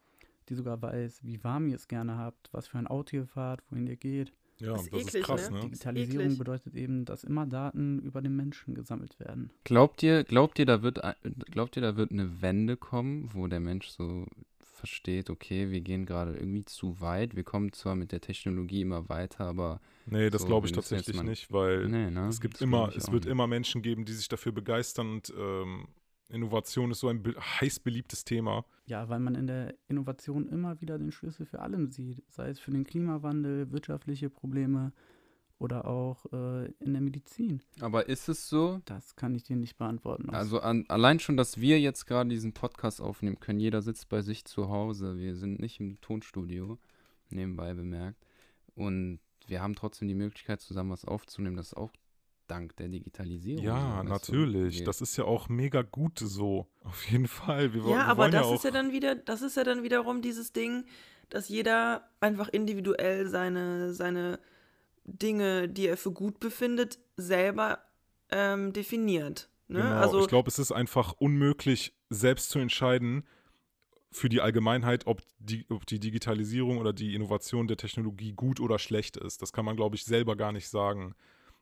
die 0.49 0.55
sogar 0.55 0.81
weiß, 0.81 1.23
wie 1.23 1.43
warm 1.43 1.67
ihr 1.67 1.75
es 1.75 1.87
gerne 1.87 2.17
habt, 2.17 2.51
was 2.53 2.67
für 2.67 2.77
ein 2.77 2.87
Auto 2.87 3.15
ihr 3.15 3.27
fahrt, 3.27 3.61
wohin 3.69 3.87
ihr 3.87 3.97
geht. 3.97 4.33
Ja, 4.61 4.73
Das 4.73 4.89
das, 4.89 4.99
ist 5.01 5.07
ist 5.07 5.07
eklig, 5.15 5.23
krass, 5.23 5.49
ne? 5.51 5.57
ne? 5.57 5.63
Digitalisierung 5.63 6.25
eklig. 6.25 6.37
bedeutet 6.39 6.75
eben, 6.75 7.05
dass 7.05 7.23
immer 7.23 7.45
Daten 7.45 7.99
über 7.99 8.21
den 8.21 8.35
Menschen 8.35 8.73
gesammelt 8.75 9.19
werden. 9.19 9.51
Glaubt 9.63 10.01
ihr, 10.03 10.23
glaubt 10.23 10.59
ihr, 10.59 10.65
da 10.65 10.81
wird, 10.83 10.99
glaubt 11.51 11.75
ihr, 11.75 11.81
da 11.81 11.97
wird 11.97 12.11
eine 12.11 12.41
Wende 12.41 12.77
kommen, 12.77 13.29
wo 13.33 13.47
der 13.47 13.59
Mensch 13.59 13.87
so 13.89 14.25
versteht, 14.59 15.29
okay, 15.29 15.69
wir 15.69 15.81
gehen 15.81 16.05
gerade 16.07 16.33
irgendwie 16.35 16.65
zu 16.65 16.99
weit. 17.01 17.35
Wir 17.35 17.43
kommen 17.43 17.71
zwar 17.71 17.95
mit 17.95 18.11
der 18.11 18.19
Technologie 18.21 18.81
immer 18.81 19.09
weiter, 19.09 19.45
aber 19.45 19.79
Nee, 20.07 20.31
das 20.31 20.41
So, 20.41 20.47
glaube 20.47 20.65
ich 20.65 20.73
tatsächlich 20.73 21.15
mal- 21.15 21.23
nicht, 21.23 21.51
weil 21.53 21.87
nee, 21.87 22.09
ne? 22.09 22.27
es 22.27 22.41
gibt 22.41 22.55
Das 22.55 22.61
immer, 22.61 22.89
es 22.95 23.11
wird 23.11 23.25
nicht. 23.25 23.31
immer 23.31 23.45
Menschen 23.45 23.83
geben, 23.83 24.05
die 24.05 24.13
sich 24.13 24.27
dafür 24.27 24.51
begeistern 24.51 25.11
und 25.11 25.31
ähm, 25.37 25.87
Innovation 26.31 26.91
ist 26.91 26.99
so 26.99 27.07
ein 27.07 27.21
be 27.21 27.35
heiß 27.35 27.79
beliebtes 27.79 28.23
Thema. 28.23 28.65
Ja, 28.85 29.09
weil 29.09 29.19
man 29.19 29.35
in 29.35 29.47
der 29.47 29.75
Innovation 29.87 30.47
immer 30.47 30.81
wieder 30.81 30.97
den 30.97 31.11
Schlüssel 31.11 31.45
für 31.45 31.59
allem 31.59 31.91
sieht, 31.91 32.23
sei 32.29 32.49
es 32.49 32.59
für 32.59 32.71
den 32.71 32.83
Klimawandel, 32.83 33.71
wirtschaftliche 33.71 34.29
Probleme 34.29 34.93
oder 35.61 35.85
auch 35.85 36.25
äh, 36.33 36.71
in 36.79 36.93
der 36.93 37.01
Medizin. 37.01 37.61
Aber 37.79 38.09
ist 38.09 38.27
es 38.29 38.49
so? 38.49 38.81
Das 38.85 39.15
kann 39.15 39.35
ich 39.35 39.43
dir 39.43 39.55
nicht 39.55 39.77
beantworten. 39.77 40.31
Also 40.31 40.59
an, 40.59 40.85
allein 40.87 41.19
schon, 41.19 41.37
dass 41.37 41.61
wir 41.61 41.79
jetzt 41.79 42.07
gerade 42.07 42.29
diesen 42.29 42.53
Podcast 42.53 42.99
aufnehmen 42.99 43.39
können, 43.39 43.59
jeder 43.59 43.81
sitzt 43.83 44.09
bei 44.09 44.21
sich 44.21 44.43
zu 44.45 44.69
Hause. 44.69 45.17
Wir 45.19 45.35
sind 45.35 45.59
nicht 45.59 45.79
im 45.79 46.01
Tonstudio, 46.01 46.79
nebenbei 47.29 47.75
bemerkt. 47.75 48.25
Und 48.73 49.19
wir 49.47 49.61
haben 49.61 49.75
trotzdem 49.75 50.07
die 50.07 50.15
Möglichkeit, 50.15 50.61
zusammen 50.61 50.91
was 50.91 51.05
aufzunehmen. 51.05 51.57
Das 51.57 51.67
ist 51.67 51.77
auch 51.77 51.91
dank 52.51 52.75
der 52.75 52.89
Digitalisierung. 52.89 53.63
Ja, 53.63 54.03
natürlich. 54.03 54.83
Das 54.83 54.99
ist 54.99 55.15
ja 55.17 55.23
auch 55.23 55.47
mega 55.47 55.81
gut 55.81 56.19
so. 56.19 56.67
Auf 56.83 57.09
jeden 57.09 57.27
Fall. 57.27 57.73
Wir, 57.73 57.81
Ja, 57.81 57.87
wir 57.87 58.05
aber 58.05 58.29
das 58.29 58.47
ja 58.47 58.55
ist 58.55 58.63
ja 58.65 58.71
dann 58.71 58.91
wieder, 58.91 59.15
das 59.15 59.41
ist 59.41 59.55
ja 59.55 59.63
dann 59.63 59.83
wiederum 59.83 60.21
dieses 60.21 60.51
Ding, 60.51 60.83
dass 61.29 61.47
jeder 61.47 62.09
einfach 62.19 62.49
individuell 62.49 63.27
seine, 63.29 63.93
seine 63.93 64.39
Dinge, 65.05 65.69
die 65.69 65.87
er 65.87 65.95
für 65.95 66.11
gut 66.11 66.39
befindet, 66.39 66.99
selber 67.15 67.79
ähm, 68.29 68.73
definiert. 68.73 69.49
Ne? 69.69 69.79
Genau, 69.79 69.95
also 69.95 70.19
ich 70.19 70.27
glaube, 70.27 70.49
es 70.49 70.59
ist 70.59 70.73
einfach 70.73 71.13
unmöglich, 71.13 71.95
selbst 72.09 72.49
zu 72.49 72.59
entscheiden 72.59 73.23
für 74.11 74.27
die 74.27 74.41
Allgemeinheit, 74.41 75.07
ob 75.07 75.21
die, 75.39 75.65
ob 75.69 75.85
die 75.85 75.99
Digitalisierung 75.99 76.79
oder 76.79 76.91
die 76.91 77.15
Innovation 77.15 77.69
der 77.69 77.77
Technologie 77.77 78.33
gut 78.33 78.59
oder 78.59 78.77
schlecht 78.77 79.15
ist. 79.15 79.41
Das 79.41 79.53
kann 79.53 79.63
man, 79.63 79.77
glaube 79.77 79.95
ich, 79.95 80.03
selber 80.03 80.35
gar 80.35 80.51
nicht 80.51 80.67
sagen. 80.67 81.15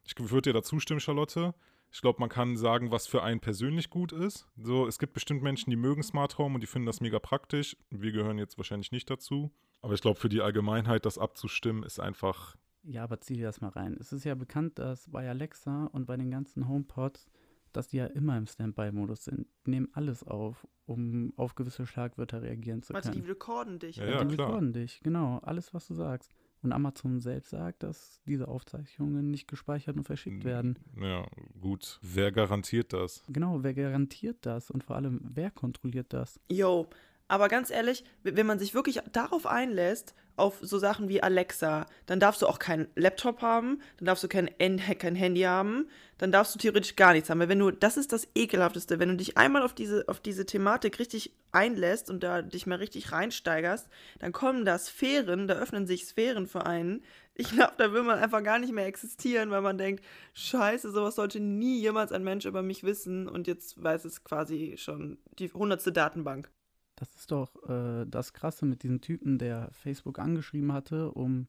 Ich 0.05 0.15
würde 0.17 0.49
dir 0.49 0.53
dazu 0.53 0.79
stimmen, 0.79 0.99
Charlotte. 0.99 1.53
Ich 1.91 2.01
glaube, 2.01 2.19
man 2.19 2.29
kann 2.29 2.55
sagen, 2.55 2.91
was 2.91 3.07
für 3.07 3.23
einen 3.23 3.39
persönlich 3.39 3.89
gut 3.89 4.11
ist. 4.11 4.47
So, 4.57 4.87
es 4.87 4.99
gibt 4.99 5.13
bestimmt 5.13 5.41
Menschen, 5.41 5.69
die 5.71 5.75
mögen 5.75 6.03
Smart 6.03 6.37
Home 6.37 6.55
und 6.55 6.61
die 6.61 6.67
finden 6.67 6.85
das 6.85 7.01
mega 7.01 7.19
praktisch. 7.19 7.75
Wir 7.89 8.11
gehören 8.11 8.37
jetzt 8.37 8.57
wahrscheinlich 8.57 8.91
nicht 8.91 9.09
dazu. 9.09 9.51
Aber 9.81 9.93
ich 9.93 10.01
glaube, 10.01 10.19
für 10.19 10.29
die 10.29 10.41
Allgemeinheit 10.41 11.05
das 11.05 11.17
abzustimmen, 11.17 11.83
ist 11.83 11.99
einfach 11.99 12.55
ja, 12.83 13.03
aber 13.03 13.19
zieh 13.19 13.35
dir 13.35 13.45
das 13.45 13.59
mal 13.59 13.69
rein. 13.69 13.97
Es 13.99 14.13
ist 14.13 14.23
ja 14.23 14.35
bekannt, 14.35 14.79
dass 14.79 15.09
bei 15.11 15.27
Alexa 15.29 15.87
und 15.87 16.05
bei 16.05 16.15
den 16.15 16.31
ganzen 16.31 16.67
HomePods 16.67 17.29
dass 17.73 17.87
die 17.87 17.97
ja 17.97 18.05
immer 18.05 18.37
im 18.37 18.47
Standby-Modus 18.47 19.25
sind. 19.25 19.47
Die 19.65 19.71
nehmen 19.71 19.89
alles 19.93 20.23
auf, 20.23 20.67
um 20.85 21.33
auf 21.37 21.55
gewisse 21.55 21.85
Schlagwörter 21.85 22.41
reagieren 22.41 22.81
zu 22.81 22.93
Warte, 22.93 23.09
können. 23.09 23.23
die 23.23 23.29
recorden 23.29 23.79
dich. 23.79 23.97
Ja, 23.97 24.05
ja, 24.05 24.23
die 24.23 24.35
klar. 24.35 24.47
recorden 24.47 24.73
dich, 24.73 24.99
genau, 25.01 25.39
alles, 25.39 25.73
was 25.73 25.87
du 25.87 25.93
sagst. 25.93 26.31
Und 26.61 26.73
Amazon 26.73 27.19
selbst 27.19 27.51
sagt, 27.51 27.83
dass 27.83 28.19
diese 28.25 28.47
Aufzeichnungen 28.47 29.31
nicht 29.31 29.47
gespeichert 29.47 29.95
und 29.95 30.03
verschickt 30.03 30.43
werden. 30.43 30.77
Ja, 30.99 31.25
gut. 31.61 31.99
Wer 32.01 32.31
garantiert 32.31 32.91
das? 32.91 33.23
Genau, 33.29 33.63
wer 33.63 33.73
garantiert 33.73 34.45
das? 34.45 34.69
Und 34.69 34.83
vor 34.83 34.97
allem, 34.97 35.21
wer 35.23 35.51
kontrolliert 35.51 36.11
das? 36.11 36.39
Yo, 36.51 36.87
aber 37.29 37.47
ganz 37.47 37.69
ehrlich, 37.69 38.03
wenn 38.23 38.45
man 38.47 38.59
sich 38.59 38.73
wirklich 38.73 38.99
darauf 39.13 39.45
einlässt, 39.45 40.15
auf 40.35 40.57
so 40.61 40.79
Sachen 40.79 41.09
wie 41.09 41.21
Alexa, 41.21 41.85
dann 42.05 42.19
darfst 42.19 42.41
du 42.41 42.47
auch 42.47 42.59
keinen 42.59 42.87
Laptop 42.95 43.41
haben, 43.41 43.81
dann 43.97 44.05
darfst 44.05 44.23
du 44.23 44.27
kein, 44.27 44.49
kein 44.57 45.15
Handy 45.15 45.41
haben, 45.41 45.87
dann 46.17 46.31
darfst 46.31 46.55
du 46.55 46.59
theoretisch 46.59 46.95
gar 46.95 47.13
nichts 47.13 47.29
haben. 47.29 47.39
Weil 47.39 47.49
wenn 47.49 47.59
du, 47.59 47.71
das 47.71 47.97
ist 47.97 48.13
das 48.13 48.27
Ekelhafteste, 48.33 48.99
wenn 48.99 49.09
du 49.09 49.17
dich 49.17 49.37
einmal 49.37 49.61
auf 49.61 49.73
diese, 49.73 50.05
auf 50.07 50.19
diese 50.19 50.45
Thematik 50.45 50.97
richtig 50.97 51.35
einlässt 51.51 52.09
und 52.09 52.23
da 52.23 52.41
dich 52.41 52.65
mal 52.65 52.77
richtig 52.77 53.11
reinsteigerst, 53.11 53.89
dann 54.19 54.31
kommen 54.31 54.65
da 54.65 54.77
Sphären, 54.79 55.47
da 55.47 55.55
öffnen 55.55 55.85
sich 55.85 56.05
Sphären 56.05 56.47
für 56.47 56.65
einen. 56.65 57.03
Ich 57.35 57.51
glaube, 57.51 57.73
da 57.77 57.93
will 57.93 58.03
man 58.03 58.19
einfach 58.19 58.43
gar 58.43 58.59
nicht 58.59 58.73
mehr 58.73 58.87
existieren, 58.87 59.51
weil 59.51 59.61
man 59.61 59.77
denkt, 59.77 60.03
scheiße, 60.33 60.91
sowas 60.91 61.15
sollte 61.15 61.39
nie 61.39 61.79
jemals 61.79 62.11
ein 62.11 62.23
Mensch 62.23 62.45
über 62.45 62.63
mich 62.63 62.83
wissen 62.83 63.27
und 63.27 63.45
jetzt 63.45 63.81
weiß 63.81 64.05
es 64.05 64.23
quasi 64.23 64.75
schon 64.77 65.19
die 65.37 65.51
hundertste 65.51 65.91
Datenbank. 65.91 66.49
Das 66.99 67.15
ist 67.15 67.31
doch 67.31 67.55
äh, 67.69 68.05
das 68.05 68.33
Krasse 68.33 68.65
mit 68.65 68.83
diesem 68.83 68.99
Typen, 68.99 69.37
der 69.37 69.71
Facebook 69.71 70.19
angeschrieben 70.19 70.73
hatte, 70.73 71.11
um 71.11 71.47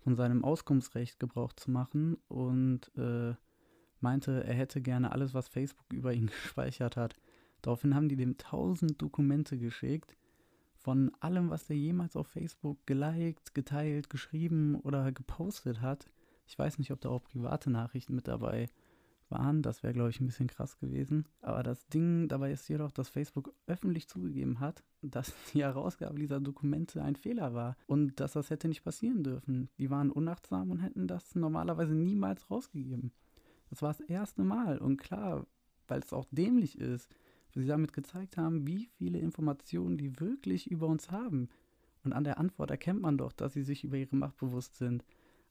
von 0.00 0.16
seinem 0.16 0.42
Auskunftsrecht 0.42 1.20
Gebrauch 1.20 1.52
zu 1.52 1.70
machen 1.70 2.16
und 2.26 2.90
äh, 2.96 3.34
meinte, 4.00 4.42
er 4.42 4.54
hätte 4.54 4.80
gerne 4.80 5.12
alles, 5.12 5.34
was 5.34 5.46
Facebook 5.46 5.92
über 5.92 6.12
ihn 6.12 6.26
gespeichert 6.42 6.96
hat. 6.96 7.14
Daraufhin 7.62 7.94
haben 7.94 8.08
die 8.08 8.16
dem 8.16 8.38
tausend 8.38 9.00
Dokumente 9.00 9.56
geschickt 9.56 10.16
von 10.74 11.12
allem, 11.20 11.48
was 11.48 11.70
er 11.70 11.76
jemals 11.76 12.16
auf 12.16 12.26
Facebook 12.26 12.84
geliked, 12.84 13.54
geteilt, 13.54 14.10
geschrieben 14.10 14.80
oder 14.80 15.12
gepostet 15.12 15.80
hat. 15.80 16.10
Ich 16.48 16.58
weiß 16.58 16.78
nicht, 16.78 16.90
ob 16.90 17.00
da 17.00 17.10
auch 17.10 17.22
private 17.22 17.70
Nachrichten 17.70 18.16
mit 18.16 18.26
dabei 18.26 18.68
waren. 19.30 19.62
Das 19.62 19.82
wäre, 19.82 19.92
glaube 19.92 20.10
ich, 20.10 20.20
ein 20.20 20.26
bisschen 20.26 20.48
krass 20.48 20.78
gewesen. 20.78 21.26
Aber 21.40 21.62
das 21.62 21.86
Ding 21.88 22.28
dabei 22.28 22.52
ist 22.52 22.68
jedoch, 22.68 22.90
dass 22.90 23.08
Facebook 23.08 23.52
öffentlich 23.66 24.08
zugegeben 24.08 24.60
hat, 24.60 24.82
dass 25.02 25.32
die 25.52 25.62
Herausgabe 25.62 26.18
dieser 26.18 26.40
Dokumente 26.40 27.02
ein 27.02 27.16
Fehler 27.16 27.54
war 27.54 27.76
und 27.86 28.20
dass 28.20 28.32
das 28.32 28.50
hätte 28.50 28.68
nicht 28.68 28.84
passieren 28.84 29.22
dürfen. 29.22 29.68
Die 29.78 29.90
waren 29.90 30.10
unachtsam 30.10 30.70
und 30.70 30.80
hätten 30.80 31.06
das 31.06 31.34
normalerweise 31.34 31.94
niemals 31.94 32.50
rausgegeben. 32.50 33.12
Das 33.70 33.82
war 33.82 33.92
das 33.92 34.00
erste 34.00 34.42
Mal. 34.42 34.78
Und 34.78 34.96
klar, 34.96 35.46
weil 35.86 36.00
es 36.00 36.12
auch 36.12 36.26
dämlich 36.30 36.78
ist, 36.78 37.08
weil 37.52 37.62
sie 37.62 37.68
damit 37.68 37.92
gezeigt 37.92 38.36
haben, 38.36 38.66
wie 38.66 38.86
viele 38.96 39.18
Informationen 39.18 39.96
die 39.96 40.20
wirklich 40.20 40.70
über 40.70 40.86
uns 40.86 41.10
haben. 41.10 41.48
Und 42.04 42.12
an 42.12 42.24
der 42.24 42.38
Antwort 42.38 42.70
erkennt 42.70 43.00
man 43.00 43.18
doch, 43.18 43.32
dass 43.32 43.52
sie 43.52 43.62
sich 43.62 43.84
über 43.84 43.96
ihre 43.96 44.16
Macht 44.16 44.36
bewusst 44.36 44.76
sind. 44.76 45.04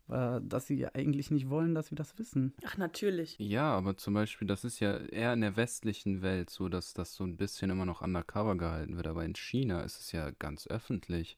Äh, 0.10 0.40
dass 0.42 0.68
sie 0.68 0.88
eigentlich 0.88 1.32
nicht 1.32 1.50
wollen, 1.50 1.76
dass 1.76 1.92
wir 1.92 1.98
das 1.98 2.18
wissen. 2.18 2.54
Ach, 2.66 2.78
natürlich. 2.78 3.36
Ja, 3.40 3.76
aber 3.76 3.98
zum 3.98 4.14
Beispiel, 4.14 4.48
das 4.48 4.64
ist 4.64 4.80
ja 4.80 4.96
eher 4.98 5.34
in 5.34 5.42
der 5.42 5.58
westlichen 5.58 6.22
Welt 6.22 6.50
so, 6.50 6.70
dass 6.70 6.94
das 6.94 7.14
so 7.14 7.26
ein 7.26 7.36
bisschen 7.36 7.70
immer 7.72 7.86
noch 7.86 8.02
undercover 8.02 8.56
gehalten 8.56 8.96
wird. 8.96 9.08
Aber 9.08 9.26
in 9.26 9.36
China 9.36 9.82
ist 9.82 10.00
es 10.00 10.14
ja 10.14 10.32
ganz 10.40 10.66
öffentlich. 10.68 11.38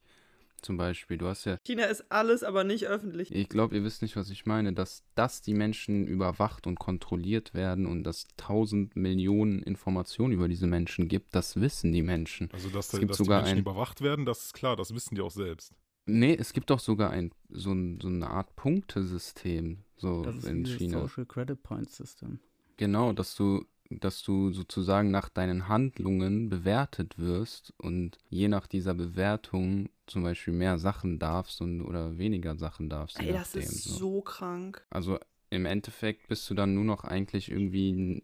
Zum 0.62 0.76
Beispiel, 0.76 1.16
du 1.16 1.26
hast 1.26 1.46
ja, 1.46 1.56
China 1.66 1.84
ist 1.86 2.12
alles, 2.12 2.42
aber 2.44 2.64
nicht 2.64 2.86
öffentlich. 2.86 3.34
ich 3.34 3.48
glaube, 3.48 3.74
ihr 3.76 3.82
wisst 3.82 4.02
nicht, 4.02 4.14
was 4.16 4.28
ich 4.28 4.44
meine, 4.44 4.74
dass, 4.74 5.02
dass 5.14 5.40
die 5.40 5.54
Menschen 5.54 6.06
überwacht 6.06 6.66
und 6.66 6.78
kontrolliert 6.78 7.54
werden 7.54 7.86
und 7.86 8.04
dass 8.04 8.26
tausend 8.36 8.94
Millionen 8.94 9.62
Informationen 9.62 10.34
über 10.34 10.48
diese 10.48 10.66
Menschen 10.66 11.08
gibt, 11.08 11.34
das 11.34 11.58
wissen 11.62 11.92
die 11.92 12.02
Menschen. 12.02 12.50
Also, 12.52 12.68
dass, 12.68 12.86
Es 12.86 12.92
da- 12.92 12.98
gibt 12.98 13.10
dass 13.12 13.16
die 13.16 13.24
sogar 13.24 13.38
Menschen 13.40 13.54
ein- 13.56 13.60
überwacht 13.62 14.02
werden, 14.02 14.26
das 14.26 14.44
ist 14.44 14.52
klar, 14.52 14.76
das 14.76 14.94
wissen 14.94 15.14
die 15.14 15.22
auch 15.22 15.30
selbst. 15.30 15.72
Nee, 16.06 16.34
es 16.34 16.52
gibt 16.52 16.70
doch 16.70 16.80
sogar 16.80 17.10
ein, 17.10 17.30
so, 17.50 17.72
ein, 17.72 18.00
so 18.00 18.08
eine 18.08 18.30
Art 18.30 18.56
Punktesystem 18.56 19.84
so 20.00 20.22
Das 20.22 20.36
ist 20.36 20.44
in 20.46 20.64
China. 20.64 21.00
Social 21.00 21.26
Credit 21.26 21.62
Point 21.62 21.90
System. 21.90 22.40
Genau, 22.76 23.12
dass 23.12 23.34
du, 23.34 23.66
dass 23.90 24.22
du 24.22 24.52
sozusagen 24.52 25.10
nach 25.10 25.28
deinen 25.28 25.68
Handlungen 25.68 26.48
bewertet 26.48 27.18
wirst 27.18 27.74
und 27.78 28.16
je 28.30 28.48
nach 28.48 28.66
dieser 28.66 28.94
Bewertung 28.94 29.90
zum 30.06 30.22
Beispiel 30.22 30.54
mehr 30.54 30.78
Sachen 30.78 31.18
darfst 31.18 31.60
und 31.60 31.82
oder 31.82 32.16
weniger 32.16 32.56
Sachen 32.56 32.88
darfst. 32.88 33.20
je 33.20 33.26
Ey, 33.26 33.32
das 33.34 33.54
nachdem, 33.54 33.68
ist 33.68 33.84
so 33.84 34.22
krank. 34.22 34.84
Also 34.88 35.18
im 35.50 35.66
Endeffekt 35.66 36.28
bist 36.28 36.48
du 36.48 36.54
dann 36.54 36.74
nur 36.74 36.84
noch 36.84 37.04
eigentlich 37.04 37.50
irgendwie 37.50 38.22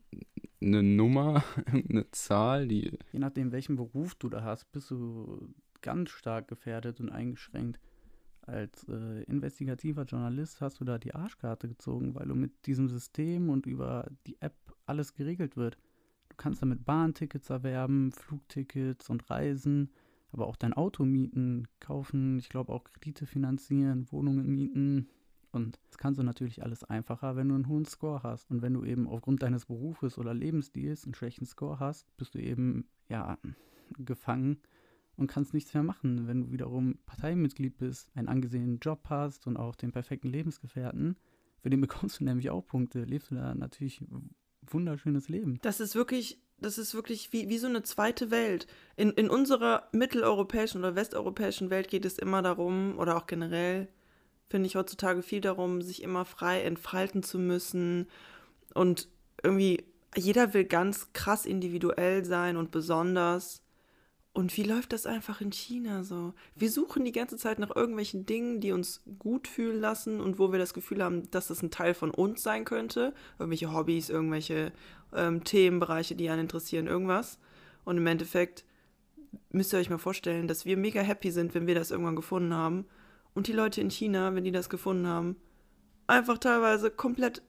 eine 0.63 0.83
Nummer, 0.83 1.45
eine 1.67 2.11
Zahl, 2.13 2.67
die. 2.69 2.99
Je 3.13 3.19
nachdem, 3.19 3.53
welchen 3.53 3.77
Beruf 3.77 4.15
du 4.15 4.31
da 4.31 4.43
hast, 4.43 4.73
bist 4.73 4.91
du 4.91 5.55
ganz 5.83 6.11
stark 6.11 6.49
gefährdet 6.49 7.01
und 7.01 7.11
eingeschränkt. 7.11 7.81
Als 8.43 8.85
äh, 8.89 9.25
investigativer 9.25 10.05
Journalist 10.05 10.61
hast 10.61 10.81
du 10.81 10.85
da 10.85 10.99
die 10.99 11.15
Arschkarte 11.15 11.67
gezogen, 11.69 12.15
weil 12.15 12.29
du 12.29 12.35
mit 12.37 12.67
diesem 12.67 12.89
System 12.89 13.51
und 13.51 13.67
über 13.67 14.09
die 14.27 14.41
App 14.41 14.55
alles 14.87 15.15
geregelt 15.15 15.57
wird. 15.57 15.77
Du 16.29 16.37
kannst 16.37 16.63
damit 16.63 16.85
Bahntickets 16.85 17.51
erwerben, 17.51 18.13
Flugtickets 18.13 19.11
und 19.11 19.29
Reisen, 19.31 19.91
aber 20.31 20.47
auch 20.47 20.57
dein 20.57 20.75
Auto 20.75 21.05
mieten, 21.05 21.67
kaufen, 21.81 22.39
ich 22.39 22.49
glaube 22.49 22.73
auch 22.73 22.85
Kredite 22.85 23.27
finanzieren, 23.27 24.11
Wohnungen 24.13 24.47
mieten. 24.47 25.09
Und 25.51 25.81
das 25.89 25.99
kannst 25.99 26.21
du 26.21 26.23
natürlich 26.23 26.63
alles 26.63 26.85
einfacher, 26.85 27.35
wenn 27.35 27.49
du 27.49 27.55
einen 27.55 27.69
hohen 27.69 27.87
Score 27.87 28.23
hast. 28.23 28.51
Und 28.51 28.63
wenn 28.63 28.75
du 28.75 28.85
eben 28.85 29.09
aufgrund 29.09 29.43
deines 29.43 29.67
Berufes 29.67 30.19
oder 30.19 30.35
Lebensstils 30.35 31.05
einen 31.05 31.15
schlechten 31.15 31.47
Score 31.47 31.81
hast, 31.81 32.15
bist 32.17 32.35
du 32.35 32.39
eben, 32.39 32.87
ja, 33.09 33.39
gefangen 33.99 34.59
und 35.17 35.27
kannst 35.29 35.55
nichts 35.55 35.73
mehr 35.75 35.83
machen. 35.83 36.27
Wenn 36.27 36.43
du 36.43 36.53
wiederum 36.53 36.99
Parteimitglied 37.07 37.79
bist, 37.79 38.11
einen 38.15 38.29
angesehenen 38.29 38.79
Job 38.79 39.07
hast 39.09 39.47
und 39.47 39.57
auch 39.57 39.75
den 39.75 39.93
perfekten 39.93 40.29
Lebensgefährten, 40.29 41.17
für 41.63 41.71
den 41.71 41.81
bekommst 41.81 42.21
du 42.21 42.25
nämlich 42.27 42.51
auch 42.51 42.67
Punkte, 42.67 43.05
lebst 43.05 43.31
du 43.31 43.35
da 43.35 43.55
natürlich 43.55 44.03
wunderschönes 44.69 45.29
Leben. 45.29 45.59
Das 45.63 45.81
ist 45.81 45.95
wirklich, 45.95 46.41
das 46.59 46.79
ist 46.79 46.95
wirklich 46.95 47.33
wie, 47.33 47.49
wie 47.49 47.59
so 47.59 47.67
eine 47.67 47.83
zweite 47.83 48.31
Welt. 48.31 48.67
In, 48.97 49.11
in 49.11 49.31
unserer 49.31 49.89
mitteleuropäischen 49.93 50.81
oder 50.81 50.95
westeuropäischen 50.95 51.71
Welt 51.71 51.89
geht 51.89 52.05
es 52.05 52.19
immer 52.19 52.43
darum, 52.43 52.99
oder 52.99 53.17
auch 53.17 53.27
generell, 53.27 53.89
finde 54.49 54.67
ich 54.67 54.77
heutzutage 54.77 55.23
viel 55.23 55.41
darum, 55.41 55.83
sich 55.83 56.03
immer 56.03 56.25
frei 56.25 56.63
entfalten 56.63 57.23
zu 57.23 57.39
müssen. 57.39 58.09
Und 58.75 59.09
irgendwie, 59.43 59.85
jeder 60.17 60.55
will 60.55 60.65
ganz 60.65 61.13
krass 61.13 61.47
individuell 61.47 62.25
sein 62.25 62.57
und 62.57 62.71
besonders. 62.71 63.63
Und 64.37 64.55
wie 64.59 64.65
läuft 64.65 64.93
das 64.93 65.07
einfach 65.07 65.41
in 65.41 65.51
China 65.51 66.05
so? 66.05 66.35
Wir 66.55 66.71
suchen 66.71 67.07
die 67.07 67.13
ganze 67.13 67.39
Zeit 67.39 67.59
nach 67.59 67.75
irgendwelchen 67.75 68.27
Dingen, 68.27 68.61
die 68.61 68.73
uns 68.73 69.01
gut 69.19 69.49
fühlen 69.49 69.81
lassen 69.81 70.21
und 70.21 70.39
wo 70.39 70.53
wir 70.53 70.59
das 70.59 70.75
Gefühl 70.75 71.03
haben, 71.03 71.31
dass 71.31 71.47
das 71.47 71.63
ein 71.63 71.71
Teil 71.71 71.95
von 71.95 72.11
uns 72.11 72.43
sein 72.43 72.67
könnte. 72.67 73.15
Irgendwelche 73.39 73.73
Hobbys, 73.73 74.11
irgendwelche 74.11 74.73
ähm, 75.15 75.43
Themenbereiche, 75.43 76.17
die 76.17 76.29
einen 76.29 76.43
interessieren, 76.43 76.87
irgendwas. 76.87 77.39
Und 77.87 77.97
im 77.97 78.07
Endeffekt 78.07 78.67
müsst 79.53 79.73
ihr 79.73 79.79
euch 79.79 79.89
mal 79.89 79.97
vorstellen, 79.97 80.49
dass 80.49 80.67
wir 80.67 80.77
mega 80.77 81.01
happy 81.01 81.31
sind, 81.31 81.55
wenn 81.55 81.67
wir 81.67 81.75
das 81.75 81.91
irgendwann 81.91 82.15
gefunden 82.15 82.53
haben. 82.53 82.85
Und 83.33 83.47
die 83.47 83.55
Leute 83.55 83.81
in 83.81 83.89
China, 83.89 84.35
wenn 84.35 84.45
die 84.45 84.53
das 84.53 84.69
gefunden 84.69 85.07
haben, 85.07 85.37
einfach 86.09 86.37
teilweise 86.37 86.91
komplett 86.91 87.41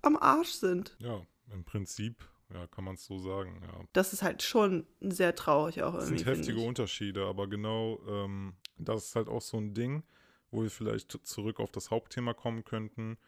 am 0.00 0.16
Arsch 0.16 0.52
sind. 0.52 0.96
Ja, 0.98 1.20
im 1.52 1.64
Prinzip, 1.64 2.26
ja, 2.52 2.66
kann 2.68 2.84
man 2.84 2.94
es 2.94 3.04
so 3.04 3.18
sagen, 3.18 3.60
ja. 3.62 3.84
Das 3.92 4.12
ist 4.12 4.22
halt 4.22 4.42
schon 4.42 4.86
sehr 5.00 5.34
traurig 5.34 5.82
auch 5.82 5.94
Das 5.94 6.04
irgendwie. 6.10 6.24
sind 6.24 6.36
heftige. 6.36 6.60
Unterschiede, 6.60 7.24
aber 7.26 7.48
genau 7.48 8.00
ähm, 8.08 8.54
das 8.78 9.06
ist 9.06 9.16
halt 9.16 9.28
auch 9.28 9.42
so 9.42 9.56
ein 9.56 9.74
Ding, 9.74 10.02
wo 10.50 10.62
wir 10.62 10.70
vielleicht 10.70 11.10
zurück 11.26 11.58
auf 11.60 11.70
das 11.72 11.90
Hauptthema 11.90 12.34
kommen 12.34 12.64
könnten. 12.64 13.18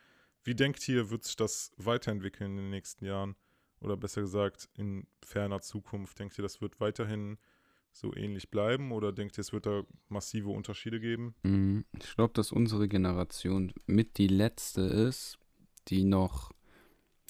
Wie 0.44 0.54
denkt 0.54 0.88
ihr, 0.88 1.10
wird 1.10 1.24
sich 1.24 1.36
das 1.36 1.72
weiterentwickeln 1.76 2.52
in 2.52 2.56
den 2.58 2.70
nächsten 2.70 3.04
Jahren? 3.04 3.34
Oder 3.80 3.96
besser 3.96 4.20
gesagt, 4.22 4.68
in 4.74 5.06
ferner 5.24 5.60
Zukunft? 5.60 6.18
Denkt 6.18 6.38
ihr, 6.38 6.42
das 6.42 6.60
wird 6.60 6.80
weiterhin 6.80 7.38
so 7.92 8.14
ähnlich 8.14 8.50
bleiben? 8.50 8.92
Oder 8.92 9.12
denkt 9.12 9.36
ihr, 9.38 9.42
es 9.42 9.52
wird 9.52 9.66
da 9.66 9.82
massive 10.08 10.48
Unterschiede 10.50 11.00
geben? 11.00 11.34
Mhm. 11.42 11.84
Ich 12.00 12.14
glaube, 12.14 12.32
dass 12.34 12.52
unsere 12.52 12.88
Generation 12.88 13.72
mit 13.86 14.18
die 14.18 14.28
letzte 14.28 14.82
ist, 14.82 15.38
die 15.88 16.04
noch 16.04 16.50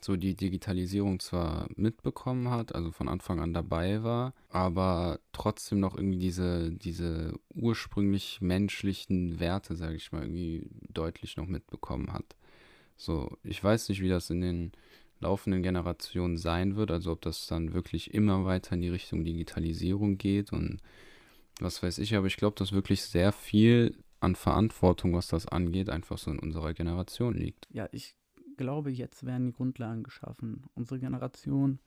so 0.00 0.16
die 0.16 0.34
Digitalisierung 0.34 1.20
zwar 1.20 1.68
mitbekommen 1.76 2.50
hat, 2.50 2.74
also 2.74 2.90
von 2.92 3.08
Anfang 3.08 3.40
an 3.40 3.52
dabei 3.52 4.02
war, 4.02 4.32
aber 4.48 5.20
trotzdem 5.32 5.80
noch 5.80 5.96
irgendwie 5.96 6.18
diese, 6.18 6.70
diese 6.70 7.34
ursprünglich 7.54 8.40
menschlichen 8.40 9.40
Werte, 9.40 9.74
sage 9.76 9.96
ich 9.96 10.12
mal, 10.12 10.22
irgendwie 10.22 10.70
deutlich 10.88 11.36
noch 11.36 11.46
mitbekommen 11.46 12.12
hat. 12.12 12.36
So, 12.96 13.36
ich 13.42 13.62
weiß 13.62 13.88
nicht, 13.88 14.00
wie 14.00 14.08
das 14.08 14.30
in 14.30 14.40
den 14.40 14.72
laufenden 15.20 15.62
Generationen 15.62 16.36
sein 16.36 16.76
wird, 16.76 16.90
also 16.90 17.12
ob 17.12 17.22
das 17.22 17.46
dann 17.46 17.72
wirklich 17.72 18.14
immer 18.14 18.44
weiter 18.44 18.74
in 18.74 18.82
die 18.82 18.88
Richtung 18.88 19.24
Digitalisierung 19.24 20.16
geht 20.16 20.52
und 20.52 20.80
was 21.60 21.82
weiß 21.82 21.98
ich, 21.98 22.14
aber 22.14 22.28
ich 22.28 22.36
glaube, 22.36 22.54
dass 22.56 22.72
wirklich 22.72 23.02
sehr 23.02 23.32
viel 23.32 23.96
an 24.20 24.36
Verantwortung, 24.36 25.14
was 25.14 25.28
das 25.28 25.46
angeht, 25.46 25.90
einfach 25.90 26.18
so 26.18 26.30
in 26.30 26.38
unserer 26.38 26.72
Generation 26.72 27.34
liegt. 27.34 27.66
Ja, 27.70 27.88
ich 27.90 28.14
glaube, 28.58 28.90
jetzt 28.90 29.24
werden 29.24 29.46
die 29.46 29.52
Grundlagen 29.52 30.02
geschaffen. 30.02 30.64
Unsere 30.74 31.00
Generation 31.00 31.78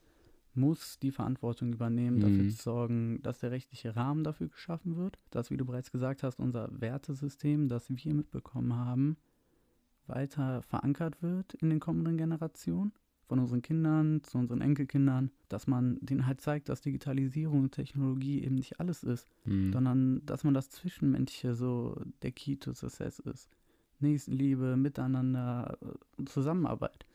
muss 0.55 0.97
die 0.99 1.11
Verantwortung 1.11 1.71
übernehmen, 1.71 2.19
dafür 2.19 2.45
Mhm. 2.45 2.49
zu 2.49 2.61
sorgen, 2.63 3.19
dass 3.21 3.39
der 3.39 3.51
rechtliche 3.51 3.95
Rahmen 3.95 4.23
dafür 4.23 4.47
geschaffen 4.49 4.97
wird, 4.97 5.19
dass, 5.29 5.51
wie 5.51 5.57
du 5.57 5.65
bereits 5.65 5.91
gesagt 5.91 6.23
hast, 6.23 6.39
unser 6.39 6.69
Wertesystem, 6.81 7.67
das 7.69 7.89
wir 7.89 8.13
mitbekommen 8.13 8.75
haben, 8.75 9.17
weiter 10.07 10.61
verankert 10.63 11.21
wird 11.21 11.53
in 11.55 11.69
den 11.69 11.79
kommenden 11.79 12.17
Generationen, 12.17 12.91
von 13.27 13.39
unseren 13.39 13.61
Kindern 13.61 14.21
zu 14.23 14.37
unseren 14.37 14.59
Enkelkindern, 14.59 15.31
dass 15.47 15.65
man 15.67 15.97
denen 16.01 16.27
halt 16.27 16.41
zeigt, 16.41 16.67
dass 16.67 16.81
Digitalisierung 16.81 17.61
und 17.61 17.71
Technologie 17.71 18.43
eben 18.43 18.55
nicht 18.55 18.81
alles 18.81 19.03
ist, 19.03 19.29
Mhm. 19.45 19.71
sondern 19.71 20.25
dass 20.25 20.43
man 20.43 20.53
das 20.53 20.69
Zwischenmenschliche 20.69 21.53
so 21.55 21.95
der 22.23 22.33
Key 22.33 22.57
to 22.57 22.73
Success 22.73 23.19
ist. 23.19 23.49
Nächstenliebe, 24.01 24.77
Miteinander, 24.77 25.77
äh, 25.81 26.25
Zusammenarbeit. 26.25 27.05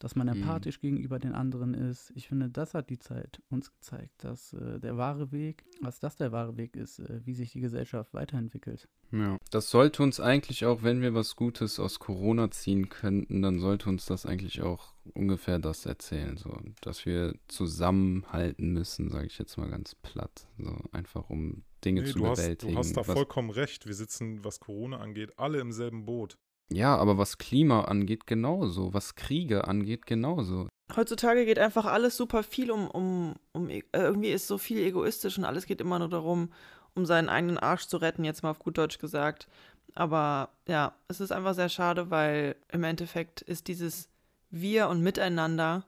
Dass 0.00 0.16
man 0.16 0.26
Mhm. 0.26 0.34
empathisch 0.42 0.80
gegenüber 0.80 1.18
den 1.18 1.32
anderen 1.32 1.72
ist. 1.72 2.12
Ich 2.14 2.28
finde, 2.28 2.50
das 2.50 2.74
hat 2.74 2.90
die 2.90 2.98
Zeit 2.98 3.40
uns 3.48 3.72
gezeigt, 3.72 4.24
dass 4.24 4.52
äh, 4.52 4.78
der 4.80 4.98
wahre 4.98 5.32
Weg, 5.32 5.64
was 5.80 5.98
das 5.98 6.16
der 6.16 6.30
wahre 6.32 6.56
Weg 6.58 6.76
ist, 6.76 6.98
äh, 6.98 7.20
wie 7.24 7.32
sich 7.32 7.52
die 7.52 7.60
Gesellschaft 7.60 8.12
weiterentwickelt. 8.12 8.88
Ja. 9.12 9.38
Das 9.50 9.70
sollte 9.70 10.02
uns 10.02 10.18
eigentlich 10.20 10.66
auch, 10.66 10.82
wenn 10.82 11.00
wir 11.00 11.14
was 11.14 11.36
Gutes 11.36 11.78
aus 11.78 12.00
Corona 12.00 12.50
ziehen 12.50 12.88
könnten, 12.88 13.40
dann 13.40 13.60
sollte 13.60 13.88
uns 13.88 14.04
das 14.04 14.26
eigentlich 14.26 14.60
auch 14.60 14.92
ungefähr 15.14 15.58
das 15.60 15.86
erzählen, 15.86 16.36
so, 16.36 16.60
dass 16.82 17.06
wir 17.06 17.34
zusammenhalten 17.48 18.72
müssen, 18.72 19.08
sage 19.10 19.26
ich 19.26 19.38
jetzt 19.38 19.56
mal 19.56 19.70
ganz 19.70 19.94
platt, 19.94 20.48
so 20.58 20.76
einfach 20.92 21.30
um 21.30 21.62
Dinge 21.84 22.02
Nee, 22.02 22.08
zu 22.12 22.18
du, 22.18 22.26
hast, 22.26 22.36
bewältigen. 22.38 22.72
du 22.72 22.78
hast 22.78 22.96
da 22.96 23.06
was, 23.06 23.12
vollkommen 23.14 23.50
recht. 23.50 23.86
Wir 23.86 23.94
sitzen, 23.94 24.44
was 24.44 24.60
Corona 24.60 24.98
angeht, 24.98 25.38
alle 25.38 25.58
im 25.60 25.72
selben 25.72 26.04
Boot. 26.06 26.36
ja, 26.72 26.96
aber 26.96 27.18
was 27.18 27.38
Klima 27.38 27.82
angeht, 27.82 28.26
genauso, 28.26 28.94
was 28.94 29.14
Kriege 29.14 29.66
angeht, 29.68 30.06
genauso. 30.06 30.68
Heutzutage 30.96 31.44
geht 31.46 31.58
einfach 31.58 31.86
alles 31.86 32.16
super 32.16 32.42
viel 32.42 32.70
um, 32.70 32.88
um, 32.90 33.34
um 33.52 33.70
e- 33.70 33.78
äh, 33.92 34.00
irgendwie 34.00 34.30
ist 34.30 34.46
so 34.46 34.58
viel 34.58 34.78
egoistisch 34.78 35.38
und 35.38 35.44
alles 35.44 35.66
geht 35.66 35.80
immer 35.80 35.98
nur 35.98 36.08
darum, 36.10 36.50
um 36.94 37.06
seinen 37.06 37.28
eigenen 37.28 37.58
Arsch 37.58 37.86
zu 37.86 37.96
retten, 37.96 38.22
jetzt 38.24 38.42
mal 38.42 38.50
auf 38.50 38.58
gut 38.58 38.76
Deutsch 38.78 38.98
gesagt. 38.98 39.48
Aber 39.94 40.50
ja, 40.68 40.94
es 41.08 41.20
ist 41.20 41.32
einfach 41.32 41.54
sehr 41.54 41.68
schade, 41.68 42.10
weil 42.10 42.56
im 42.70 42.84
Endeffekt 42.84 43.40
ist 43.42 43.68
dieses 43.68 44.08
Wir 44.50 44.88
und 44.88 45.02
Miteinander 45.02 45.86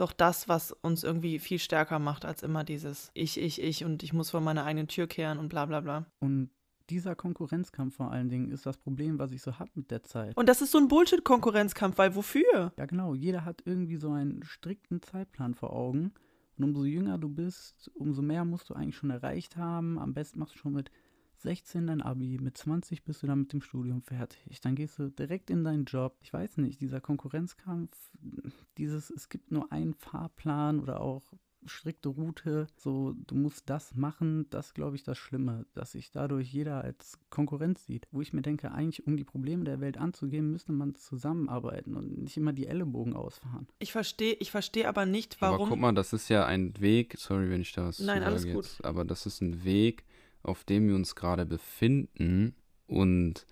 doch 0.00 0.12
das, 0.12 0.48
was 0.48 0.72
uns 0.72 1.04
irgendwie 1.04 1.38
viel 1.38 1.58
stärker 1.58 1.98
macht 1.98 2.24
als 2.24 2.42
immer 2.42 2.64
dieses 2.64 3.10
Ich, 3.14 3.40
ich, 3.40 3.62
ich 3.62 3.84
und 3.84 4.02
ich 4.02 4.12
muss 4.12 4.30
vor 4.30 4.40
meine 4.40 4.64
eigene 4.64 4.86
Tür 4.86 5.06
kehren 5.06 5.38
und 5.38 5.48
bla 5.48 5.66
bla 5.66 5.80
bla. 5.80 6.06
Und 6.20 6.50
dieser 6.88 7.14
Konkurrenzkampf 7.14 7.96
vor 7.96 8.10
allen 8.10 8.28
Dingen 8.28 8.50
ist 8.50 8.66
das 8.66 8.76
Problem, 8.76 9.18
was 9.18 9.30
ich 9.30 9.42
so 9.42 9.58
habe 9.58 9.70
mit 9.74 9.90
der 9.90 10.02
Zeit. 10.02 10.36
Und 10.36 10.48
das 10.48 10.60
ist 10.60 10.72
so 10.72 10.78
ein 10.78 10.88
Bullshit-Konkurrenzkampf, 10.88 11.98
weil 11.98 12.14
wofür? 12.16 12.72
Ja, 12.76 12.86
genau. 12.86 13.14
Jeder 13.14 13.44
hat 13.44 13.62
irgendwie 13.64 13.96
so 13.96 14.10
einen 14.10 14.42
strikten 14.42 15.00
Zeitplan 15.00 15.54
vor 15.54 15.72
Augen. 15.72 16.12
Und 16.58 16.64
umso 16.64 16.84
jünger 16.84 17.16
du 17.16 17.28
bist, 17.28 17.90
umso 17.94 18.22
mehr 18.22 18.44
musst 18.44 18.68
du 18.68 18.74
eigentlich 18.74 18.96
schon 18.96 19.10
erreicht 19.10 19.56
haben. 19.56 19.98
Am 19.98 20.12
besten 20.12 20.40
machst 20.40 20.54
du 20.54 20.58
schon 20.58 20.72
mit 20.72 20.90
16 21.42 21.86
dein 21.86 22.02
Abi, 22.02 22.38
mit 22.40 22.56
20 22.56 23.04
bist 23.04 23.22
du 23.22 23.26
dann 23.26 23.40
mit 23.40 23.52
dem 23.52 23.62
Studium 23.62 24.02
fertig. 24.02 24.60
Dann 24.60 24.74
gehst 24.74 24.98
du 24.98 25.08
direkt 25.10 25.50
in 25.50 25.64
deinen 25.64 25.84
Job. 25.84 26.16
Ich 26.22 26.32
weiß 26.32 26.58
nicht, 26.58 26.80
dieser 26.80 27.00
Konkurrenzkampf, 27.00 27.96
dieses, 28.78 29.10
es 29.10 29.28
gibt 29.28 29.50
nur 29.50 29.72
einen 29.72 29.94
Fahrplan 29.94 30.80
oder 30.80 31.00
auch 31.00 31.22
strikte 31.66 32.08
Route, 32.08 32.66
so 32.76 33.14
du 33.26 33.34
musst 33.34 33.68
das 33.68 33.94
machen, 33.94 34.46
das 34.50 34.74
glaube 34.74 34.96
ich 34.96 35.02
das 35.02 35.18
Schlimme, 35.18 35.66
dass 35.74 35.92
sich 35.92 36.10
dadurch 36.10 36.52
jeder 36.52 36.82
als 36.82 37.18
Konkurrenz 37.28 37.84
sieht. 37.86 38.08
Wo 38.10 38.20
ich 38.20 38.32
mir 38.32 38.42
denke, 38.42 38.72
eigentlich 38.72 39.06
um 39.06 39.16
die 39.16 39.24
Probleme 39.24 39.64
der 39.64 39.80
Welt 39.80 39.98
anzugehen, 39.98 40.50
müsste 40.50 40.72
man 40.72 40.94
zusammenarbeiten 40.94 41.96
und 41.96 42.18
nicht 42.18 42.36
immer 42.36 42.52
die 42.52 42.66
Ellenbogen 42.66 43.14
ausfahren. 43.14 43.68
Ich 43.78 43.92
verstehe, 43.92 44.34
ich 44.34 44.50
verstehe 44.50 44.88
aber 44.88 45.06
nicht, 45.06 45.40
warum. 45.40 45.56
Aber 45.56 45.68
guck 45.68 45.78
mal, 45.78 45.94
das 45.94 46.12
ist 46.12 46.28
ja 46.28 46.46
ein 46.46 46.78
Weg, 46.80 47.16
sorry, 47.18 47.50
wenn 47.50 47.60
ich 47.60 47.72
da 47.72 47.86
was 47.86 47.98
zu 47.98 48.04
Nein, 48.04 48.22
alles 48.22 48.42
sage 48.42 48.54
gut. 48.54 48.78
aber 48.82 49.04
das 49.04 49.26
ist 49.26 49.40
ein 49.40 49.64
Weg, 49.64 50.04
auf 50.42 50.64
dem 50.64 50.88
wir 50.88 50.94
uns 50.94 51.14
gerade 51.14 51.46
befinden. 51.46 52.54
Und 52.86 53.46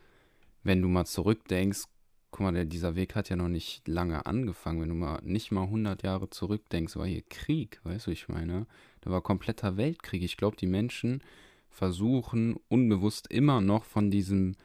wenn 0.63 0.83
du 0.83 0.89
mal 0.89 1.05
zurückdenkst, 1.05 1.85
guck 2.31 2.41
mal, 2.41 2.53
der, 2.53 2.65
dieser 2.65 2.95
Weg 2.95 3.15
hat 3.15 3.31
ja 3.31 3.37
noch 3.37 3.49
nicht 3.49 3.87
lange 3.89 4.27
angefangen, 4.27 4.81
wenn 4.81 4.89
du 4.91 4.95
mal 4.95 5.21
nicht 5.23 5.51
mal 5.51 5.65
100 5.65 6.03
Jahre 6.03 6.31
zurückdenkst, 6.31 6.97
war 6.97 7.07
hier 7.07 7.23
Krieg, 7.23 7.81
weißt 7.85 8.07
du, 8.07 8.11
ich 8.11 8.29
meine, 8.29 8.67
da 9.01 9.11
war 9.11 9.23
kompletter 9.23 9.77
Weltkrieg. 9.77 10.23
Ich 10.23 10.37
glaube, 10.37 10.57
die 10.57 10.67
Menschen 10.67 11.23
versuchen 11.71 12.57
unbewusst 12.69 13.31
immer 13.31 13.61
noch 13.61 13.85
von 13.85 14.11
diesem 14.11 14.57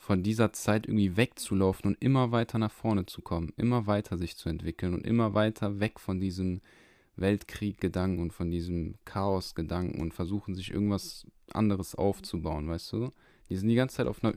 von 0.00 0.22
dieser 0.22 0.50
Zeit 0.54 0.86
irgendwie 0.86 1.18
wegzulaufen 1.18 1.90
und 1.90 2.02
immer 2.02 2.32
weiter 2.32 2.58
nach 2.58 2.72
vorne 2.72 3.04
zu 3.04 3.20
kommen, 3.20 3.52
immer 3.58 3.86
weiter 3.86 4.16
sich 4.16 4.34
zu 4.34 4.48
entwickeln 4.48 4.94
und 4.94 5.06
immer 5.06 5.34
weiter 5.34 5.78
weg 5.78 6.00
von 6.00 6.20
diesem 6.20 6.62
Weltkrieg-Gedanken 7.20 8.20
und 8.22 8.32
von 8.32 8.50
diesem 8.50 8.94
Chaos-Gedanken 9.04 10.00
und 10.00 10.14
versuchen 10.14 10.54
sich 10.54 10.70
irgendwas 10.72 11.26
anderes 11.52 11.94
aufzubauen, 11.94 12.68
weißt 12.68 12.92
du? 12.92 13.10
Die 13.48 13.56
sind 13.56 13.68
die 13.68 13.74
ganze 13.74 13.96
Zeit 13.96 14.06
auf 14.06 14.22
einer 14.24 14.34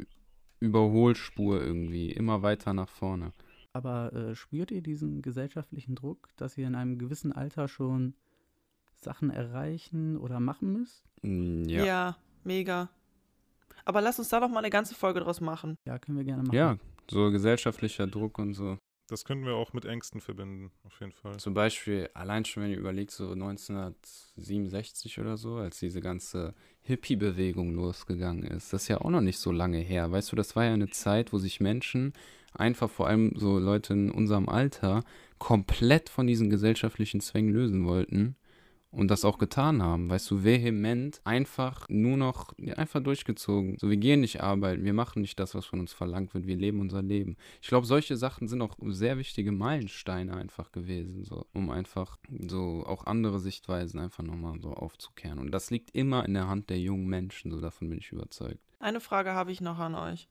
Überholspur 0.59 1.61
irgendwie, 1.61 2.11
immer 2.11 2.41
weiter 2.41 2.73
nach 2.73 2.89
vorne. 2.89 3.31
Aber 3.73 4.13
äh, 4.13 4.35
spürt 4.35 4.71
ihr 4.71 4.81
diesen 4.81 5.21
gesellschaftlichen 5.21 5.95
Druck, 5.95 6.29
dass 6.37 6.57
ihr 6.57 6.67
in 6.67 6.75
einem 6.75 6.97
gewissen 6.97 7.31
Alter 7.31 7.67
schon 7.67 8.13
Sachen 8.95 9.29
erreichen 9.29 10.15
oder 10.17 10.39
machen 10.39 10.73
müsst? 10.73 11.03
Mm, 11.23 11.63
Ja. 11.67 11.83
Ja, 11.85 12.17
mega. 12.43 12.89
Aber 13.85 13.99
lass 14.01 14.19
uns 14.19 14.29
da 14.29 14.39
doch 14.39 14.49
mal 14.49 14.59
eine 14.59 14.69
ganze 14.69 14.95
Folge 14.95 15.19
draus 15.19 15.41
machen. 15.41 15.77
Ja, 15.85 15.97
können 15.99 16.17
wir 16.17 16.23
gerne 16.23 16.43
machen. 16.43 16.55
ja, 16.55 16.77
so 17.09 17.29
gesellschaftlicher 17.31 18.07
Druck 18.07 18.37
und 18.39 18.53
so. 18.53 18.77
Das 19.07 19.25
könnten 19.25 19.45
wir 19.45 19.55
auch 19.55 19.73
mit 19.73 19.85
Ängsten 19.85 20.21
verbinden, 20.21 20.71
auf 20.85 20.99
jeden 20.99 21.11
Fall. 21.11 21.37
Zum 21.37 21.53
Beispiel, 21.53 22.09
allein 22.13 22.45
schon, 22.45 22.63
wenn 22.63 22.71
ihr 22.71 22.77
überlegt, 22.77 23.11
so 23.11 23.31
1967 23.31 25.19
oder 25.19 25.35
so, 25.37 25.55
als 25.57 25.79
diese 25.79 25.99
ganze 25.99 26.53
Hippie-Bewegung 26.81 27.73
losgegangen 27.73 28.43
ist, 28.43 28.71
das 28.71 28.83
ist 28.83 28.87
ja 28.87 29.01
auch 29.01 29.09
noch 29.09 29.21
nicht 29.21 29.39
so 29.39 29.51
lange 29.51 29.79
her. 29.79 30.11
Weißt 30.11 30.31
du, 30.31 30.35
das 30.35 30.55
war 30.55 30.65
ja 30.65 30.73
eine 30.73 30.89
Zeit, 30.89 31.33
wo 31.33 31.37
sich 31.37 31.59
Menschen, 31.59 32.13
einfach 32.53 32.89
vor 32.89 33.07
allem 33.07 33.33
so 33.35 33.59
Leute 33.59 33.93
in 33.93 34.09
unserem 34.09 34.47
Alter, 34.47 35.03
komplett 35.37 36.09
von 36.09 36.25
diesen 36.25 36.49
gesellschaftlichen 36.49 37.19
Zwängen 37.19 37.53
lösen 37.53 37.85
wollten 37.85 38.37
und 38.93 39.09
das 39.09 39.25
auch 39.25 39.39
getan 39.39 39.81
haben, 39.81 40.09
weißt 40.09 40.29
du, 40.29 40.43
vehement, 40.43 41.19
einfach 41.23 41.87
nur 41.89 42.15
noch, 42.15 42.53
einfach 42.75 43.01
durchgezogen. 43.01 43.77
So, 43.79 43.89
wir 43.89 43.97
gehen 43.97 44.21
nicht 44.21 44.41
arbeiten, 44.41 44.83
wir 44.83 44.93
machen 44.93 45.21
nicht 45.21 45.39
das, 45.39 45.55
was 45.55 45.65
von 45.65 45.79
uns 45.79 45.93
verlangt 45.93 46.33
wird, 46.33 46.45
wir 46.45 46.55
leben 46.55 46.79
unser 46.79 47.01
Leben. 47.01 47.35
Ich 47.61 47.67
glaube, 47.69 47.87
solche 47.87 48.15
Sachen 48.17 48.47
sind 48.47 48.61
auch 48.61 48.77
sehr 48.85 49.17
wichtige 49.17 49.51
Meilensteine 49.51 50.37
einfach 50.37 50.71
gewesen, 50.71 51.23
so, 51.23 51.47
um 51.53 51.71
einfach 51.71 52.19
so 52.47 52.83
auch 52.85 53.07
andere 53.07 53.39
Sichtweisen 53.39 53.99
einfach 53.99 54.23
nochmal 54.23 54.59
so 54.61 54.71
aufzukehren. 54.71 55.39
Und 55.39 55.51
das 55.51 55.71
liegt 55.71 55.95
immer 55.95 56.25
in 56.25 56.35
der 56.35 56.47
Hand 56.47 56.69
der 56.69 56.79
jungen 56.79 57.07
Menschen, 57.07 57.51
so 57.51 57.59
davon 57.59 57.89
bin 57.89 57.97
ich 57.97 58.11
überzeugt. 58.11 58.59
Eine 58.79 58.99
Frage 58.99 59.31
habe 59.31 59.51
ich 59.51 59.59
noch 59.59 59.79
an 59.79 59.95
euch. 59.95 60.29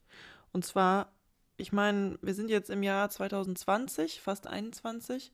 Und 0.53 0.65
zwar, 0.65 1.13
ich 1.57 1.73
meine, 1.73 2.17
wir 2.23 2.35
sind 2.35 2.49
jetzt 2.49 2.71
im 2.71 2.85
Jahr 2.85 3.11
2020, 3.11 4.21
fast 4.21 4.47
21. 4.47 5.33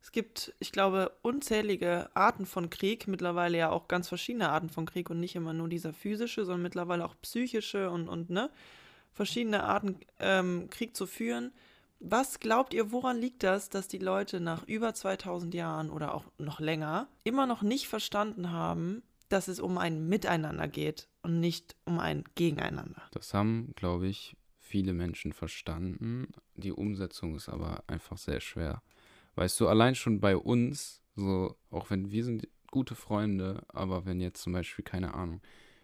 Es 0.00 0.12
gibt, 0.12 0.54
ich 0.58 0.72
glaube, 0.72 1.12
unzählige 1.22 2.08
Arten 2.14 2.46
von 2.46 2.70
Krieg, 2.70 3.08
mittlerweile 3.08 3.58
ja 3.58 3.70
auch 3.70 3.88
ganz 3.88 4.08
verschiedene 4.08 4.48
Arten 4.48 4.68
von 4.68 4.86
Krieg 4.86 5.10
und 5.10 5.20
nicht 5.20 5.34
immer 5.34 5.52
nur 5.52 5.68
dieser 5.68 5.92
physische, 5.92 6.44
sondern 6.44 6.62
mittlerweile 6.62 7.04
auch 7.04 7.16
psychische 7.20 7.90
und, 7.90 8.08
und 8.08 8.30
ne, 8.30 8.50
verschiedene 9.12 9.64
Arten 9.64 9.96
ähm, 10.20 10.68
Krieg 10.70 10.96
zu 10.96 11.06
führen. 11.06 11.52
Was 12.00 12.38
glaubt 12.38 12.74
ihr, 12.74 12.92
woran 12.92 13.18
liegt 13.18 13.42
das, 13.42 13.70
dass 13.70 13.88
die 13.88 13.98
Leute 13.98 14.38
nach 14.38 14.66
über 14.68 14.94
2000 14.94 15.52
Jahren 15.52 15.90
oder 15.90 16.14
auch 16.14 16.24
noch 16.38 16.60
länger 16.60 17.08
immer 17.24 17.46
noch 17.46 17.62
nicht 17.62 17.88
verstanden 17.88 18.52
haben, 18.52 19.02
dass 19.28 19.48
es 19.48 19.58
um 19.58 19.78
ein 19.78 20.08
Miteinander 20.08 20.68
geht 20.68 21.08
und 21.22 21.40
nicht 21.40 21.74
um 21.84 21.98
ein 21.98 22.22
Gegeneinander? 22.36 23.02
Das 23.10 23.34
haben, 23.34 23.72
glaube 23.74 24.06
ich, 24.06 24.36
viele 24.60 24.92
Menschen 24.92 25.32
verstanden. 25.32 26.28
Die 26.54 26.72
Umsetzung 26.72 27.34
ist 27.34 27.48
aber 27.48 27.82
einfach 27.88 28.16
sehr 28.16 28.40
schwer. 28.40 28.80
Weißt 29.38 29.60
du, 29.60 29.68
allein 29.68 29.94
schon 29.94 30.18
bei 30.18 30.36
uns, 30.36 31.00
so, 31.14 31.54
auch 31.70 31.90
wenn 31.90 32.10
wir 32.10 32.24
sind 32.24 32.48
gute 32.72 32.96
Freunde, 32.96 33.62
aber 33.68 34.04
wenn 34.04 34.20
jetzt 34.20 34.42
zum 34.42 34.52
Beispiel, 34.52 34.84
keine 34.84 35.14
Ahnung, 35.14 35.40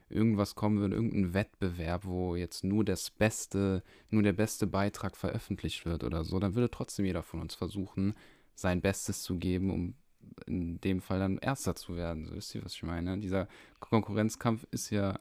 irgendwas 0.09 0.57
kommen 0.57 0.81
würde, 0.81 0.97
irgendein 0.97 1.35
Wettbewerb, 1.35 2.05
wo 2.05 2.35
jetzt 2.35 2.65
nur 2.65 2.85
das 2.85 3.11
Beste, 3.11 3.85
nur 4.11 4.25
der 4.25 4.33
beste 4.33 4.67
Beitrag 4.67 5.17
veröffentlicht 5.17 5.87
wird 5.87 6.03
oder 6.03 6.25
so, 6.25 6.41
dann 6.41 6.57
würde 6.57 6.69
trotzdem 6.69 7.05
jeder 7.05 7.23
von 7.23 7.41
uns 7.41 7.55
versuchen, 7.55 8.15
sein 8.57 8.81
Bestes 8.81 9.23
zu 9.23 9.37
geben, 9.37 9.71
um 9.71 9.95
in 10.47 10.81
dem 10.81 11.01
Fall 11.01 11.21
dann 11.21 11.39
Erster 11.39 11.77
zu 11.77 11.95
werden. 11.95 12.25
So 12.27 12.35
wisst 12.35 12.57
ihr, 12.57 12.65
was 12.65 12.75
ich 12.75 12.83
meine? 12.83 13.19
Dieser 13.19 13.47
Konkurrenzkampf 13.79 14.67
ist 14.73 14.91
ja, 14.91 15.21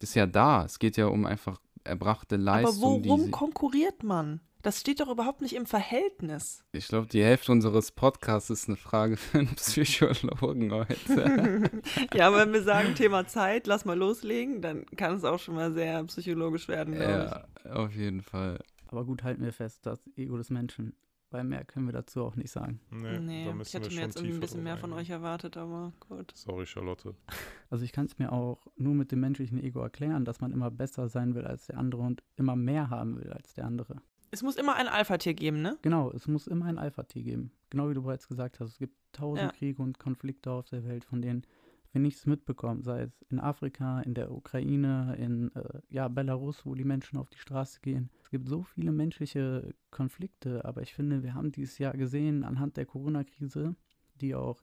ist 0.00 0.16
ja 0.16 0.26
da. 0.26 0.64
Es 0.64 0.80
geht 0.80 0.96
ja 0.96 1.06
um 1.06 1.26
einfach 1.26 1.60
erbrachte 1.84 2.36
Leistung. 2.36 2.92
Aber 2.92 3.04
worum 3.04 3.24
die, 3.24 3.30
konkurriert 3.30 4.02
man? 4.02 4.40
Das 4.62 4.78
steht 4.78 5.00
doch 5.00 5.08
überhaupt 5.08 5.42
nicht 5.42 5.56
im 5.56 5.66
Verhältnis. 5.66 6.64
ich 6.70 6.86
glaube, 6.86 7.08
die 7.08 7.22
Hälfte 7.22 7.50
unseres 7.50 7.90
Podcasts 7.90 8.48
ist 8.48 8.68
eine 8.68 8.76
Frage 8.76 9.16
für 9.16 9.40
einen 9.40 9.54
Psychologen 9.56 10.72
heute. 10.72 11.70
ja, 12.14 12.32
wenn 12.32 12.52
wir 12.52 12.62
sagen 12.62 12.94
Thema 12.94 13.26
Zeit, 13.26 13.66
lass 13.66 13.84
mal 13.84 13.98
loslegen, 13.98 14.62
dann 14.62 14.86
kann 14.86 15.16
es 15.16 15.24
auch 15.24 15.40
schon 15.40 15.56
mal 15.56 15.72
sehr 15.72 16.04
psychologisch 16.04 16.68
werden, 16.68 16.94
ja, 16.94 17.44
auf 17.72 17.92
jeden 17.92 18.22
Fall. 18.22 18.60
Aber 18.86 19.04
gut, 19.04 19.24
halten 19.24 19.42
wir 19.42 19.52
fest, 19.52 19.84
das 19.84 19.98
Ego 20.16 20.36
des 20.36 20.50
Menschen 20.50 20.94
weil 21.32 21.44
mehr 21.44 21.64
können 21.64 21.86
wir 21.86 21.92
dazu 21.92 22.22
auch 22.22 22.36
nicht 22.36 22.50
sagen. 22.50 22.80
Nee, 22.90 23.18
Nee, 23.18 23.44
da 23.44 23.50
ich 23.50 23.56
müssen 23.56 23.72
hätte 23.80 23.90
wir 23.90 23.96
mir 23.98 24.02
jetzt 24.06 24.16
irgendwie 24.16 24.34
ein 24.34 24.40
bisschen 24.40 24.62
mehr 24.62 24.76
von 24.76 24.92
euch 24.92 25.10
erwartet, 25.10 25.56
aber 25.56 25.92
gut. 26.08 26.32
Sorry, 26.34 26.66
Charlotte. 26.66 27.14
Also 27.70 27.86
ich 27.86 27.92
kann 27.92 28.04
es 28.04 28.18
mir 28.18 28.30
auch 28.32 28.66
nur 28.76 28.92
mit 28.92 29.12
dem 29.12 29.20
menschlichen 29.20 29.58
Ego 29.58 29.80
erklären, 29.80 30.26
dass 30.26 30.42
man 30.42 30.52
immer 30.52 30.70
besser 30.70 31.08
sein 31.08 31.34
will 31.34 31.46
als 31.46 31.68
der 31.68 31.78
andere 31.78 32.02
und 32.02 32.22
immer 32.36 32.54
mehr 32.54 32.90
haben 32.90 33.16
will 33.16 33.32
als 33.32 33.54
der 33.54 33.64
andere. 33.64 33.96
Es 34.30 34.42
muss 34.42 34.56
immer 34.56 34.76
ein 34.76 34.88
Alpha-Tier 34.88 35.32
geben, 35.32 35.62
ne? 35.62 35.78
Genau, 35.80 36.10
es 36.12 36.28
muss 36.28 36.46
immer 36.46 36.66
ein 36.66 36.76
Alpha-Tier 36.78 37.22
geben. 37.22 37.50
Genau 37.70 37.88
wie 37.88 37.94
du 37.94 38.02
bereits 38.02 38.28
gesagt 38.28 38.60
hast, 38.60 38.72
es 38.72 38.78
gibt 38.78 38.94
tausend 39.12 39.44
Ja. 39.52 39.52
Kriege 39.52 39.80
und 39.82 39.98
Konflikte 39.98 40.50
auf 40.50 40.68
der 40.68 40.84
Welt, 40.84 41.04
von 41.06 41.22
denen 41.22 41.46
wir 41.92 42.00
nichts 42.00 42.26
mitbekommen, 42.26 42.82
sei 42.82 43.02
es 43.02 43.22
in 43.30 43.38
Afrika, 43.38 44.00
in 44.00 44.14
der 44.14 44.32
Ukraine, 44.32 45.14
in 45.18 45.54
äh, 45.54 45.80
ja, 45.90 46.08
Belarus, 46.08 46.64
wo 46.64 46.74
die 46.74 46.84
Menschen 46.84 47.18
auf 47.18 47.28
die 47.28 47.38
Straße 47.38 47.80
gehen. 47.82 48.10
Es 48.22 48.30
gibt 48.30 48.48
so 48.48 48.62
viele 48.62 48.92
menschliche 48.92 49.74
Konflikte, 49.90 50.64
aber 50.64 50.82
ich 50.82 50.94
finde, 50.94 51.22
wir 51.22 51.34
haben 51.34 51.52
dieses 51.52 51.78
Jahr 51.78 51.92
gesehen 51.92 52.44
anhand 52.44 52.76
der 52.76 52.86
Corona-Krise, 52.86 53.76
die 54.20 54.34
auch 54.34 54.62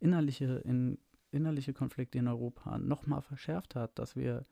innerliche, 0.00 0.62
in, 0.64 0.98
innerliche 1.30 1.74
Konflikte 1.74 2.18
in 2.18 2.28
Europa 2.28 2.78
nochmal 2.78 3.22
verschärft 3.22 3.74
hat, 3.74 3.98
dass 3.98 4.16
wir 4.16 4.46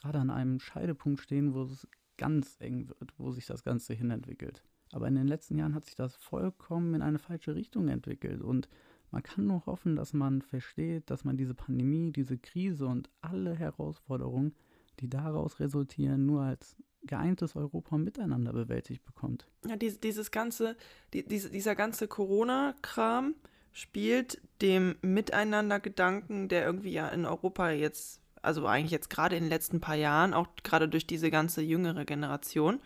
gerade 0.00 0.18
an 0.18 0.30
einem 0.30 0.58
Scheidepunkt 0.58 1.20
stehen, 1.20 1.54
wo 1.54 1.62
es 1.62 1.86
ganz 2.16 2.56
eng 2.60 2.88
wird, 2.88 3.18
wo 3.18 3.30
sich 3.30 3.46
das 3.46 3.62
Ganze 3.62 3.94
hinentwickelt. 3.94 4.62
Aber 4.92 5.06
in 5.06 5.14
den 5.14 5.28
letzten 5.28 5.56
Jahren 5.56 5.74
hat 5.74 5.84
sich 5.84 5.94
das 5.94 6.16
vollkommen 6.16 6.94
in 6.94 7.02
eine 7.02 7.18
falsche 7.18 7.54
Richtung 7.54 7.88
entwickelt. 7.88 8.42
Und 8.42 8.68
man 9.10 9.22
kann 9.22 9.46
nur 9.46 9.66
hoffen, 9.66 9.96
dass 9.96 10.12
man 10.12 10.42
versteht, 10.42 11.10
dass 11.10 11.24
man 11.24 11.36
diese 11.36 11.54
Pandemie, 11.54 12.12
diese 12.12 12.38
Krise 12.38 12.86
und 12.86 13.10
alle 13.20 13.54
Herausforderungen, 13.54 14.54
die 15.00 15.08
daraus 15.08 15.60
resultieren, 15.60 16.26
nur 16.26 16.42
als 16.42 16.76
geeintes 17.02 17.56
Europa 17.56 17.96
miteinander 17.96 18.52
bewältigt 18.52 19.04
bekommt. 19.04 19.46
Ja, 19.66 19.76
dies, 19.76 20.00
dieses 20.00 20.30
ganze, 20.30 20.76
die, 21.14 21.26
diese, 21.26 21.50
dieser 21.50 21.74
ganze 21.74 22.08
Corona-Kram 22.08 23.34
spielt 23.72 24.40
dem 24.60 24.96
Miteinander-Gedanken, 25.02 26.48
der 26.48 26.64
irgendwie 26.64 26.92
ja 26.92 27.08
in 27.08 27.24
Europa 27.24 27.70
jetzt, 27.70 28.20
also 28.42 28.66
eigentlich 28.66 28.90
jetzt 28.90 29.10
gerade 29.10 29.36
in 29.36 29.44
den 29.44 29.50
letzten 29.50 29.80
paar 29.80 29.94
Jahren, 29.94 30.34
auch 30.34 30.48
gerade 30.62 30.88
durch 30.88 31.06
diese 31.06 31.30
ganze 31.30 31.62
jüngere 31.62 32.04
Generation, 32.04 32.80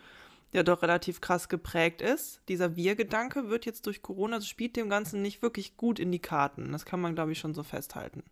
der 0.55 0.65
doch 0.65 0.83
relativ 0.83 1.21
krass 1.21 1.49
geprägt 1.49 2.01
ist. 2.01 2.41
Dieser 2.49 2.77
Wir-Gedanke 2.77 3.49
wird 3.49 3.67
jetzt 3.67 3.87
durch 3.87 4.03
Corona, 4.03 4.37
also 4.37 4.47
spielt 4.47 4.77
dem 4.77 4.89
Ganzen 4.89 5.21
nicht 5.21 5.43
wirklich 5.43 5.77
gut 5.77 5.99
in 5.99 6.13
die 6.13 6.21
Karten. 6.21 6.73
Das 6.73 6.85
kann 6.85 7.01
man, 7.01 7.15
glaube 7.15 7.33
ich, 7.33 7.39
schon 7.39 7.55
so 7.55 7.63
festhalten. 7.63 8.23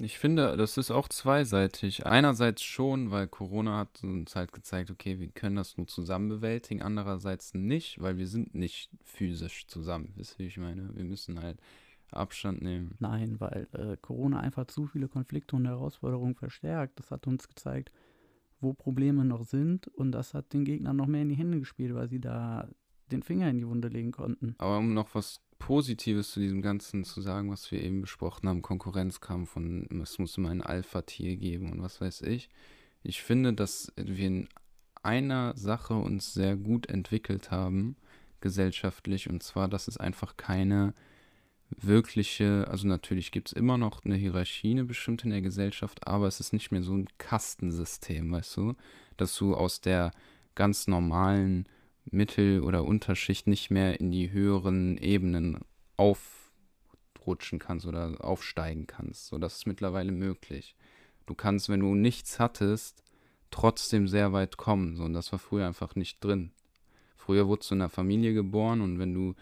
Ich 0.00 0.18
finde, 0.18 0.56
das 0.56 0.76
ist 0.76 0.92
auch 0.92 1.08
zweiseitig. 1.08 2.06
Einerseits 2.06 2.62
schon, 2.62 3.10
weil 3.10 3.26
Corona 3.26 3.78
hat 3.78 4.04
uns 4.04 4.36
halt 4.36 4.52
gezeigt, 4.52 4.90
okay, 4.90 5.18
wir 5.18 5.28
können 5.28 5.56
das 5.56 5.76
nur 5.76 5.88
zusammen 5.88 6.28
bewältigen. 6.28 6.82
Andererseits 6.82 7.54
nicht, 7.54 8.00
weil 8.00 8.16
wir 8.16 8.28
sind 8.28 8.54
nicht 8.54 8.90
physisch 9.02 9.66
zusammen. 9.66 10.12
Wisst 10.14 10.34
ihr, 10.34 10.44
wie 10.44 10.48
ich 10.48 10.58
meine? 10.58 10.94
Wir 10.94 11.04
müssen 11.04 11.42
halt 11.42 11.58
Abstand 12.12 12.62
nehmen. 12.62 12.94
Nein, 13.00 13.40
weil 13.40 13.66
äh, 13.72 13.96
Corona 14.00 14.40
einfach 14.40 14.66
zu 14.66 14.86
viele 14.86 15.08
Konflikte 15.08 15.56
und 15.56 15.66
Herausforderungen 15.66 16.36
verstärkt. 16.36 16.98
Das 16.98 17.10
hat 17.10 17.26
uns 17.26 17.48
gezeigt, 17.48 17.90
wo 18.60 18.72
Probleme 18.72 19.24
noch 19.24 19.44
sind 19.44 19.88
und 19.88 20.12
das 20.12 20.34
hat 20.34 20.52
den 20.52 20.64
Gegnern 20.64 20.96
noch 20.96 21.06
mehr 21.06 21.22
in 21.22 21.28
die 21.28 21.36
Hände 21.36 21.58
gespielt, 21.58 21.94
weil 21.94 22.08
sie 22.08 22.20
da 22.20 22.68
den 23.10 23.22
Finger 23.22 23.48
in 23.48 23.58
die 23.58 23.66
Wunde 23.66 23.88
legen 23.88 24.12
konnten. 24.12 24.54
Aber 24.58 24.78
um 24.78 24.94
noch 24.94 25.14
was 25.14 25.40
Positives 25.58 26.30
zu 26.32 26.40
diesem 26.40 26.62
Ganzen 26.62 27.04
zu 27.04 27.20
sagen, 27.20 27.50
was 27.50 27.70
wir 27.70 27.82
eben 27.82 28.02
besprochen 28.02 28.48
haben, 28.48 28.62
Konkurrenzkampf 28.62 29.56
und 29.56 29.88
es 30.02 30.18
muss 30.18 30.36
immer 30.36 30.50
ein 30.50 30.62
Alpha-Tier 30.62 31.36
geben 31.36 31.72
und 31.72 31.82
was 31.82 32.00
weiß 32.00 32.22
ich. 32.22 32.48
Ich 33.02 33.22
finde, 33.22 33.52
dass 33.52 33.92
wir 33.96 34.26
in 34.26 34.48
einer 35.02 35.56
Sache 35.56 35.94
uns 35.94 36.34
sehr 36.34 36.56
gut 36.56 36.86
entwickelt 36.86 37.50
haben, 37.50 37.96
gesellschaftlich, 38.40 39.28
und 39.28 39.42
zwar, 39.42 39.68
dass 39.68 39.88
es 39.88 39.96
einfach 39.96 40.36
keine 40.36 40.94
wirkliche, 41.70 42.66
also 42.68 42.86
natürlich 42.86 43.30
gibt 43.30 43.48
es 43.48 43.52
immer 43.52 43.78
noch 43.78 44.04
eine 44.04 44.16
Hierarchie, 44.16 44.70
eine 44.70 44.84
bestimmte 44.84 45.24
in 45.24 45.30
der 45.30 45.42
Gesellschaft, 45.42 46.06
aber 46.06 46.26
es 46.26 46.40
ist 46.40 46.52
nicht 46.52 46.70
mehr 46.70 46.82
so 46.82 46.94
ein 46.94 47.08
Kastensystem, 47.18 48.30
weißt 48.30 48.56
du, 48.56 48.74
dass 49.16 49.36
du 49.36 49.54
aus 49.54 49.80
der 49.80 50.12
ganz 50.54 50.86
normalen 50.86 51.66
Mittel- 52.10 52.62
oder 52.62 52.84
Unterschicht 52.84 53.46
nicht 53.46 53.70
mehr 53.70 54.00
in 54.00 54.10
die 54.10 54.30
höheren 54.30 54.96
Ebenen 54.98 55.58
aufrutschen 55.96 57.58
kannst 57.58 57.86
oder 57.86 58.24
aufsteigen 58.24 58.86
kannst. 58.86 59.26
So, 59.26 59.38
das 59.38 59.56
ist 59.56 59.66
mittlerweile 59.66 60.12
möglich. 60.12 60.74
Du 61.26 61.34
kannst, 61.34 61.68
wenn 61.68 61.80
du 61.80 61.94
nichts 61.94 62.38
hattest, 62.38 63.02
trotzdem 63.50 64.08
sehr 64.08 64.32
weit 64.32 64.56
kommen. 64.56 64.96
So, 64.96 65.04
und 65.04 65.12
das 65.12 65.32
war 65.32 65.38
früher 65.38 65.66
einfach 65.66 65.94
nicht 65.94 66.24
drin. 66.24 66.52
Früher 67.16 67.46
wurdest 67.46 67.70
du 67.70 67.74
in 67.74 67.82
einer 67.82 67.90
Familie 67.90 68.32
geboren 68.32 68.80
und 68.80 68.98
wenn 68.98 69.12
du, 69.12 69.34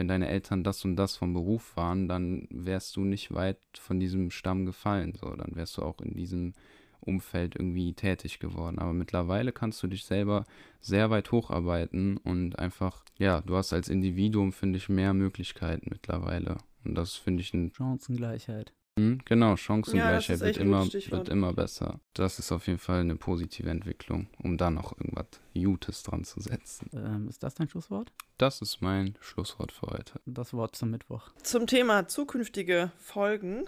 wenn 0.00 0.08
deine 0.08 0.28
Eltern 0.28 0.64
das 0.64 0.82
und 0.86 0.96
das 0.96 1.18
vom 1.18 1.34
Beruf 1.34 1.76
waren, 1.76 2.08
dann 2.08 2.48
wärst 2.48 2.96
du 2.96 3.02
nicht 3.02 3.34
weit 3.34 3.58
von 3.74 4.00
diesem 4.00 4.30
Stamm 4.30 4.64
gefallen. 4.64 5.12
So, 5.14 5.28
dann 5.34 5.54
wärst 5.54 5.76
du 5.76 5.82
auch 5.82 6.00
in 6.00 6.14
diesem 6.14 6.54
Umfeld 7.00 7.54
irgendwie 7.54 7.92
tätig 7.92 8.38
geworden. 8.38 8.78
Aber 8.78 8.94
mittlerweile 8.94 9.52
kannst 9.52 9.82
du 9.82 9.88
dich 9.88 10.04
selber 10.04 10.46
sehr 10.80 11.10
weit 11.10 11.30
hocharbeiten 11.32 12.16
und 12.16 12.58
einfach, 12.58 13.04
ja, 13.18 13.42
du 13.42 13.56
hast 13.56 13.74
als 13.74 13.90
Individuum, 13.90 14.52
finde 14.52 14.78
ich, 14.78 14.88
mehr 14.88 15.12
Möglichkeiten 15.12 15.88
mittlerweile. 15.90 16.56
Und 16.82 16.94
das 16.94 17.16
finde 17.16 17.42
ich 17.42 17.52
ein, 17.52 17.70
Chancengleichheit. 17.76 18.72
Hm, 19.00 19.20
genau, 19.24 19.50
Ja, 19.50 19.56
Chancengleichheit 19.56 20.36
ist 20.36 20.40
wird 20.40 20.56
immer, 20.58 20.86
wird 20.86 21.28
immer 21.28 21.52
besser. 21.52 22.00
Das 22.14 22.38
ist 22.38 22.52
auf 22.52 22.66
jeden 22.66 22.78
Fall 22.78 23.00
eine 23.00 23.16
positive 23.16 23.70
Entwicklung, 23.70 24.28
um 24.42 24.58
da 24.58 24.70
noch 24.70 24.92
irgendwas 24.98 25.26
Gutes 25.54 26.02
dran 26.02 26.24
zu 26.24 26.40
setzen. 26.40 26.90
Ähm, 26.92 27.28
ist 27.28 27.42
das 27.42 27.54
dein 27.54 27.68
Schlusswort? 27.68 28.12
Das 28.38 28.60
ist 28.60 28.82
mein 28.82 29.16
Schlusswort 29.20 29.72
für 29.72 29.86
heute. 29.86 30.20
Das 30.26 30.52
Wort 30.52 30.76
zum 30.76 30.90
Mittwoch. 30.90 31.30
Zum 31.42 31.66
Thema 31.66 32.08
zukünftige 32.08 32.92
Folgen 32.98 33.64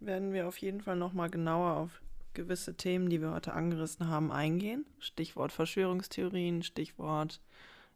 werden 0.00 0.32
wir 0.32 0.48
auf 0.48 0.58
jeden 0.58 0.80
Fall 0.80 0.96
nochmal 0.96 1.30
genauer 1.30 1.76
auf 1.76 2.02
gewisse 2.34 2.74
Themen, 2.74 3.10
die 3.10 3.20
wir 3.20 3.32
heute 3.32 3.52
angerissen 3.52 4.08
haben, 4.08 4.32
eingehen. 4.32 4.86
Stichwort 4.98 5.52
Verschwörungstheorien, 5.52 6.62
Stichwort 6.62 7.40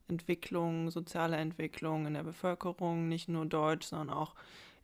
Entwicklung, 0.09 0.91
soziale 0.91 1.37
Entwicklung 1.37 2.07
in 2.07 2.15
der 2.15 2.23
Bevölkerung, 2.23 3.09
nicht 3.09 3.29
nur 3.29 3.45
deutsch, 3.45 3.87
sondern 3.87 4.11
auch 4.11 4.35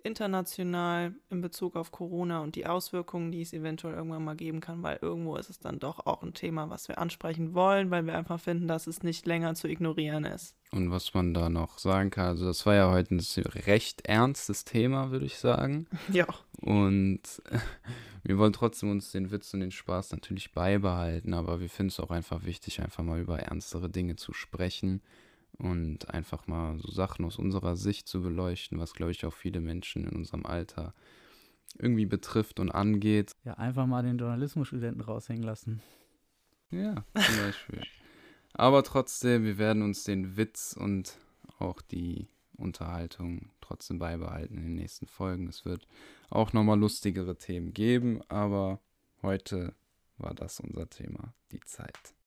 international 0.05 1.15
in 1.31 1.41
Bezug 1.41 1.77
auf 1.77 1.91
Corona 1.91 2.41
und 2.41 2.57
die 2.57 2.67
Auswirkungen, 2.67 3.33
die 3.33 3.43
es 3.43 3.53
eventuell 3.53 3.95
irgendwann 3.95 4.25
mal 4.25 4.37
geben 4.37 4.61
kann, 4.61 4.83
weil 4.83 4.99
irgendwo 5.01 5.37
ist 5.37 5.51
es 5.51 5.59
dann 5.59 5.79
doch 5.79 6.07
auch 6.07 6.23
ein 6.23 6.35
Thema, 6.35 6.71
was 6.71 6.89
wir 6.89 6.99
ansprechen 6.99 7.55
wollen, 7.55 7.91
weil 7.91 8.07
wir 8.07 8.17
einfach 8.17 8.41
finden, 8.41 8.69
dass 8.69 8.87
es 8.87 9.03
nicht 9.03 9.27
länger 9.27 9.55
zu 9.55 9.69
ignorieren 9.69 10.25
ist. 10.25 10.57
Und 10.71 10.91
was 10.91 11.13
man 11.15 11.35
da 11.35 11.49
noch 11.49 11.79
sagen 11.79 12.11
kann, 12.11 12.27
also 12.27 12.47
das 12.47 12.65
war 12.65 12.75
ja 12.75 12.91
heute 12.91 13.15
ein 13.15 13.21
recht 13.67 14.07
ernstes 14.07 14.65
Thema, 14.65 15.11
würde 15.11 15.27
ich 15.27 15.39
sagen. 15.39 15.87
Ja. 16.13 16.27
Und 16.61 17.23
wir 18.23 18.39
wollen 18.39 18.53
trotzdem 18.53 18.91
uns 18.91 19.13
den 19.13 19.31
Witz 19.31 19.55
und 19.55 19.61
den 19.61 19.71
Spaß 19.71 20.13
natürlich 20.13 20.53
beibehalten, 20.53 21.35
aber 21.35 21.61
wir 21.61 21.69
finden 21.69 21.89
es 21.89 22.01
auch 22.01 22.11
einfach 22.11 22.45
wichtig, 22.45 22.81
einfach 22.81 23.03
mal 23.03 23.21
über 23.21 23.39
ernstere 23.39 23.89
Dinge 23.89 24.17
zu 24.17 24.33
sprechen 24.33 25.03
und 25.63 26.11
einfach 26.11 26.49
mal 26.49 26.77
so 26.79 26.91
Sachen 26.91 27.25
aus 27.25 27.39
unserer 27.39 27.77
Sicht 27.77 28.09
zu 28.09 28.21
beleuchten, 28.21 28.81
was, 28.81 28.95
glaube 28.95 29.13
ich, 29.13 29.25
auch 29.25 29.33
viele 29.33 29.61
Menschen 29.61 30.05
in 30.05 30.17
unserem 30.17 30.45
Alter 30.45 30.93
irgendwie 31.79 32.05
betrifft 32.05 32.59
und 32.59 32.71
angeht. 32.71 33.33
Ja, 33.45 33.55
einfach 33.55 33.87
mal 33.87 34.03
den 34.03 34.19
Journalismusstudenten 34.19 35.01
raushängen 35.01 35.45
lassen. 35.45 35.81
Ja, 36.71 37.05
zum 37.15 37.37
Beispiel. 37.37 37.83
Aber 38.55 38.83
trotzdem, 38.83 39.45
wir 39.45 39.57
werden 39.57 39.83
uns 39.83 40.05
den 40.05 40.37
Witz 40.37 40.77
und 40.79 41.17
auch 41.59 41.81
die 41.81 42.27
Unterhaltung 42.57 43.51
trotzdem 43.61 43.99
beibehalten 43.99 44.57
in 44.57 44.65
den 44.65 44.75
nächsten 44.75 45.07
Folgen. 45.07 45.49
Es 45.49 45.65
wird 45.65 45.87
auch 46.29 46.53
nochmal 46.53 46.79
lustigere 46.79 47.37
Themen 47.37 47.73
geben, 47.73 48.21
aber 48.29 48.81
heute 49.23 49.75
war 50.19 50.35
das 50.35 50.61
unser 50.61 50.91
Thema, 50.91 51.35
die 51.53 51.61
Zeit. 51.61 52.15